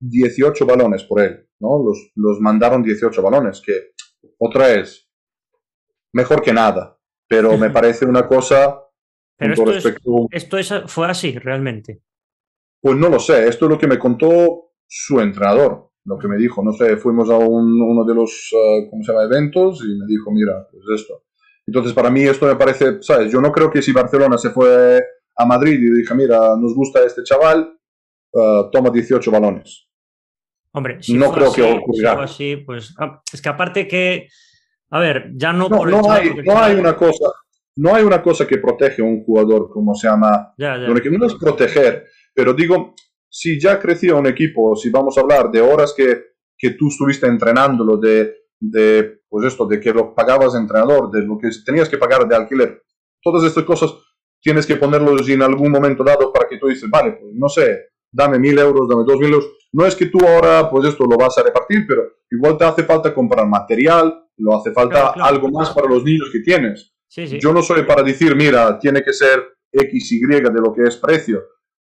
18 0.00 0.66
balones 0.66 1.04
por 1.04 1.20
él, 1.20 1.48
¿no? 1.60 1.80
Los, 1.80 2.10
los 2.16 2.40
mandaron 2.40 2.82
18 2.82 3.22
balones, 3.22 3.62
que 3.64 3.92
otra 4.38 4.72
es 4.74 5.08
mejor 6.12 6.42
que 6.42 6.52
nada, 6.52 6.98
pero 7.28 7.56
me 7.56 7.70
parece 7.70 8.04
una 8.04 8.26
cosa... 8.26 8.80
Pero 9.38 9.52
esto, 9.52 9.64
respecto... 9.66 10.26
es, 10.32 10.42
esto 10.42 10.58
es, 10.58 10.74
fue 10.88 11.06
así, 11.06 11.38
realmente. 11.38 12.02
Pues 12.82 12.96
no 12.96 13.08
lo 13.08 13.20
sé, 13.20 13.46
esto 13.46 13.66
es 13.66 13.70
lo 13.70 13.78
que 13.78 13.86
me 13.86 13.98
contó 13.98 14.72
su 14.88 15.20
entrenador, 15.20 15.92
lo 16.04 16.18
que 16.18 16.26
me 16.26 16.36
dijo, 16.36 16.64
no 16.64 16.72
sé, 16.72 16.96
fuimos 16.96 17.30
a 17.30 17.36
un, 17.36 17.80
uno 17.80 18.04
de 18.04 18.14
los, 18.14 18.50
uh, 18.52 18.90
¿cómo 18.90 19.04
se 19.04 19.12
llama?, 19.12 19.24
eventos 19.24 19.84
y 19.84 19.96
me 19.96 20.06
dijo, 20.06 20.32
mira, 20.32 20.66
pues 20.68 20.82
esto. 21.00 21.22
Entonces, 21.70 21.92
para 21.92 22.10
mí 22.10 22.22
esto 22.22 22.46
me 22.46 22.56
parece, 22.56 23.00
¿sabes? 23.00 23.30
Yo 23.30 23.40
no 23.40 23.52
creo 23.52 23.70
que 23.70 23.80
si 23.80 23.92
Barcelona 23.92 24.36
se 24.36 24.50
fue 24.50 25.00
a 25.36 25.46
Madrid 25.46 25.74
y 25.74 26.00
dije, 26.00 26.12
mira, 26.16 26.56
nos 26.60 26.74
gusta 26.74 27.04
este 27.06 27.22
chaval, 27.22 27.78
uh, 28.32 28.68
toma 28.72 28.90
18 28.90 29.30
balones. 29.30 29.86
Hombre, 30.72 31.00
si 31.00 31.14
no 31.14 31.30
creo 31.30 31.46
así, 31.46 31.60
que 31.60 31.72
ocurrirá. 31.72 32.26
Si 32.26 32.32
así, 32.32 32.56
pues, 32.56 32.92
ah, 32.98 33.22
es 33.32 33.40
que 33.40 33.48
aparte 33.48 33.86
que, 33.86 34.26
a 34.90 34.98
ver, 34.98 35.30
ya 35.36 35.52
no, 35.52 35.68
no 35.68 35.76
por 35.76 35.88
no, 35.88 36.10
hay, 36.10 36.34
no 36.44 36.58
hay 36.58 36.74
una 36.74 36.96
cosa, 36.96 37.30
no 37.76 37.94
hay 37.94 38.02
una 38.02 38.20
cosa 38.20 38.48
que 38.48 38.58
protege 38.58 39.02
a 39.02 39.04
un 39.04 39.22
jugador 39.22 39.70
como 39.70 39.94
se 39.94 40.08
llama, 40.08 40.52
ya, 40.58 40.76
ya. 40.76 40.88
no 40.88 41.26
es 41.26 41.34
proteger, 41.36 42.04
pero 42.34 42.52
digo, 42.52 42.96
si 43.28 43.60
ya 43.60 43.78
creció 43.78 44.18
un 44.18 44.26
equipo, 44.26 44.74
si 44.74 44.90
vamos 44.90 45.16
a 45.16 45.20
hablar 45.20 45.52
de 45.52 45.60
horas 45.60 45.94
que, 45.96 46.20
que 46.58 46.70
tú 46.70 46.88
estuviste 46.88 47.28
entrenándolo, 47.28 47.96
de, 47.96 48.34
de, 48.58 49.19
pues 49.30 49.46
esto, 49.46 49.64
de 49.66 49.80
que 49.80 49.94
lo 49.94 50.14
pagabas 50.14 50.54
entrenador, 50.54 51.10
de 51.10 51.22
lo 51.22 51.38
que 51.38 51.48
tenías 51.64 51.88
que 51.88 51.96
pagar 51.96 52.28
de 52.28 52.36
alquiler, 52.36 52.82
todas 53.22 53.44
estas 53.44 53.64
cosas 53.64 53.94
tienes 54.42 54.66
que 54.66 54.76
ponerlos 54.76 55.28
en 55.28 55.42
algún 55.42 55.70
momento 55.70 56.02
dado 56.02 56.32
para 56.32 56.48
que 56.48 56.58
tú 56.58 56.66
dices, 56.66 56.90
vale, 56.90 57.12
pues 57.12 57.32
no 57.34 57.48
sé, 57.48 57.90
dame 58.10 58.38
mil 58.38 58.58
euros, 58.58 58.88
dame 58.88 59.04
dos 59.06 59.18
mil 59.18 59.32
euros. 59.32 59.50
No 59.72 59.86
es 59.86 59.94
que 59.94 60.06
tú 60.06 60.18
ahora, 60.26 60.68
pues 60.68 60.88
esto 60.88 61.04
lo 61.04 61.16
vas 61.16 61.38
a 61.38 61.44
repartir, 61.44 61.86
pero 61.86 62.02
igual 62.30 62.58
te 62.58 62.64
hace 62.64 62.82
falta 62.82 63.14
comprar 63.14 63.46
material, 63.46 64.26
lo 64.38 64.56
hace 64.56 64.72
falta 64.72 65.10
algo 65.10 65.48
más 65.50 65.70
para 65.70 65.88
los 65.88 66.02
niños 66.02 66.28
que 66.32 66.40
tienes. 66.40 66.92
Yo 67.40 67.52
no 67.52 67.62
soy 67.62 67.84
para 67.84 68.02
decir, 68.02 68.34
mira, 68.34 68.78
tiene 68.78 69.02
que 69.02 69.12
ser 69.12 69.58
X, 69.72 70.12
Y 70.12 70.20
de 70.26 70.50
lo 70.50 70.72
que 70.72 70.82
es 70.84 70.96
precio, 70.96 71.42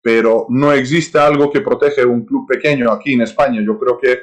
pero 0.02 0.46
no 0.50 0.72
existe 0.72 1.18
algo 1.18 1.50
que 1.50 1.60
protege 1.60 2.04
un 2.04 2.26
club 2.26 2.46
pequeño 2.46 2.90
aquí 2.90 3.14
en 3.14 3.22
España. 3.22 3.62
Yo 3.64 3.78
creo 3.78 3.98
que, 3.98 4.18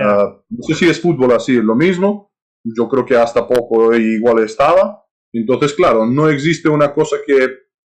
ah, 0.00 0.40
no 0.48 0.62
sé 0.62 0.74
si 0.74 0.88
es 0.88 1.00
fútbol 1.00 1.32
así, 1.32 1.56
es 1.56 1.64
lo 1.64 1.74
mismo. 1.74 2.27
Yo 2.76 2.88
creo 2.88 3.04
que 3.04 3.16
hasta 3.16 3.46
poco 3.46 3.94
igual 3.94 4.40
estaba. 4.40 5.04
Entonces, 5.32 5.74
claro, 5.74 6.06
no 6.06 6.28
existe 6.28 6.68
una 6.68 6.92
cosa 6.92 7.16
que, 7.26 7.48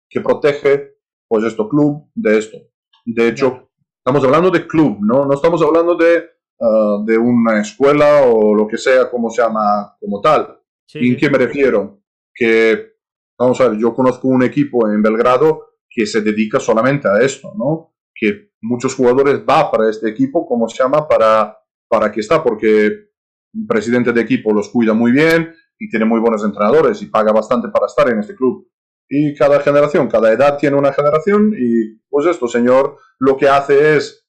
que 0.10 0.22
protege, 0.22 0.96
pues, 1.28 1.44
esto 1.44 1.68
club 1.68 2.10
de 2.16 2.38
esto. 2.38 2.58
De 3.06 3.28
hecho, 3.28 3.70
estamos 3.98 4.24
hablando 4.24 4.50
de 4.50 4.68
club, 4.68 4.98
¿no? 5.02 5.26
No 5.26 5.34
estamos 5.34 5.62
hablando 5.62 5.96
de, 5.96 6.24
ah, 6.62 7.04
de 7.06 7.18
una 7.18 7.60
escuela 7.62 8.24
o 8.24 8.56
lo 8.56 8.68
que 8.68 8.78
sea, 8.78 9.10
como 9.10 9.30
se 9.30 9.42
llama, 9.42 9.96
como 10.00 10.22
tal. 10.22 10.60
¿En 10.94 11.18
qué 11.18 11.30
me 11.30 11.38
refiero? 11.38 12.02
Que, 12.34 12.94
vamos 13.38 13.60
a 13.62 13.70
ver, 13.70 13.80
yo 13.80 13.94
conozco 13.94 14.28
un 14.28 14.44
equipo 14.44 14.90
en 14.90 15.02
Belgrado 15.02 15.76
que 15.90 16.06
se 16.06 16.22
dedica 16.22 16.60
solamente 16.60 17.08
a 17.08 17.20
esto, 17.20 17.54
¿no? 17.56 17.96
Que 18.14 18.52
muchos 18.62 18.96
jugadores 18.96 19.44
va 19.48 19.72
para 19.72 19.90
este 19.90 20.10
equipo, 20.10 20.46
como 20.46 20.68
se 20.68 20.84
llama, 20.84 21.08
para, 21.08 21.58
para 21.88 22.12
que 22.12 22.20
está, 22.20 22.44
porque 22.44 23.05
presidente 23.68 24.12
de 24.12 24.22
equipo 24.22 24.54
los 24.54 24.70
cuida 24.70 24.94
muy 24.94 25.12
bien 25.12 25.54
y 25.80 25.90
tiene 25.90 26.06
muy 26.06 26.20
buenos 26.20 26.44
entrenadores 26.44 27.02
y 27.02 27.08
paga 27.08 27.32
bastante 27.32 27.70
para 27.70 27.86
estar 27.86 28.10
en 28.10 28.20
este 28.20 28.36
club. 28.36 28.68
Y 29.08 29.36
cada 29.36 29.60
generación, 29.60 30.08
cada 30.08 30.32
edad 30.32 30.58
tiene 30.58 30.78
una 30.78 30.92
generación 30.92 31.54
y 31.58 32.00
pues 32.10 32.26
esto, 32.26 32.48
señor, 32.48 32.98
lo 33.20 33.38
que 33.38 33.48
hace 33.48 33.98
es, 33.98 34.26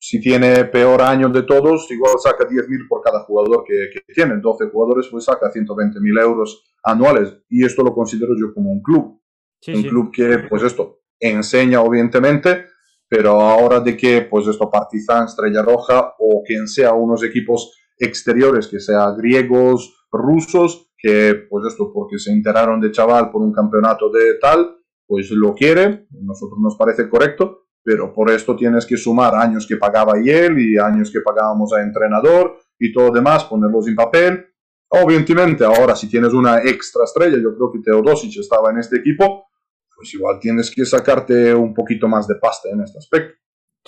si 0.00 0.20
tiene 0.20 0.64
peor 0.64 1.02
año 1.02 1.28
de 1.28 1.42
todos, 1.42 1.90
igual 1.90 2.14
saca 2.22 2.48
10.000 2.48 2.88
por 2.88 3.02
cada 3.02 3.20
jugador 3.20 3.64
que, 3.66 3.90
que, 3.92 4.12
tiene, 4.12 4.36
12 4.40 4.70
jugadores, 4.70 5.08
pues 5.10 5.24
saca 5.24 5.50
120.000 5.52 6.22
euros 6.22 6.64
anuales. 6.84 7.34
Y 7.48 7.64
esto 7.64 7.82
lo 7.82 7.92
considero 7.92 8.34
yo 8.38 8.54
como 8.54 8.70
un 8.70 8.82
club, 8.82 9.20
un 9.66 9.82
club 9.82 10.12
que 10.12 10.38
pues 10.48 10.62
esto 10.62 11.00
enseña 11.20 11.80
obviamente, 11.80 12.66
pero 13.08 13.40
ahora 13.40 13.80
de 13.80 13.96
que 13.96 14.22
pues 14.22 14.46
esto 14.46 14.70
Partizan, 14.70 15.24
Estrella 15.24 15.62
Roja 15.62 16.14
o 16.18 16.42
quien 16.46 16.68
sea 16.68 16.92
unos 16.92 17.24
equipos 17.24 17.74
exteriores, 17.98 18.68
que 18.68 18.80
sea 18.80 19.10
griegos, 19.12 20.06
rusos, 20.10 20.90
que 20.96 21.46
pues 21.48 21.66
esto 21.66 21.92
porque 21.92 22.18
se 22.18 22.32
enteraron 22.32 22.80
de 22.80 22.90
chaval 22.90 23.30
por 23.30 23.42
un 23.42 23.52
campeonato 23.52 24.10
de 24.10 24.34
tal, 24.40 24.76
pues 25.06 25.30
lo 25.30 25.54
quiere, 25.54 26.06
nosotros 26.10 26.58
nos 26.60 26.76
parece 26.76 27.08
correcto, 27.08 27.68
pero 27.82 28.12
por 28.12 28.30
esto 28.30 28.56
tienes 28.56 28.84
que 28.84 28.96
sumar 28.96 29.34
años 29.34 29.66
que 29.66 29.76
pagaba 29.76 30.18
él 30.18 30.58
y 30.58 30.76
años 30.76 31.10
que 31.10 31.20
pagábamos 31.20 31.72
a 31.72 31.82
entrenador 31.82 32.56
y 32.78 32.92
todo 32.92 33.10
demás, 33.12 33.44
ponerlos 33.44 33.88
en 33.88 33.94
papel. 33.94 34.44
Obviamente 34.90 35.64
ahora 35.64 35.94
si 35.94 36.08
tienes 36.08 36.32
una 36.32 36.58
extra 36.58 37.04
estrella, 37.04 37.38
yo 37.38 37.54
creo 37.54 37.72
que 37.72 37.80
Teodosic 37.80 38.38
estaba 38.38 38.70
en 38.70 38.78
este 38.78 38.96
equipo, 38.98 39.46
pues 39.94 40.12
igual 40.14 40.38
tienes 40.40 40.70
que 40.70 40.84
sacarte 40.84 41.54
un 41.54 41.72
poquito 41.74 42.08
más 42.08 42.26
de 42.26 42.36
pasta 42.36 42.68
en 42.70 42.82
este 42.82 42.98
aspecto. 42.98 43.34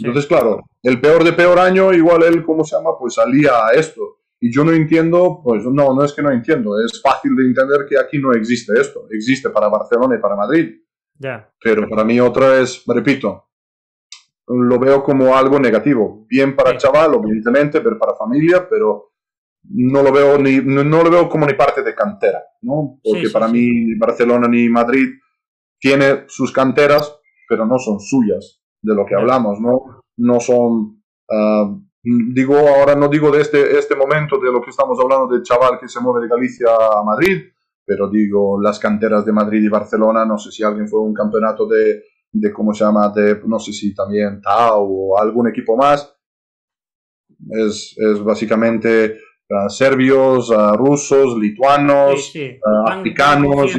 Entonces, 0.01 0.27
claro, 0.27 0.61
el 0.83 1.01
peor 1.01 1.25
de 1.25 1.33
peor 1.33 1.59
año, 1.59 1.93
igual 1.93 2.23
él, 2.23 2.43
¿cómo 2.45 2.65
se 2.65 2.77
llama? 2.77 2.91
Pues 2.99 3.15
salía 3.15 3.67
a 3.67 3.73
esto 3.73 4.21
y 4.41 4.51
yo 4.53 4.65
no 4.65 4.73
entiendo, 4.73 5.41
pues 5.45 5.65
no, 5.65 5.95
no 5.95 6.03
es 6.03 6.15
que 6.15 6.23
no 6.23 6.31
entiendo, 6.31 6.81
es 6.81 7.01
fácil 7.03 7.37
de 7.37 7.45
entender 7.45 7.87
que 7.87 7.99
aquí 7.99 8.19
no 8.19 8.33
existe 8.33 8.73
esto. 8.81 9.07
Existe 9.11 9.51
para 9.51 9.69
Barcelona 9.69 10.17
y 10.17 10.19
para 10.19 10.35
Madrid. 10.35 10.81
ya 11.19 11.53
Pero 11.63 11.89
para 11.89 12.05
mí 12.05 12.19
otra 12.21 12.59
es, 12.59 12.83
repito, 12.87 13.51
lo 14.47 14.79
veo 14.79 15.03
como 15.03 15.37
algo 15.37 15.61
negativo. 15.61 16.25
Bien 16.27 16.57
para 16.57 16.71
el 16.71 16.79
chaval, 16.79 17.15
evidentemente, 17.15 17.83
pero 17.83 17.99
para 17.99 18.15
familia, 18.15 18.67
pero 18.69 19.13
no 19.63 20.03
lo 20.03 20.11
veo 20.11 20.39
ni 20.39 20.57
no, 20.57 21.03
lo 21.03 21.11
veo 21.11 21.29
como 21.29 21.47
ni 21.47 21.53
parte 21.53 21.83
de 21.83 21.95
cantera, 21.95 22.43
¿no? 22.63 22.99
Porque 23.05 23.29
para 23.29 23.47
mí 23.47 23.61
ni 23.61 23.95
Barcelona 23.97 24.49
ni 24.49 24.71
Madrid 24.71 25.19
tiene 25.79 26.25
sus 26.29 26.51
canteras, 26.51 27.15
pero 27.47 27.67
no 27.67 27.79
son 27.79 28.01
suyas 28.01 28.60
de 28.83 28.95
lo 28.95 29.05
que 29.07 29.15
hablamos, 29.15 29.61
¿no? 29.61 30.03
No 30.17 30.41
son 30.41 31.03
ah, 31.31 31.75
Digo, 32.03 32.57
ahora 32.57 32.95
no 32.95 33.09
digo 33.09 33.31
de 33.31 33.43
este, 33.43 33.79
este 33.79 33.95
momento 33.95 34.39
de 34.39 34.51
lo 34.51 34.63
que 34.63 34.71
estamos 34.71 34.99
hablando 34.99 35.27
del 35.27 35.43
chaval 35.43 35.79
que 35.79 35.87
se 35.87 36.01
mueve 36.01 36.23
de 36.23 36.29
Galicia 36.29 36.69
a 36.75 37.05
Madrid, 37.05 37.43
pero 37.85 38.09
digo 38.09 38.59
las 38.59 38.79
canteras 38.79 39.27
de 39.27 39.33
Madrid 39.33 39.63
y 39.63 39.69
Barcelona, 39.69 40.25
no 40.25 40.39
sé 40.39 40.51
si 40.51 40.63
alguien 40.63 40.89
fue 40.89 40.99
a 40.99 41.03
un 41.03 41.13
campeonato 41.13 41.67
de, 41.67 42.05
de 42.33 42.53
¿cómo 42.53 42.73
se 42.73 42.85
llama? 42.85 43.11
De, 43.11 43.43
no 43.45 43.59
sé 43.59 43.75
si 43.75 43.95
también 43.95 44.41
Tau 44.41 44.87
o 44.89 45.19
algún 45.21 45.49
equipo 45.49 45.77
más. 45.77 46.17
Es, 47.51 47.95
es 47.99 48.25
básicamente 48.25 49.19
serbios, 49.69 50.53
rusos, 50.75 51.39
lituanos, 51.39 52.27
sí, 52.27 52.51
sí. 52.51 52.59
Africanos. 52.87 53.73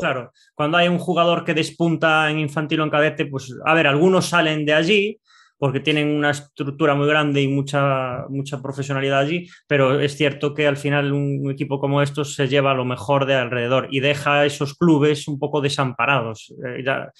claro, 0.00 0.32
cuando 0.54 0.76
hay 0.76 0.88
un 0.88 0.98
jugador 0.98 1.44
que 1.44 1.54
despunta 1.54 2.30
en 2.30 2.38
infantil 2.38 2.80
o 2.80 2.84
en 2.84 2.90
cadete, 2.90 3.26
pues 3.26 3.54
a 3.64 3.74
ver, 3.74 3.86
algunos 3.86 4.26
salen 4.26 4.64
de 4.64 4.74
allí, 4.74 5.20
porque 5.58 5.80
tienen 5.80 6.08
una 6.08 6.30
estructura 6.30 6.94
muy 6.94 7.08
grande 7.08 7.42
y 7.42 7.48
mucha, 7.48 8.26
mucha 8.28 8.62
profesionalidad 8.62 9.18
allí, 9.18 9.48
pero 9.66 10.00
es 10.00 10.16
cierto 10.16 10.54
que 10.54 10.66
al 10.68 10.76
final 10.76 11.12
un 11.12 11.50
equipo 11.50 11.80
como 11.80 12.00
estos 12.00 12.34
se 12.34 12.46
lleva 12.46 12.74
lo 12.74 12.84
mejor 12.84 13.26
de 13.26 13.34
alrededor 13.34 13.88
y 13.90 14.00
deja 14.00 14.40
a 14.40 14.46
esos 14.46 14.74
clubes 14.74 15.26
un 15.26 15.38
poco 15.38 15.60
desamparados. 15.60 16.54
Eh, 16.64 16.82
ya, 16.84 17.10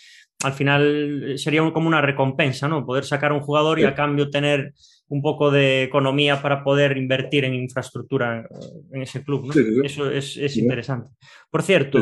al 0.45 0.53
final 0.53 1.35
sería 1.37 1.69
como 1.73 1.89
una 1.89 2.01
recompensa, 2.01 2.69
¿no? 2.69 2.87
Poder 2.87 3.05
sacar 3.05 3.33
un 3.33 3.41
jugador 3.41 3.81
y 3.81 3.85
a 3.85 3.95
cambio 3.95 4.31
tener 4.31 4.73
un 5.09 5.23
poco 5.23 5.51
de 5.51 5.85
economía 5.85 6.43
para 6.43 6.63
poder 6.63 6.97
invertir 6.97 7.45
en 7.45 7.55
infraestructura 7.55 8.47
en 8.93 9.03
ese 9.03 9.25
club. 9.25 9.47
¿no? 9.47 9.53
Sí, 9.53 9.65
sí, 9.65 9.81
Eso 9.85 10.11
es, 10.11 10.37
es 10.37 10.57
interesante. 10.57 11.11
Por 11.51 11.63
cierto, 11.63 11.99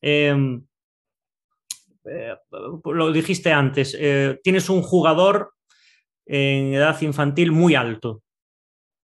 eh, 0.00 0.60
eh, 2.04 2.34
lo 2.84 3.12
dijiste 3.12 3.52
antes, 3.52 3.96
eh, 3.98 4.40
tienes 4.42 4.70
un 4.70 4.82
jugador 4.82 5.52
en 6.26 6.74
edad 6.74 7.00
infantil 7.02 7.52
muy 7.52 7.74
alto. 7.74 8.22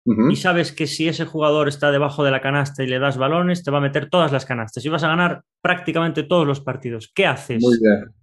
Uh 0.03 0.13
-huh. 0.13 0.31
Y 0.31 0.35
sabes 0.35 0.71
que 0.71 0.87
si 0.87 1.07
ese 1.07 1.25
jugador 1.25 1.67
está 1.67 1.91
debajo 1.91 2.23
de 2.23 2.31
la 2.31 2.41
canasta 2.41 2.83
y 2.83 2.87
le 2.87 2.99
das 2.99 3.17
balones, 3.17 3.63
te 3.63 3.71
va 3.71 3.77
a 3.77 3.81
meter 3.81 4.09
todas 4.09 4.31
las 4.31 4.45
canastas 4.45 4.83
y 4.83 4.89
vas 4.89 5.03
a 5.03 5.07
ganar 5.07 5.43
prácticamente 5.61 6.23
todos 6.23 6.47
los 6.47 6.59
partidos. 6.59 7.11
¿Qué 7.13 7.27
haces? 7.27 7.63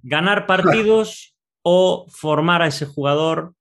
¿Ganar 0.02 0.46
partidos 0.46 1.36
o 1.62 2.06
formar 2.10 2.62
a 2.62 2.66
ese 2.66 2.84
jugador? 2.84 3.54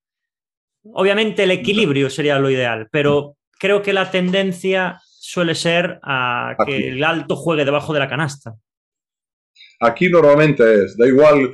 Obviamente 0.94 1.44
el 1.44 1.52
equilibrio 1.52 2.10
sería 2.10 2.40
lo 2.40 2.50
ideal, 2.50 2.88
pero 2.92 3.38
creo 3.60 3.82
que 3.82 3.94
la 3.94 4.10
tendencia 4.12 5.00
suele 5.04 5.56
ser 5.56 6.00
a 6.04 6.56
que 6.66 6.76
Aquí. 6.76 6.84
el 6.88 7.04
alto 7.04 7.36
juegue 7.36 7.66
debajo 7.66 7.94
de 7.94 8.00
la 8.00 8.10
canasta. 8.10 8.56
Aquí 9.80 10.10
normalmente 10.10 10.86
es, 10.86 10.98
da 10.98 11.08
igual 11.08 11.54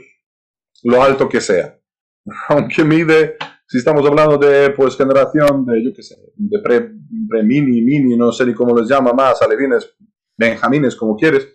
lo 0.84 1.04
alto 1.04 1.28
que 1.28 1.42
sea. 1.42 1.78
Aunque 2.50 2.84
mide 2.84 3.38
si 3.74 3.80
estamos 3.80 4.06
hablando 4.06 4.38
de 4.38 4.70
pues 4.70 4.96
generación 4.96 5.66
de, 5.66 5.84
yo 5.84 5.94
qué 5.96 6.04
sé, 6.04 6.16
de 6.36 6.60
pre, 6.60 6.92
pre, 7.28 7.42
mini, 7.42 7.82
mini, 7.82 8.16
no 8.16 8.32
sé 8.32 8.46
ni 8.46 8.54
cómo 8.54 8.78
les 8.78 8.88
llama 8.88 9.14
más, 9.14 9.42
alevines, 9.42 9.96
benjamines, 10.38 10.96
como 10.96 11.18
quieres, 11.18 11.48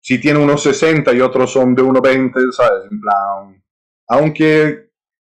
si 0.00 0.20
tiene 0.20 0.38
unos 0.38 0.62
60 0.62 1.12
y 1.12 1.20
otros 1.20 1.52
son 1.52 1.74
de 1.74 1.82
1,20, 1.82 2.52
¿sabes? 2.52 2.84
En 2.90 3.00
plan, 3.00 3.62
aunque, 4.06 4.89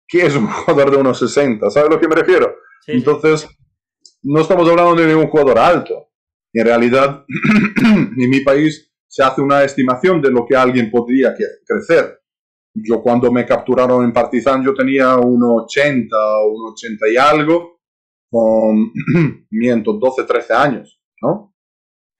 ¿qué 0.07 0.25
es 0.25 0.35
un 0.35 0.47
jugador 0.65 0.91
de 0.91 0.97
unos 0.97 1.19
60? 1.19 1.69
¿Sabes 1.69 1.89
a 1.89 1.93
lo 1.93 1.99
que 1.99 2.07
me 2.07 2.15
refiero? 2.15 2.55
Sí, 2.81 2.93
Entonces, 2.93 3.47
no 4.23 4.41
estamos 4.41 4.67
hablando 4.69 4.95
de 4.95 5.15
un 5.15 5.27
jugador 5.27 5.59
alto. 5.59 6.09
En 6.53 6.65
realidad, 6.65 7.25
en 7.83 8.29
mi 8.29 8.39
país 8.41 8.91
se 9.07 9.23
hace 9.23 9.41
una 9.41 9.63
estimación 9.63 10.21
de 10.21 10.31
lo 10.31 10.45
que 10.45 10.55
alguien 10.55 10.89
podría 10.89 11.33
crecer 11.65 12.19
yo 12.75 13.01
cuando 13.01 13.31
me 13.31 13.45
capturaron 13.45 14.03
en 14.03 14.11
Partizan 14.11 14.63
yo 14.63 14.73
tenía 14.73 15.15
1,80 15.15 16.09
o 16.13 16.75
1,80 16.75 17.13
y 17.13 17.17
algo, 17.17 17.79
con, 18.29 18.91
miento, 19.51 19.93
12, 19.93 20.23
13 20.25 20.53
años, 20.53 20.99
¿no? 21.21 21.53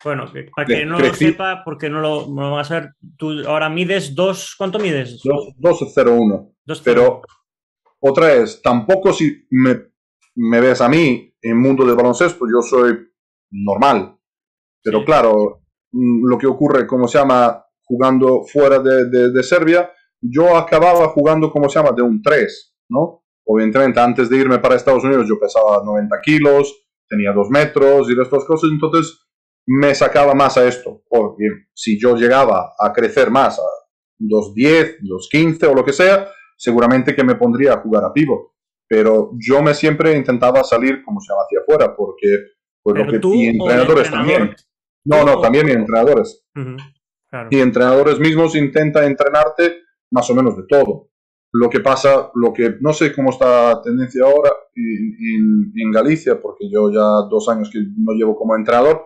Bueno, 0.03 0.31
para 0.55 0.67
que 0.67 0.85
no 0.85 0.97
Crecí. 0.97 1.25
lo 1.25 1.31
sepa, 1.31 1.61
porque 1.65 1.89
no 1.89 1.99
lo, 1.99 2.27
no 2.27 2.49
lo 2.49 2.51
vas 2.51 2.69
a 2.69 2.81
ver, 2.81 2.93
tú 3.17 3.31
ahora 3.47 3.69
mides 3.69 4.13
2, 4.13 4.55
¿cuánto 4.57 4.77
mides? 4.77 5.19
2,01. 5.23 6.53
Pero 6.83 7.21
otra 8.07 8.33
es, 8.33 8.61
tampoco 8.61 9.13
si 9.13 9.45
me, 9.49 9.91
me, 10.35 10.61
ves 10.61 10.81
a 10.81 10.89
mí 10.89 11.33
en 11.41 11.57
mundo 11.57 11.85
de 11.85 11.95
baloncesto, 11.95 12.45
yo 12.45 12.61
soy 12.61 12.97
normal. 13.51 14.17
Pero 14.83 14.99
sí. 14.99 15.05
claro, 15.05 15.63
mm, 15.91 16.27
lo 16.27 16.37
que 16.37 16.47
ocurre, 16.47 16.85
como 16.85 17.07
se 17.07 17.17
llama, 17.17 17.65
jugando 17.83 18.43
fuera 18.43 18.79
de, 18.79 19.09
de, 19.09 19.31
de 19.31 19.43
Serbia, 19.43 19.89
yo 20.21 20.55
acababa 20.55 21.07
jugando, 21.09 21.51
como 21.51 21.69
se 21.69 21.79
llama, 21.79 21.91
de 21.95 22.01
un 22.01 22.21
3, 22.21 22.75
¿no? 22.89 23.23
Obviamente, 23.47 23.99
antes 23.99 24.29
de 24.29 24.37
irme 24.37 24.59
para 24.59 24.75
Estados 24.75 25.03
Unidos, 25.03 25.27
yo 25.27 25.39
pesaba 25.39 25.83
90 25.83 26.19
kilos, 26.21 26.87
tenía 27.07 27.31
2 27.31 27.49
metros 27.49 28.09
y 28.09 28.19
estas 28.19 28.43
cosas, 28.45 28.69
entonces 28.71 29.19
me 29.67 29.93
sacaba 29.93 30.33
más 30.33 30.57
a 30.57 30.67
esto. 30.67 31.03
Porque 31.07 31.45
si 31.73 31.99
yo 31.99 32.15
llegaba 32.15 32.73
a 32.79 32.91
crecer 32.91 33.29
más 33.29 33.59
a 33.59 33.63
2.10, 34.19 34.99
2.15 35.01 35.67
o 35.69 35.73
lo 35.73 35.85
que 35.85 35.93
sea, 35.93 36.27
seguramente 36.55 37.15
que 37.15 37.23
me 37.23 37.35
pondría 37.35 37.73
a 37.73 37.81
jugar 37.81 38.03
a 38.05 38.13
pivot. 38.13 38.51
Pero 38.87 39.31
yo 39.37 39.61
me 39.63 39.73
siempre 39.73 40.15
intentaba 40.15 40.63
salir, 40.63 41.03
como 41.03 41.19
se 41.19 41.31
llama, 41.31 41.43
hacia 41.43 41.59
afuera, 41.61 41.95
porque 41.95 42.27
pues 42.83 42.97
lo 42.97 43.07
que 43.07 43.19
y 43.35 43.47
entrenadores 43.47 44.11
también. 44.11 44.55
No, 45.05 45.23
no, 45.23 45.41
también 45.41 45.67
y 45.67 45.71
entrenadores. 45.71 46.45
Y 47.49 47.59
entrenadores 47.59 48.19
mismos 48.19 48.55
intenta 48.55 49.05
entrenarte 49.05 49.81
más 50.11 50.29
o 50.29 50.35
menos 50.35 50.55
de 50.55 50.63
todo. 50.67 51.09
Lo 51.51 51.69
que 51.69 51.79
pasa, 51.79 52.31
lo 52.35 52.53
que 52.53 52.75
no 52.81 52.93
sé 52.93 53.13
cómo 53.13 53.31
está 53.31 53.73
la 53.73 53.81
tendencia 53.81 54.23
ahora 54.25 54.51
en, 54.75 55.71
en 55.75 55.91
Galicia, 55.91 56.39
porque 56.39 56.69
yo 56.69 56.91
ya 56.91 57.27
dos 57.29 57.47
años 57.49 57.69
que 57.71 57.79
no 57.79 58.13
llevo 58.13 58.35
como 58.35 58.55
entrenador, 58.55 59.01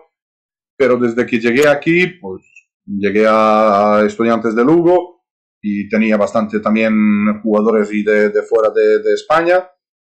pero 0.76 0.96
desde 0.96 1.26
que 1.26 1.38
llegué 1.38 1.68
aquí, 1.68 2.06
pues 2.06 2.42
llegué 2.86 3.26
a 3.28 4.02
Estudiantes 4.04 4.54
de 4.54 4.64
Lugo 4.64 5.19
y 5.62 5.88
tenía 5.88 6.16
bastante 6.16 6.60
también 6.60 7.40
jugadores 7.42 7.92
y 7.92 8.02
de, 8.02 8.30
fuera 8.42 8.70
de, 8.70 9.12
España. 9.14 9.68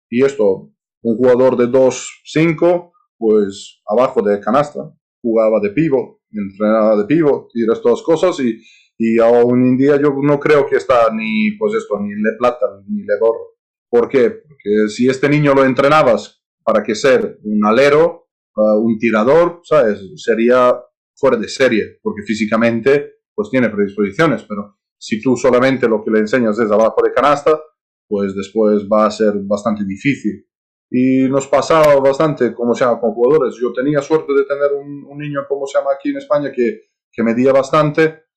Y 0.09 0.23
esto, 0.23 0.71
un 1.01 1.17
jugador 1.17 1.57
de 1.57 1.65
2-5, 1.65 2.91
pues 3.17 3.81
abajo 3.87 4.21
de 4.21 4.39
canasta, 4.39 4.93
jugaba 5.21 5.59
de 5.59 5.71
pivot, 5.71 6.19
entrenaba 6.31 6.97
de 6.97 7.05
pivot 7.05 7.49
y 7.53 7.69
estas 7.69 8.01
cosas. 8.01 8.39
Y, 8.39 8.61
y 8.97 9.19
aún 9.19 9.65
en 9.65 9.77
día 9.77 9.99
yo 9.99 10.15
no 10.21 10.39
creo 10.39 10.65
que 10.65 10.77
está 10.77 11.11
ni, 11.13 11.51
pues 11.57 11.73
esto, 11.75 11.99
ni 11.99 12.09
le 12.09 12.37
plata 12.37 12.65
ni 12.87 13.03
le 13.03 13.19
borro. 13.19 13.57
¿Por 13.89 14.07
qué? 14.09 14.29
Porque 14.31 14.89
si 14.89 15.07
este 15.07 15.29
niño 15.29 15.53
lo 15.53 15.65
entrenabas 15.65 16.43
para 16.63 16.81
que 16.83 16.95
ser 16.95 17.39
un 17.43 17.65
alero, 17.65 18.29
un 18.55 18.97
tirador, 18.97 19.61
¿sabes? 19.63 19.99
Sería 20.15 20.73
fuera 21.15 21.37
de 21.37 21.47
serie, 21.47 21.99
porque 22.01 22.23
físicamente 22.23 23.13
pues 23.35 23.49
tiene 23.49 23.69
predisposiciones, 23.69 24.43
pero 24.43 24.77
si 25.03 25.21
tú 25.21 25.35
solamente 25.35 25.85
lo 25.85 26.01
que 26.01 26.11
le 26.11 26.19
enseñas 26.19 26.57
es 26.57 26.71
abajo 26.71 27.01
de 27.03 27.11
canasta, 27.11 27.59
pues 28.07 28.33
después 28.33 28.87
va 28.87 29.05
a 29.05 29.11
ser 29.11 29.33
bastante 29.43 29.83
difícil. 29.83 30.47
Y 30.89 31.27
nos 31.27 31.45
pasaba 31.47 31.93
bastante, 31.99 32.53
como 32.53 32.73
se 32.73 32.85
llama, 32.85 33.01
con 33.01 33.13
jugadores. 33.13 33.55
Yo 33.61 33.73
tenía 33.73 34.01
suerte 34.01 34.31
de 34.31 34.45
tener 34.45 34.71
un, 34.71 35.17
niño, 35.17 35.41
como 35.49 35.67
se 35.67 35.77
llama 35.77 35.91
aquí 35.93 36.11
en 36.11 36.19
España, 36.19 36.53
que, 36.55 36.83
que 37.11 37.21
medía 37.21 37.51
bastante, 37.51 38.27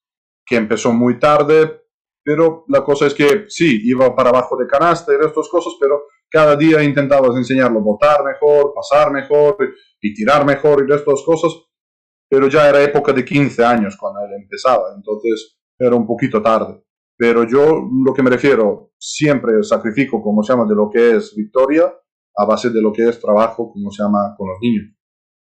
que 0.45 0.57
empezó 0.57 0.93
muy 0.93 1.21
tarde, 1.21 1.83
pero 2.25 2.64
la 2.67 2.83
cosa 2.83 3.07
es 3.07 3.14
que 3.14 3.45
sí, 3.47 3.83
iba 3.85 4.17
para 4.17 4.31
abajo 4.31 4.57
de 4.57 4.67
canasta 4.67 5.12
y 5.12 5.25
estas 5.25 5.49
cosas, 5.49 5.75
pero 5.81 6.03
cada 6.29 6.57
día 6.57 6.83
intentabas 6.83 7.37
enseñarlo 7.37 7.79
a 7.79 7.83
botar 7.85 8.25
mejor, 8.25 8.73
pasar 8.75 9.12
mejor 9.12 9.57
y 10.01 10.12
tirar 10.12 10.45
mejor 10.45 10.85
y 10.89 10.93
estas 10.93 11.23
cosas, 11.23 11.53
pero 12.29 12.49
ya 12.49 12.69
era 12.69 12.83
época 12.83 13.12
de 13.12 13.25
15 13.25 13.64
años 13.64 13.97
cuando 13.97 14.19
él 14.25 14.33
empezaba, 14.43 14.93
entonces 14.97 15.56
era 15.79 15.95
un 15.95 16.07
poquito 16.07 16.43
tarde. 16.43 16.83
Pero 17.16 17.45
yo 17.45 17.89
lo 18.05 18.12
que 18.12 18.22
me 18.22 18.31
refiero, 18.31 18.93
siempre 18.99 19.62
sacrifico, 19.62 20.22
como 20.22 20.43
se 20.43 20.53
llama, 20.53 20.66
de 20.66 20.74
lo 20.74 20.91
que 20.91 21.16
es 21.16 21.35
victoria 21.35 21.93
a 22.37 22.45
base 22.45 22.70
de 22.70 22.83
lo 22.83 22.93
que 22.93 23.09
es 23.09 23.18
trabajo, 23.20 23.72
como 23.72 23.91
se 23.91 24.03
llama, 24.03 24.35
con 24.37 24.49
los 24.49 24.59
niños. 24.61 24.85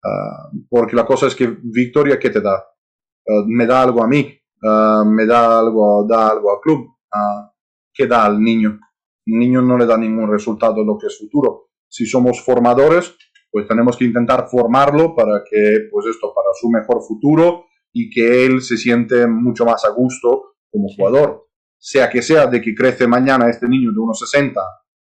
Ah, 0.04 0.50
porque 0.68 0.96
la 0.96 1.04
cosa 1.04 1.26
es 1.26 1.34
que 1.34 1.58
victoria, 1.62 2.18
¿qué 2.18 2.30
te 2.30 2.40
da? 2.40 2.54
Ah, 2.56 3.44
me 3.46 3.66
da 3.66 3.82
algo 3.82 4.02
a 4.02 4.08
mí, 4.08 4.26
ah, 4.64 5.04
me 5.06 5.26
da 5.26 5.58
algo, 5.58 6.06
da 6.08 6.28
algo 6.30 6.52
al 6.52 6.60
club, 6.60 6.88
¿qué 7.92 8.06
da 8.06 8.24
al 8.24 8.40
niño? 8.40 8.78
Un 9.26 9.38
niño 9.38 9.60
no 9.60 9.76
le 9.76 9.84
da 9.84 9.98
ningún 9.98 10.30
resultado 10.30 10.82
lo 10.82 10.96
que 10.96 11.08
es 11.08 11.18
futuro. 11.18 11.68
Si 11.86 12.06
somos 12.06 12.42
formadores, 12.42 13.14
pues 13.50 13.66
tenemos 13.66 13.96
que 13.96 14.04
intentar 14.04 14.48
formarlo 14.48 15.14
para 15.14 15.42
que, 15.44 15.88
pues 15.90 16.06
esto, 16.06 16.32
para 16.34 16.48
su 16.58 16.70
mejor 16.70 17.02
futuro 17.02 17.64
y 17.98 18.10
que 18.10 18.46
él 18.46 18.62
se 18.62 18.76
siente 18.76 19.26
mucho 19.26 19.64
más 19.64 19.84
a 19.84 19.90
gusto 19.90 20.54
como 20.70 20.88
jugador. 20.88 21.48
Sea 21.76 22.08
que 22.08 22.22
sea 22.22 22.46
de 22.46 22.60
que 22.60 22.72
crece 22.72 23.08
mañana 23.08 23.50
este 23.50 23.68
niño 23.68 23.90
de 23.90 23.96
1,60 23.96 24.54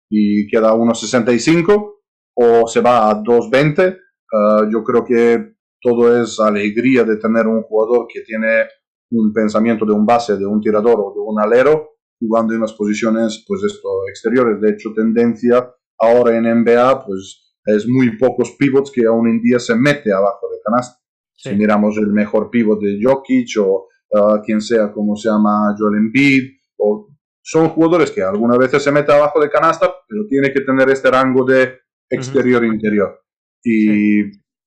y 0.10 0.48
queda 0.48 0.74
1,65 0.74 1.94
o 2.34 2.68
se 2.68 2.82
va 2.82 3.12
a 3.12 3.22
2,20, 3.22 3.98
uh, 3.98 4.72
yo 4.72 4.84
creo 4.84 5.06
que 5.06 5.58
todo 5.80 6.22
es 6.22 6.40
alegría 6.40 7.04
de 7.04 7.18
tener 7.18 7.46
un 7.46 7.62
jugador 7.62 8.08
que 8.12 8.22
tiene 8.22 8.66
un 9.12 9.32
pensamiento 9.32 9.86
de 9.86 9.94
un 9.94 10.06
base, 10.06 10.36
de 10.36 10.46
un 10.48 10.60
tirador 10.60 11.00
o 11.00 11.14
de 11.14 11.20
un 11.20 11.40
alero 11.40 11.98
jugando 12.20 12.56
en 12.56 12.62
las 12.62 12.74
posiciones 12.74 13.46
pues 13.48 13.62
esto 13.64 13.90
exteriores. 14.10 14.60
De 14.60 14.72
hecho, 14.72 14.92
tendencia 14.96 15.72
ahora 16.00 16.36
en 16.36 16.64
NBA 16.64 17.06
pues 17.06 17.54
es 17.64 17.88
muy 17.88 18.18
pocos 18.18 18.56
pivots 18.58 18.92
que 18.92 19.06
aún 19.06 19.28
en 19.28 19.40
día 19.40 19.60
se 19.60 19.76
mete 19.76 20.12
abajo 20.12 20.48
de 20.52 20.58
canasta. 20.66 20.98
Si 21.38 21.56
miramos 21.56 21.96
el 21.98 22.08
mejor 22.08 22.50
pivot 22.50 22.80
de 22.82 23.00
Jokic 23.02 23.58
o 23.60 23.88
uh, 24.10 24.42
quien 24.44 24.60
sea, 24.60 24.92
como 24.92 25.16
se 25.16 25.30
llama 25.30 25.76
Joel 25.78 25.98
Embiid, 25.98 26.44
o, 26.78 27.10
son 27.42 27.70
jugadores 27.70 28.12
que 28.12 28.22
algunas 28.22 28.58
veces 28.58 28.84
se 28.84 28.92
mete 28.92 29.14
abajo 29.14 29.40
de 29.40 29.50
canasta, 29.50 29.94
pero 30.08 30.26
tiene 30.28 30.52
que 30.52 30.62
tener 30.62 30.90
este 30.90 31.10
rango 31.10 31.46
de 31.46 31.80
exterior-interior. 32.10 33.22
Y 33.64 34.22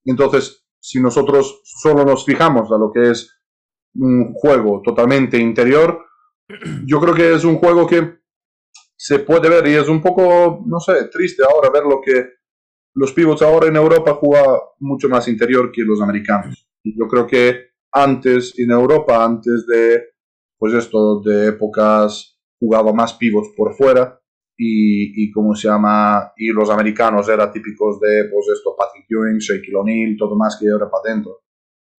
entonces, 0.04 0.64
si 0.80 1.00
nosotros 1.00 1.60
solo 1.64 2.04
nos 2.04 2.24
fijamos 2.24 2.70
a 2.72 2.78
lo 2.78 2.90
que 2.92 3.10
es 3.10 3.38
un 3.94 4.32
juego 4.32 4.80
totalmente 4.82 5.38
interior, 5.38 6.06
yo 6.86 7.00
creo 7.00 7.14
que 7.14 7.34
es 7.34 7.44
un 7.44 7.56
juego 7.56 7.86
que 7.86 8.20
se 8.96 9.18
puede 9.18 9.48
ver 9.48 9.66
y 9.66 9.74
es 9.74 9.88
un 9.88 10.00
poco, 10.00 10.62
no 10.66 10.78
sé, 10.78 11.08
triste 11.08 11.42
ahora 11.42 11.70
ver 11.70 11.84
lo 11.84 12.00
que 12.00 12.39
los 12.94 13.12
pivots 13.12 13.42
ahora 13.42 13.68
en 13.68 13.76
Europa 13.76 14.14
juegan 14.14 14.56
mucho 14.80 15.08
más 15.08 15.28
interior 15.28 15.70
que 15.72 15.82
los 15.82 16.00
americanos. 16.00 16.66
Yo 16.84 17.06
creo 17.08 17.26
que 17.26 17.70
antes, 17.92 18.58
en 18.58 18.70
Europa, 18.70 19.24
antes 19.24 19.66
de, 19.66 20.02
pues 20.58 20.74
esto, 20.74 21.20
de 21.20 21.48
épocas, 21.48 22.38
jugaba 22.58 22.92
más 22.92 23.14
pivots 23.14 23.50
por 23.56 23.74
fuera 23.74 24.20
y, 24.56 25.24
y 25.24 25.30
como 25.30 25.54
se 25.54 25.68
llama, 25.68 26.32
y 26.36 26.48
los 26.48 26.68
americanos 26.70 27.28
eran 27.28 27.52
típicos 27.52 27.98
de, 28.00 28.28
pues 28.30 28.48
esto, 28.54 28.74
Patrick 28.76 29.06
Ewing, 29.08 29.38
Shaquille 29.38 29.76
O'Neal, 29.76 30.16
todo 30.18 30.36
más 30.36 30.58
que 30.60 30.68
ahora 30.70 30.90
para 30.90 31.12
adentro. 31.12 31.40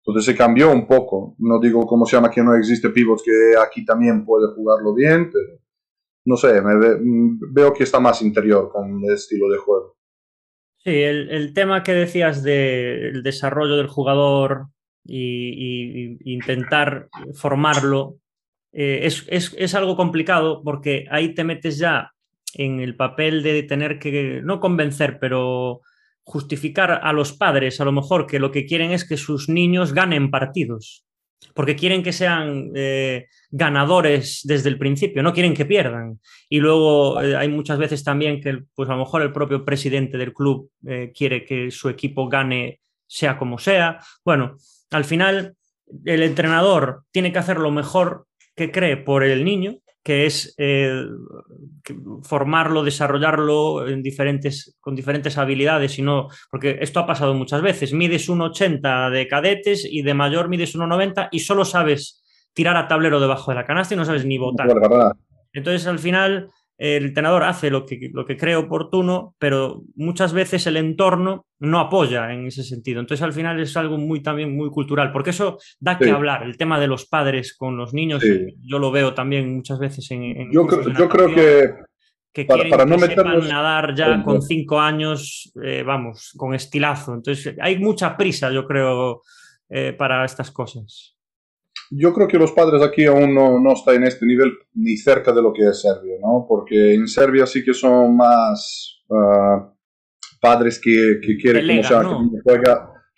Entonces 0.04 0.24
se 0.24 0.36
cambió 0.36 0.70
un 0.70 0.86
poco. 0.86 1.36
No 1.38 1.60
digo 1.60 1.86
cómo 1.86 2.06
se 2.06 2.16
llama 2.16 2.30
que 2.30 2.42
no 2.42 2.54
existe 2.54 2.90
pivots 2.90 3.22
que 3.22 3.54
aquí 3.58 3.84
también 3.84 4.24
puede 4.24 4.52
jugarlo 4.54 4.94
bien, 4.94 5.30
pero 5.30 5.60
no 6.26 6.36
sé, 6.36 6.60
me 6.60 6.74
veo 7.52 7.72
que 7.72 7.84
está 7.84 8.00
más 8.00 8.22
interior 8.22 8.70
con 8.70 9.02
el 9.04 9.14
estilo 9.14 9.48
de 9.48 9.58
juego. 9.58 9.96
Sí, 10.82 10.90
el, 10.90 11.52
tema 11.52 11.82
que 11.82 11.92
decías 11.92 12.42
del 12.42 13.22
desarrollo 13.22 13.76
del 13.76 13.86
jugador 13.86 14.68
y, 15.04 16.16
intentar 16.32 17.08
formarlo 17.34 18.16
eh, 18.72 19.00
es, 19.02 19.26
es, 19.28 19.74
algo 19.74 19.96
complicado 19.96 20.62
porque 20.62 21.06
ahí 21.10 21.34
te 21.34 21.44
metes 21.44 21.76
ya 21.76 22.12
en 22.54 22.80
el 22.80 22.96
papel 22.96 23.42
de 23.42 23.62
tener 23.62 23.98
que, 23.98 24.40
no 24.42 24.58
convencer, 24.58 25.18
pero 25.20 25.82
justificar 26.22 27.00
a 27.02 27.12
los 27.12 27.34
padres 27.34 27.80
a 27.80 27.84
lo 27.84 27.92
mejor 27.92 28.26
que 28.26 28.38
lo 28.38 28.50
que 28.50 28.64
quieren 28.64 28.92
es 28.92 29.06
que 29.06 29.16
sus 29.16 29.48
niños 29.48 29.92
ganen 29.92 30.30
partidos 30.30 31.04
porque 31.54 31.76
quieren 31.76 32.02
que 32.02 32.12
sean 32.12 32.70
eh, 32.74 33.26
ganadores 33.50 34.40
desde 34.44 34.68
el 34.68 34.78
principio, 34.78 35.22
no 35.22 35.32
quieren 35.32 35.54
que 35.54 35.66
pierdan. 35.66 36.20
Y 36.48 36.60
luego 36.60 37.20
eh, 37.20 37.36
hay 37.36 37.48
muchas 37.48 37.78
veces 37.78 38.04
también 38.04 38.40
que, 38.40 38.62
pues 38.74 38.88
a 38.88 38.92
lo 38.92 38.98
mejor 39.00 39.22
el 39.22 39.32
propio 39.32 39.64
presidente 39.64 40.18
del 40.18 40.32
club 40.32 40.70
eh, 40.86 41.12
quiere 41.14 41.44
que 41.44 41.70
su 41.70 41.88
equipo 41.88 42.28
gane 42.28 42.80
sea 43.06 43.36
como 43.36 43.58
sea. 43.58 43.98
Bueno, 44.24 44.56
al 44.90 45.04
final 45.04 45.54
el 46.04 46.22
entrenador 46.22 47.02
tiene 47.10 47.32
que 47.32 47.38
hacer 47.38 47.58
lo 47.58 47.70
mejor 47.70 48.26
que 48.54 48.70
cree 48.70 48.96
por 48.96 49.24
el 49.24 49.44
niño 49.44 49.78
que 50.02 50.26
es 50.26 50.54
eh, 50.56 51.04
formarlo, 52.22 52.82
desarrollarlo 52.82 53.86
en 53.86 54.02
diferentes, 54.02 54.76
con 54.80 54.94
diferentes 54.94 55.36
habilidades, 55.36 55.92
sino, 55.92 56.28
porque 56.50 56.78
esto 56.80 57.00
ha 57.00 57.06
pasado 57.06 57.34
muchas 57.34 57.60
veces, 57.60 57.92
mides 57.92 58.28
1,80 58.28 59.10
de 59.10 59.28
cadetes 59.28 59.86
y 59.88 60.02
de 60.02 60.14
mayor 60.14 60.48
mides 60.48 60.74
1,90 60.74 61.28
y 61.32 61.40
solo 61.40 61.64
sabes 61.64 62.22
tirar 62.54 62.76
a 62.76 62.88
tablero 62.88 63.20
debajo 63.20 63.50
de 63.50 63.56
la 63.56 63.66
canasta 63.66 63.94
y 63.94 63.96
no 63.98 64.04
sabes 64.04 64.24
ni 64.24 64.38
votar. 64.38 64.68
Entonces 65.52 65.86
al 65.86 65.98
final 65.98 66.50
el 66.80 67.04
entrenador 67.04 67.44
hace 67.44 67.68
lo 67.68 67.84
que, 67.84 68.08
lo 68.10 68.24
que 68.24 68.38
cree 68.38 68.56
oportuno, 68.56 69.34
pero 69.38 69.82
muchas 69.96 70.32
veces 70.32 70.66
el 70.66 70.78
entorno 70.78 71.44
no 71.58 71.78
apoya 71.78 72.32
en 72.32 72.46
ese 72.46 72.64
sentido. 72.64 73.00
Entonces, 73.00 73.22
al 73.22 73.34
final 73.34 73.60
es 73.60 73.76
algo 73.76 73.98
muy 73.98 74.22
también 74.22 74.56
muy 74.56 74.70
cultural, 74.70 75.12
porque 75.12 75.28
eso 75.28 75.58
da 75.78 75.98
que 75.98 76.10
hablar, 76.10 76.42
el 76.42 76.56
tema 76.56 76.80
de 76.80 76.86
los 76.86 77.04
padres 77.04 77.54
con 77.54 77.76
los 77.76 77.92
niños, 77.92 78.24
yo 78.62 78.78
lo 78.78 78.90
veo 78.90 79.12
también 79.12 79.54
muchas 79.54 79.78
veces 79.78 80.10
en... 80.10 80.50
yo, 80.50 80.66
creo, 80.66 81.34
que... 81.34 81.68
Que 82.32 82.46
para, 82.46 82.62
quieren 82.62 82.88
no 82.88 82.96
que 82.96 83.48
nadar 83.48 83.94
ya 83.94 84.22
con 84.22 84.40
cinco 84.40 84.80
años, 84.80 85.52
eh, 85.62 85.82
vamos, 85.82 86.32
con 86.34 86.54
estilazo. 86.54 87.12
Entonces, 87.12 87.56
hay 87.60 87.78
mucha 87.78 88.16
prisa, 88.16 88.50
yo 88.50 88.64
creo, 88.64 89.20
eh, 89.68 89.92
para 89.92 90.24
estas 90.24 90.50
cosas. 90.50 91.19
Yo 91.90 92.14
creo 92.14 92.28
que 92.28 92.38
los 92.38 92.52
padres 92.52 92.82
aquí 92.82 93.04
aún 93.04 93.34
no, 93.34 93.58
no 93.58 93.72
están 93.72 93.96
en 93.96 94.04
este 94.04 94.24
nivel 94.24 94.52
ni 94.74 94.96
cerca 94.96 95.32
de 95.32 95.42
lo 95.42 95.52
que 95.52 95.68
es 95.68 95.80
Serbia, 95.80 96.16
¿no? 96.22 96.46
Porque 96.48 96.94
en 96.94 97.08
Serbia 97.08 97.46
sí 97.46 97.64
que 97.64 97.74
son 97.74 98.16
más 98.16 99.02
ah, 99.10 99.72
padres 100.40 100.80
que, 100.80 101.18
que 101.20 101.36
quieren 101.36 101.66
que, 101.66 101.82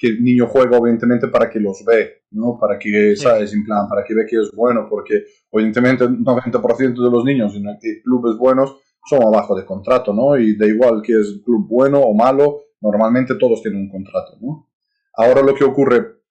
que 0.02 0.08
el 0.08 0.24
niño 0.24 0.46
juega 0.48 0.78
evidentemente 0.78 1.28
para 1.28 1.48
que 1.48 1.60
los 1.60 1.84
ve, 1.84 2.24
¿no? 2.32 2.58
Para 2.58 2.78
que, 2.78 3.14
¿sabes? 3.14 3.52
En 3.54 3.64
plan, 3.64 3.86
para 3.88 4.02
que 4.04 4.14
ve 4.14 4.26
que 4.28 4.36
es 4.36 4.50
bueno, 4.52 4.88
porque 4.90 5.22
evidentemente 5.52 6.04
el 6.04 6.18
90% 6.18 7.04
de 7.04 7.10
los 7.10 7.24
niños 7.24 7.54
en 7.54 7.64
clubes 8.02 8.36
buenos 8.36 8.76
son 9.08 9.22
abajo 9.22 9.54
de 9.54 9.64
contrato, 9.64 10.12
¿no? 10.12 10.36
Y 10.36 10.56
da 10.56 10.66
igual 10.66 11.02
que 11.02 11.12
es 11.12 11.40
club 11.44 11.68
bueno 11.68 12.00
o 12.00 12.14
malo, 12.14 12.62
normalmente 12.80 13.36
todos 13.36 13.62
tienen 13.62 13.82
un 13.82 13.90
contrato, 13.90 14.38
¿no? 14.40 14.68
Ahora 15.14 15.42
lo 15.42 15.54
que 15.54 15.64
ocurre, 15.64 16.21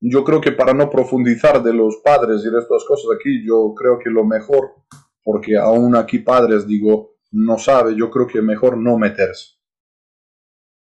yo 0.00 0.24
creo 0.24 0.40
que 0.40 0.52
para 0.52 0.74
no 0.74 0.90
profundizar 0.90 1.62
de 1.62 1.72
los 1.72 1.96
padres 2.04 2.44
y 2.44 2.50
de 2.50 2.58
estas 2.58 2.84
cosas 2.84 3.06
aquí, 3.14 3.44
yo 3.46 3.74
creo 3.74 3.98
que 3.98 4.10
lo 4.10 4.24
mejor, 4.24 4.74
porque 5.22 5.56
aún 5.56 5.96
aquí 5.96 6.18
padres, 6.18 6.66
digo, 6.66 7.16
no 7.32 7.58
sabe, 7.58 7.94
yo 7.96 8.10
creo 8.10 8.26
que 8.26 8.42
mejor 8.42 8.76
no 8.76 8.98
meterse 8.98 9.54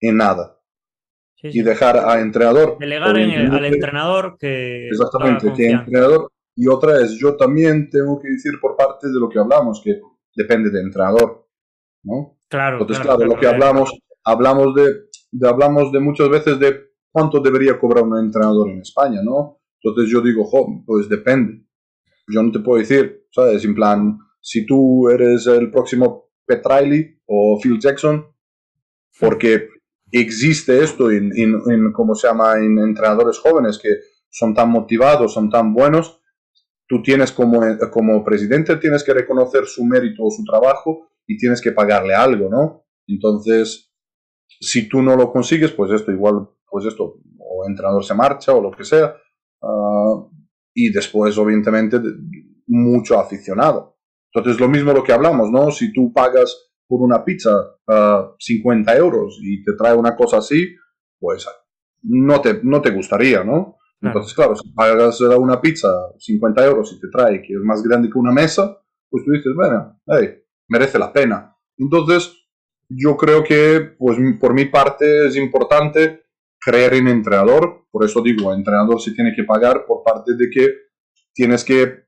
en 0.00 0.16
nada 0.16 0.58
y 1.42 1.62
dejar 1.62 1.96
a 1.96 2.20
entrenador. 2.20 2.78
Delegar 2.78 3.16
al 3.16 3.64
entrenador 3.64 4.36
que. 4.38 4.88
Exactamente, 4.88 5.52
que 5.54 5.70
entrenador. 5.70 6.30
Y 6.56 6.68
otra 6.68 7.00
es, 7.00 7.18
yo 7.18 7.36
también 7.36 7.88
tengo 7.88 8.20
que 8.20 8.28
decir 8.28 8.52
por 8.60 8.76
parte 8.76 9.08
de 9.08 9.18
lo 9.18 9.28
que 9.28 9.38
hablamos, 9.38 9.80
que 9.82 10.00
depende 10.34 10.70
del 10.70 10.86
entrenador. 10.86 11.46
¿no? 12.02 12.38
Claro. 12.48 12.80
Entonces, 12.80 13.02
claro, 13.02 13.24
lo 13.24 13.36
que 13.36 13.46
hablamos, 13.46 13.92
hablamos 14.24 14.74
de, 14.74 15.48
hablamos 15.48 15.92
de 15.92 16.00
muchas 16.00 16.28
veces 16.28 16.58
de 16.58 16.89
cuánto 17.10 17.40
debería 17.40 17.78
cobrar 17.78 18.04
un 18.04 18.18
entrenador 18.18 18.70
en 18.70 18.80
España, 18.80 19.20
¿no? 19.22 19.60
Entonces 19.82 20.10
yo 20.12 20.20
digo, 20.20 20.48
pues 20.86 21.08
depende. 21.08 21.64
Yo 22.28 22.42
no 22.42 22.52
te 22.52 22.60
puedo 22.60 22.78
decir, 22.78 23.26
¿sabes? 23.30 23.64
En 23.64 23.74
plan, 23.74 24.18
si 24.40 24.66
tú 24.66 25.08
eres 25.08 25.46
el 25.46 25.70
próximo 25.70 26.30
Petraili 26.46 27.20
o 27.26 27.58
Phil 27.60 27.78
Jackson, 27.80 28.26
porque 29.18 29.68
existe 30.12 30.82
esto 30.82 31.10
en, 31.10 31.30
en, 31.36 31.92
¿cómo 31.92 32.14
se 32.14 32.28
llama?, 32.28 32.58
en 32.58 32.78
entrenadores 32.78 33.38
jóvenes 33.38 33.78
que 33.78 33.90
son 34.28 34.54
tan 34.54 34.70
motivados, 34.70 35.32
son 35.32 35.50
tan 35.50 35.72
buenos, 35.72 36.20
tú 36.86 37.02
tienes 37.02 37.32
como, 37.32 37.60
como 37.92 38.24
presidente, 38.24 38.76
tienes 38.76 39.04
que 39.04 39.14
reconocer 39.14 39.66
su 39.66 39.84
mérito 39.84 40.24
o 40.24 40.30
su 40.30 40.44
trabajo 40.44 41.08
y 41.26 41.36
tienes 41.36 41.60
que 41.60 41.72
pagarle 41.72 42.14
algo, 42.14 42.48
¿no? 42.48 42.84
Entonces, 43.06 43.89
si 44.60 44.88
tú 44.88 45.02
no 45.02 45.16
lo 45.16 45.32
consigues, 45.32 45.72
pues 45.72 45.90
esto 45.92 46.10
igual, 46.10 46.48
pues 46.68 46.86
esto, 46.86 47.18
o 47.38 47.68
entrenador 47.68 48.04
se 48.04 48.14
marcha 48.14 48.54
o 48.54 48.62
lo 48.62 48.70
que 48.70 48.84
sea, 48.84 49.14
ah, 49.62 50.26
y 50.74 50.90
después, 50.90 51.36
obviamente, 51.38 52.00
mucho 52.66 53.18
aficionado. 53.18 53.98
Entonces, 54.32 54.60
lo 54.60 54.68
mismo 54.68 54.92
lo 54.92 55.02
que 55.02 55.12
hablamos, 55.12 55.50
¿no? 55.50 55.70
Si 55.70 55.92
tú 55.92 56.12
pagas 56.12 56.70
por 56.86 57.02
una 57.02 57.24
pizza 57.24 57.50
a 57.86 58.34
50 58.38 58.96
euros 58.96 59.38
y 59.42 59.62
te 59.64 59.72
trae 59.74 59.94
una 59.94 60.16
cosa 60.16 60.38
así, 60.38 60.74
pues 61.18 61.46
no 62.02 62.40
te, 62.40 62.60
no 62.62 62.80
te 62.80 62.90
gustaría, 62.90 63.44
¿no? 63.44 63.76
Entonces, 64.02 64.32
claro, 64.32 64.56
si 64.56 64.70
pagas 64.70 65.20
una 65.20 65.60
pizza 65.60 65.88
50 66.18 66.64
euros 66.64 66.92
y 66.92 67.00
te 67.00 67.08
trae 67.08 67.42
que 67.42 67.52
es 67.52 67.60
más 67.60 67.82
grande 67.82 68.08
que 68.08 68.18
una 68.18 68.32
mesa, 68.32 68.78
pues 69.10 69.24
tú 69.24 69.32
dices, 69.32 69.52
bueno, 69.54 70.00
hey, 70.06 70.42
merece 70.68 70.98
la 70.98 71.12
pena. 71.12 71.54
Entonces, 71.76 72.39
yo 72.90 73.16
creo 73.16 73.44
que, 73.44 73.94
pues 73.96 74.18
por 74.40 74.52
mi 74.52 74.64
parte, 74.64 75.26
es 75.26 75.36
importante 75.36 76.24
creer 76.60 76.94
en 76.94 77.06
entrenador. 77.08 77.86
Por 77.90 78.04
eso 78.04 78.20
digo, 78.20 78.52
entrenador 78.52 79.00
se 79.00 79.12
tiene 79.12 79.32
que 79.34 79.44
pagar 79.44 79.86
por 79.86 80.02
parte 80.02 80.34
de 80.36 80.50
que 80.50 80.68
tienes 81.32 81.64
que, 81.64 82.04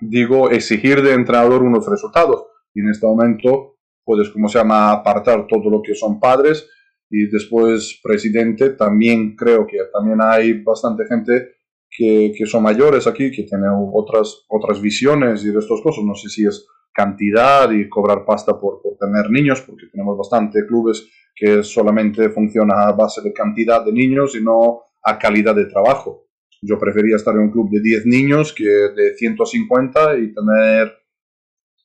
digo, 0.00 0.50
exigir 0.50 1.02
de 1.02 1.14
entrenador 1.14 1.62
unos 1.62 1.88
resultados. 1.88 2.44
Y 2.74 2.80
en 2.80 2.88
este 2.88 3.06
momento, 3.06 3.76
puedes, 4.04 4.30
como 4.30 4.48
se 4.48 4.58
llama, 4.58 4.90
apartar 4.90 5.46
todo 5.46 5.70
lo 5.70 5.80
que 5.80 5.94
son 5.94 6.18
padres 6.18 6.68
y 7.08 7.26
después 7.26 8.00
presidente, 8.02 8.70
también 8.70 9.36
creo 9.36 9.66
que 9.66 9.76
también 9.92 10.18
hay 10.20 10.62
bastante 10.62 11.04
gente 11.06 11.50
que, 11.88 12.32
que, 12.36 12.46
son 12.46 12.62
mayores 12.62 13.06
aquí, 13.06 13.30
que 13.30 13.44
tienen 13.44 13.70
otras, 13.92 14.46
otras 14.48 14.80
visiones 14.80 15.44
y 15.44 15.50
de 15.50 15.58
estas 15.58 15.80
cosas. 15.80 16.02
No 16.04 16.14
sé 16.14 16.28
si 16.28 16.46
es 16.46 16.66
cantidad 16.92 17.70
y 17.70 17.88
cobrar 17.88 18.24
pasta 18.24 18.58
por, 18.58 18.82
por 18.82 18.96
tener 18.98 19.30
niños, 19.30 19.62
porque 19.62 19.86
tenemos 19.90 20.16
bastante 20.16 20.66
clubes 20.66 21.08
que 21.34 21.62
solamente 21.62 22.28
funcionan 22.30 22.78
a 22.78 22.92
base 22.92 23.22
de 23.22 23.32
cantidad 23.32 23.84
de 23.84 23.92
niños 23.92 24.36
y 24.36 24.42
no 24.42 24.82
a 25.02 25.18
calidad 25.18 25.54
de 25.54 25.66
trabajo. 25.66 26.28
Yo 26.60 26.78
prefería 26.78 27.16
estar 27.16 27.34
en 27.34 27.42
un 27.42 27.50
club 27.50 27.70
de 27.70 27.80
10 27.80 28.06
niños 28.06 28.52
que 28.52 28.64
de 28.64 29.16
150 29.16 30.18
y 30.18 30.32
tener 30.32 30.92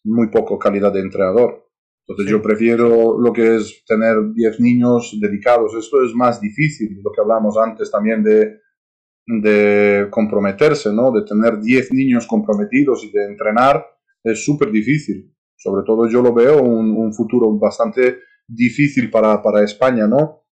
muy 0.04 0.28
poco 0.28 0.60
calidad 0.60 0.94
de 0.94 1.00
entrenador. 1.00 1.68
Entonces 2.08 2.32
yo 2.32 2.42
prefiero 2.42 3.20
lo 3.20 3.34
que 3.34 3.56
es 3.56 3.84
tener 3.86 4.16
10 4.34 4.60
niños 4.60 5.18
dedicados. 5.20 5.74
Esto 5.76 6.04
es 6.04 6.14
más 6.14 6.40
difícil, 6.40 7.02
lo 7.04 7.12
que 7.12 7.22
hablamos 7.22 7.58
antes 7.58 7.90
también 7.92 8.24
de, 8.24 8.60
de 9.26 10.08
comprometerse, 10.10 10.94
¿no? 10.94 11.12
De 11.12 11.24
tener 11.24 11.60
10 11.60 11.94
niños 11.94 12.28
comprometidos 12.28 13.04
y 13.04 13.12
de 13.12 13.26
entrenar 13.26 13.84
es 14.24 14.44
súper 14.44 14.72
difícil. 14.72 15.34
Sobre 15.56 15.84
todo 15.86 16.08
yo 16.10 16.22
lo 16.22 16.34
veo 16.34 16.62
un, 16.62 16.96
un 16.96 17.14
futuro 17.14 17.52
bastante 17.58 18.20
difícil 18.48 19.10
para, 19.10 19.42
para, 19.42 19.64
España, 19.64 20.08
¿no? 20.08 20.44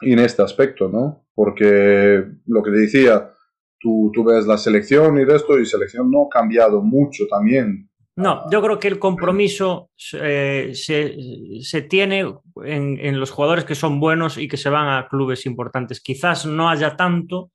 Y 0.00 0.12
en 0.12 0.20
este 0.20 0.42
aspecto, 0.42 0.88
¿no? 0.88 1.26
Porque 1.34 2.24
lo 2.46 2.62
que 2.62 2.70
te 2.70 2.78
decía, 2.78 3.30
tú, 3.78 4.10
tú 4.14 4.24
ves 4.24 4.46
la 4.46 4.58
selección 4.58 5.18
y 5.18 5.22
esto, 5.22 5.58
y 5.58 5.66
selección 5.66 6.10
no 6.10 6.26
ha 6.26 6.28
cambiado 6.28 6.82
mucho 6.82 7.26
también 7.28 7.90
no, 8.14 8.50
yo 8.50 8.60
creo 8.60 8.78
que 8.78 8.88
el 8.88 8.98
compromiso 8.98 9.90
eh, 10.20 10.72
se, 10.74 11.82
tiene 11.82 12.30
en, 12.62 13.20
los 13.20 13.30
jugadores 13.30 13.64
que 13.64 13.74
son 13.74 14.00
buenos 14.00 14.36
y 14.36 14.48
que 14.48 14.58
se 14.58 14.68
van 14.68 14.88
a 14.88 15.08
clubes 15.08 15.46
importantes. 15.46 16.00
Quizás 16.00 16.44
no 16.44 16.68
haya 16.68 16.94
tanto 16.94 17.52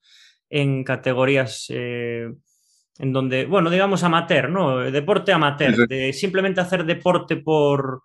en 0.50 0.84
categorías 0.84 1.68
eh, 1.70 2.30
en 3.00 3.14
donde, 3.14 3.46
bueno, 3.46 3.70
digamos 3.70 4.04
amateur, 4.04 4.50
¿no? 4.50 4.78
Deporte 4.92 5.32
amateur, 5.32 5.88
de 5.88 6.14
simplemente 6.14 6.62
hacer 6.62 6.86
deporte 6.86 7.38
por, 7.38 8.04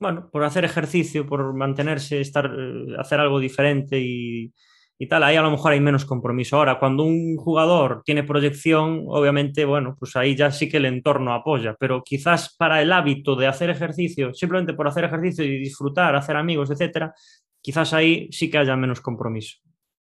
bueno, 0.00 0.28
por 0.30 0.44
hacer 0.44 0.64
ejercicio, 0.64 1.26
por 1.26 1.54
mantenerse, 1.54 2.20
estar, 2.20 2.46
eh, 2.46 2.94
hacer 2.98 3.20
algo 3.20 3.38
diferente 3.40 4.00
y, 4.00 4.52
y 4.98 5.06
tal, 5.06 5.24
ahí 5.24 5.36
a 5.36 5.42
lo 5.42 5.50
mejor 5.50 5.72
hay 5.72 5.80
menos 5.80 6.04
compromiso. 6.04 6.56
Ahora, 6.56 6.78
cuando 6.78 7.04
un 7.04 7.36
jugador 7.36 8.02
tiene 8.04 8.22
proyección, 8.22 9.04
obviamente, 9.08 9.64
bueno, 9.64 9.96
pues 9.98 10.16
ahí 10.16 10.36
ya 10.36 10.50
sí 10.50 10.68
que 10.68 10.76
el 10.76 10.86
entorno 10.86 11.34
apoya, 11.34 11.74
pero 11.78 12.02
quizás 12.04 12.54
para 12.56 12.80
el 12.80 12.92
hábito 12.92 13.36
de 13.36 13.48
hacer 13.48 13.68
ejercicio, 13.68 14.32
simplemente 14.32 14.74
por 14.74 14.86
hacer 14.86 15.04
ejercicio 15.04 15.44
y 15.44 15.58
disfrutar, 15.58 16.14
hacer 16.14 16.36
amigos, 16.36 16.70
etcétera, 16.70 17.12
quizás 17.60 17.92
ahí 17.92 18.28
sí 18.30 18.50
que 18.50 18.58
haya 18.58 18.76
menos 18.76 19.00
compromiso. 19.00 19.58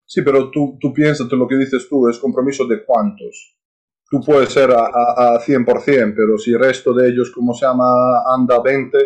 Sí, 0.06 0.24
pero 0.24 0.50
tú, 0.50 0.78
tú 0.82 0.92
piensas, 0.92 1.32
lo 1.32 1.48
que 1.48 1.58
dices 1.58 1.88
tú, 1.88 2.10
es 2.10 2.18
compromiso 2.18 2.66
de 2.66 2.84
cuántos. 2.84 3.59
Tú 4.10 4.22
puedes 4.22 4.50
ser 4.50 4.72
a, 4.72 4.86
a, 4.86 5.36
a 5.36 5.42
100%, 5.42 6.14
pero 6.16 6.38
si 6.38 6.52
el 6.52 6.60
resto 6.60 6.94
de 6.94 7.10
ellos, 7.10 7.32
como 7.32 7.54
se 7.54 7.66
llama, 7.66 7.86
anda 8.34 8.62
20 8.62 8.98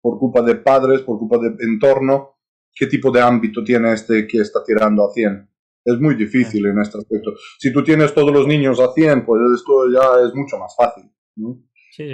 por 0.00 0.18
culpa 0.18 0.42
de 0.42 0.56
padres, 0.56 1.02
por 1.02 1.18
culpa 1.18 1.38
de 1.38 1.54
entorno, 1.64 2.38
qué 2.74 2.86
tipo 2.86 3.10
de 3.10 3.20
ámbito 3.20 3.62
tiene 3.62 3.92
este 3.92 4.26
que 4.26 4.38
está 4.38 4.62
tirando 4.64 5.04
a 5.04 5.12
100. 5.12 5.48
Es 5.84 5.98
muy 6.00 6.14
difícil 6.14 6.66
en 6.66 6.80
este 6.80 6.98
aspecto. 6.98 7.32
Si 7.58 7.72
tú 7.72 7.82
tienes 7.82 8.12
todos 8.12 8.32
los 8.32 8.46
niños 8.46 8.78
a 8.80 8.92
100, 8.92 9.24
pues 9.24 9.40
esto 9.54 9.90
ya 9.92 10.26
es 10.26 10.34
mucho 10.34 10.58
más 10.58 10.74
fácil. 10.76 11.10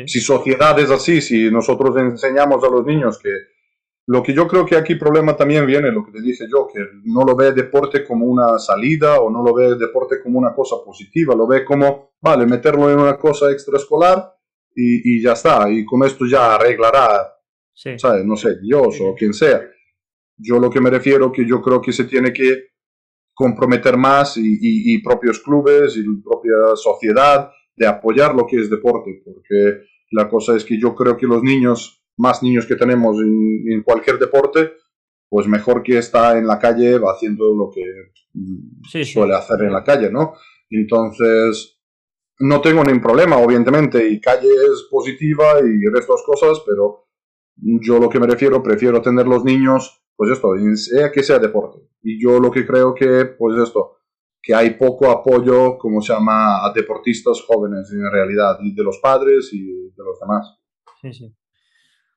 Si 0.06 0.20
sociedad 0.20 0.78
es 0.78 0.90
así, 0.90 1.20
si 1.20 1.50
nosotros 1.50 1.96
enseñamos 1.96 2.62
a 2.64 2.68
los 2.68 2.86
niños 2.86 3.18
que 3.18 3.30
lo 4.06 4.22
que 4.22 4.34
yo 4.34 4.46
creo 4.46 4.66
que 4.66 4.76
aquí 4.76 4.96
problema 4.96 5.36
también 5.36 5.66
viene, 5.66 5.90
lo 5.90 6.04
que 6.04 6.12
te 6.12 6.20
dije 6.20 6.44
yo, 6.50 6.68
que 6.72 6.80
no 7.04 7.24
lo 7.24 7.34
ve 7.34 7.52
deporte 7.52 8.04
como 8.04 8.26
una 8.26 8.58
salida 8.58 9.20
o 9.20 9.30
no 9.30 9.42
lo 9.42 9.54
ve 9.54 9.76
deporte 9.76 10.22
como 10.22 10.38
una 10.38 10.54
cosa 10.54 10.76
positiva, 10.84 11.34
lo 11.34 11.46
ve 11.46 11.64
como, 11.64 12.12
vale, 12.20 12.46
meterlo 12.46 12.90
en 12.90 13.00
una 13.00 13.16
cosa 13.16 13.50
extraescolar 13.50 14.34
y, 14.74 15.16
y 15.16 15.22
ya 15.22 15.32
está, 15.32 15.70
y 15.70 15.84
con 15.84 16.04
esto 16.04 16.26
ya 16.26 16.54
arreglará, 16.54 17.34
¿sabes? 17.74 18.24
No 18.24 18.36
sé, 18.36 18.58
Dios 18.60 18.98
o 19.00 19.14
quien 19.14 19.32
sea. 19.32 19.62
Yo 20.36 20.58
lo 20.58 20.68
que 20.68 20.80
me 20.80 20.90
refiero 20.90 21.32
que 21.32 21.46
yo 21.46 21.62
creo 21.62 21.80
que 21.80 21.92
se 21.92 22.04
tiene 22.04 22.32
que 22.32 22.74
comprometer 23.34 23.96
más 23.96 24.36
y, 24.36 25.02
propios 25.02 25.40
clubes 25.40 25.96
y 25.96 26.04
propia 26.22 26.76
sociedad 26.76 27.50
de 27.76 27.86
apoyar 27.86 28.34
lo 28.34 28.46
que 28.46 28.60
es 28.60 28.70
deporte, 28.70 29.22
porque 29.24 29.82
la 30.12 30.28
cosa 30.28 30.56
es 30.56 30.64
que 30.64 30.78
yo 30.78 30.94
creo 30.94 31.16
que 31.16 31.26
los 31.26 31.42
niños, 31.42 32.03
más 32.16 32.42
niños 32.42 32.66
que 32.66 32.76
tenemos 32.76 33.16
en, 33.20 33.82
cualquier 33.82 34.18
deporte, 34.18 34.72
pues 35.28 35.46
mejor 35.46 35.82
que 35.82 35.98
está 35.98 36.38
en 36.38 36.46
la 36.46 36.58
calle 36.58 37.00
haciendo 37.12 37.54
lo 37.54 37.70
que 37.70 39.04
suele 39.04 39.34
hacer 39.34 39.62
en 39.62 39.72
la 39.72 39.82
calle, 39.82 40.10
¿no? 40.10 40.34
Entonces, 40.70 41.80
no 42.38 42.60
tengo 42.60 42.84
ningún 42.84 43.02
problema, 43.02 43.38
obviamente, 43.38 44.08
y 44.08 44.20
calle 44.20 44.48
es 44.48 44.86
positiva 44.90 45.60
y 45.60 45.84
el 45.84 45.94
resto 45.94 46.14
cosas, 46.24 46.62
pero 46.66 47.08
yo 47.56 47.98
lo 47.98 48.08
que 48.08 48.20
me 48.20 48.26
refiero, 48.26 48.62
prefiero 48.62 49.00
tener 49.02 49.26
los 49.26 49.44
niños 49.44 50.04
pues 50.16 50.30
esto, 50.30 50.52
sea 50.76 51.10
que 51.10 51.22
sea 51.22 51.38
deporte. 51.38 51.80
Y 52.02 52.22
yo 52.22 52.38
lo 52.38 52.50
que 52.50 52.66
creo 52.66 52.94
que, 52.94 53.24
pues 53.38 53.58
esto, 53.58 53.98
que 54.40 54.54
hay 54.54 54.70
poco 54.74 55.10
apoyo, 55.10 55.78
como 55.78 56.00
se 56.00 56.12
llama, 56.12 56.64
a 56.64 56.72
deportistas 56.72 57.42
jóvenes 57.46 57.90
en 57.92 58.10
realidad, 58.10 58.58
y 58.60 58.74
de 58.74 58.84
los 58.84 58.98
padres 58.98 59.50
y 59.52 59.64
de 59.64 60.04
los 60.04 60.18
demás. 60.20 60.58
Sí, 61.00 61.12
sí. 61.12 61.34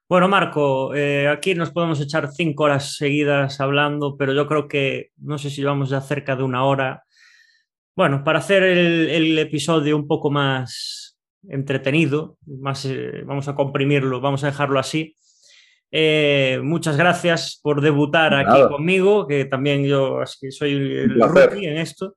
Bueno, 0.10 0.30
Marco, 0.30 0.95
eh, 0.95 1.28
aquí 1.28 1.53
nos 1.53 1.72
podemos 1.72 1.99
echar 1.99 2.32
cinco 2.32 2.64
horas 2.64 2.95
seguidas 2.95 3.60
hablando, 3.60 4.16
pero 4.16 4.32
yo 4.32 4.47
creo 4.47 4.70
que 4.70 5.12
no 5.18 5.38
sé 5.38 5.49
si 5.49 5.62
vamos 5.66 5.89
ya 5.89 5.99
cerca 5.99 6.38
de 6.38 6.43
una 6.43 6.64
hora. 6.64 7.03
Bueno, 7.93 8.24
para 8.24 8.39
hacer 8.39 8.64
el, 8.64 9.38
episodio 9.38 9.97
un 9.97 10.08
poco 10.08 10.32
más 10.32 11.20
entretenido, 11.49 12.38
más, 12.45 12.86
eh, 12.86 13.24
vamos 13.26 13.49
a 13.49 13.55
comprimirlo, 13.55 14.22
vamos 14.22 14.45
a 14.45 14.47
dejarlo 14.47 14.80
así. 14.80 15.14
Eh, 15.91 16.62
muchas 16.64 16.95
gracias 16.95 17.60
por 17.62 17.82
debutar 17.82 18.34
aquí 18.34 18.62
conmigo, 18.70 19.28
que 19.28 19.43
también 19.43 19.84
yo 19.84 20.22
soy 20.26 20.72
el 20.72 21.20
rookie 21.20 21.66
en 21.66 21.80
esto. 21.80 22.16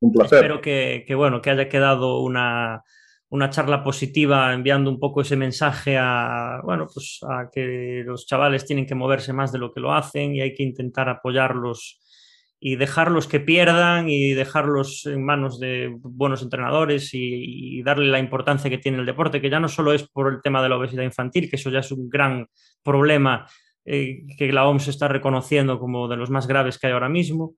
Un 0.00 0.12
placer. 0.12 0.40
Espero 0.40 0.60
que, 0.60 1.04
que, 1.06 1.14
bueno, 1.14 1.40
que 1.40 1.48
haya 1.48 1.70
quedado 1.70 2.20
una, 2.20 2.82
una 3.34 3.50
charla 3.50 3.82
positiva 3.82 4.54
enviando 4.54 4.88
un 4.88 5.00
poco 5.00 5.20
ese 5.20 5.34
mensaje 5.34 5.98
a, 5.98 6.60
bueno, 6.62 6.86
pues 6.86 7.18
a 7.28 7.50
que 7.52 8.04
los 8.06 8.26
chavales 8.26 8.64
tienen 8.64 8.86
que 8.86 8.94
moverse 8.94 9.32
más 9.32 9.50
de 9.50 9.58
lo 9.58 9.72
que 9.72 9.80
lo 9.80 9.92
hacen 9.92 10.36
y 10.36 10.40
hay 10.40 10.54
que 10.54 10.62
intentar 10.62 11.08
apoyarlos 11.08 12.00
y 12.60 12.76
dejarlos 12.76 13.26
que 13.26 13.40
pierdan 13.40 14.08
y 14.08 14.34
dejarlos 14.34 15.06
en 15.06 15.24
manos 15.24 15.58
de 15.58 15.92
buenos 16.00 16.42
entrenadores 16.42 17.10
y, 17.12 17.82
darle 17.82 18.06
la 18.06 18.20
importancia 18.20 18.70
que 18.70 18.78
tiene 18.78 18.98
el 18.98 19.06
deporte, 19.06 19.40
que 19.40 19.50
ya 19.50 19.58
no 19.58 19.68
solo 19.68 19.92
es 19.92 20.08
por 20.08 20.32
el 20.32 20.40
tema 20.40 20.62
de 20.62 20.68
la 20.68 20.76
obesidad 20.76 21.02
infantil, 21.02 21.50
que 21.50 21.56
eso 21.56 21.70
ya 21.70 21.80
es 21.80 21.90
un 21.90 22.08
gran 22.08 22.46
problema 22.84 23.48
eh, 23.84 24.22
que 24.38 24.52
la 24.52 24.64
OMS 24.68 24.86
está 24.86 25.08
reconociendo 25.08 25.80
como 25.80 26.06
de 26.06 26.16
los 26.16 26.30
más 26.30 26.46
graves 26.46 26.78
que 26.78 26.86
hay 26.86 26.92
ahora 26.92 27.08
mismo, 27.08 27.56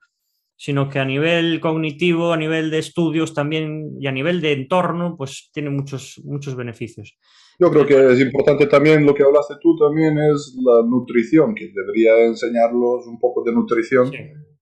sino 0.56 0.88
que 0.88 0.98
a 0.98 1.04
nivel 1.04 1.60
cognitivo, 1.60 2.32
a 2.32 2.36
nivel 2.36 2.70
de 2.70 2.78
estudios 2.78 3.34
también 3.34 3.96
y 4.00 4.06
a 4.06 4.12
nivel 4.12 4.40
de 4.40 4.52
entorno, 4.52 5.14
pues 5.16 5.50
tiene 5.52 5.70
muchos, 5.70 6.20
muchos 6.24 6.56
beneficios. 6.56 7.16
Yo 7.58 7.70
creo 7.70 7.86
que 7.86 8.12
es 8.12 8.20
importante 8.20 8.66
también 8.66 9.04
lo 9.04 9.14
que 9.14 9.22
hablaste 9.22 9.54
tú 9.60 9.76
también 9.76 10.18
es 10.18 10.56
la 10.62 10.82
nutrición, 10.86 11.54
que 11.54 11.70
debería 11.74 12.26
enseñarlos 12.26 13.06
un 13.06 13.18
poco 13.18 13.42
de 13.44 13.52
nutrición 13.52 14.10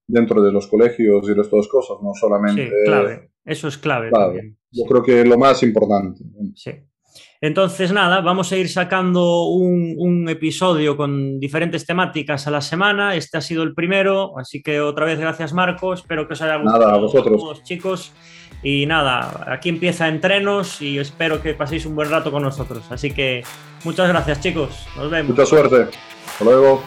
dentro 0.07 0.43
de 0.43 0.53
los 0.53 0.67
colegios 0.67 1.29
y 1.29 1.35
de 1.35 1.41
estas 1.41 1.69
cosas, 1.69 1.97
no 2.03 2.13
solamente... 2.15 2.67
Sí, 2.67 2.73
clave. 2.85 3.31
Eso 3.45 3.69
es 3.69 3.79
clave. 3.79 4.11
Yo 4.71 4.85
creo 4.85 5.03
que 5.03 5.21
es 5.21 5.29
lo 5.29 5.39
más 5.39 5.63
importante. 5.63 6.25
Sí. 6.55 6.73
Entonces, 7.41 7.93
nada, 7.93 8.21
vamos 8.21 8.51
a 8.53 8.57
ir 8.57 8.69
sacando 8.69 9.45
un, 9.45 10.29
episodio 10.29 10.97
con 10.97 11.39
diferentes 11.39 11.85
temáticas 11.85 12.47
a 12.47 12.51
la 12.51 12.61
semana. 12.61 13.15
Este 13.15 13.37
ha 13.37 13.41
sido 13.41 13.62
el 13.62 13.75
primero, 13.75 14.39
así 14.39 14.62
que 14.62 14.81
otra 14.81 15.05
vez 15.05 15.19
gracias, 15.19 15.53
Marco. 15.53 15.93
Espero 15.93 16.27
que 16.27 16.33
os 16.33 16.43
haya 16.43 16.57
gustado 16.57 16.85
nada, 16.85 16.95
a 16.95 16.99
vosotros. 16.99 17.62
chicos. 17.62 18.12
Y 18.62 18.87
nada, 18.87 19.45
aquí 19.47 19.69
empieza 19.69 20.09
Entrenos 20.09 20.81
y 20.81 20.99
espero 20.99 21.43
que 21.43 21.53
paséis 21.53 21.85
un 21.85 21.95
buen 21.95 22.11
rato 22.11 22.33
con 22.33 22.43
nosotros. 22.43 22.83
Así 22.91 23.11
que 23.11 23.45
muchas 23.85 24.09
gracias, 24.09 24.41
chicos. 24.41 24.87
Nos 24.97 25.11
vemos. 25.11 25.31
Mucha 25.31 25.47
suerte. 25.47 25.89
Hasta 26.27 26.45
luego. 26.45 26.83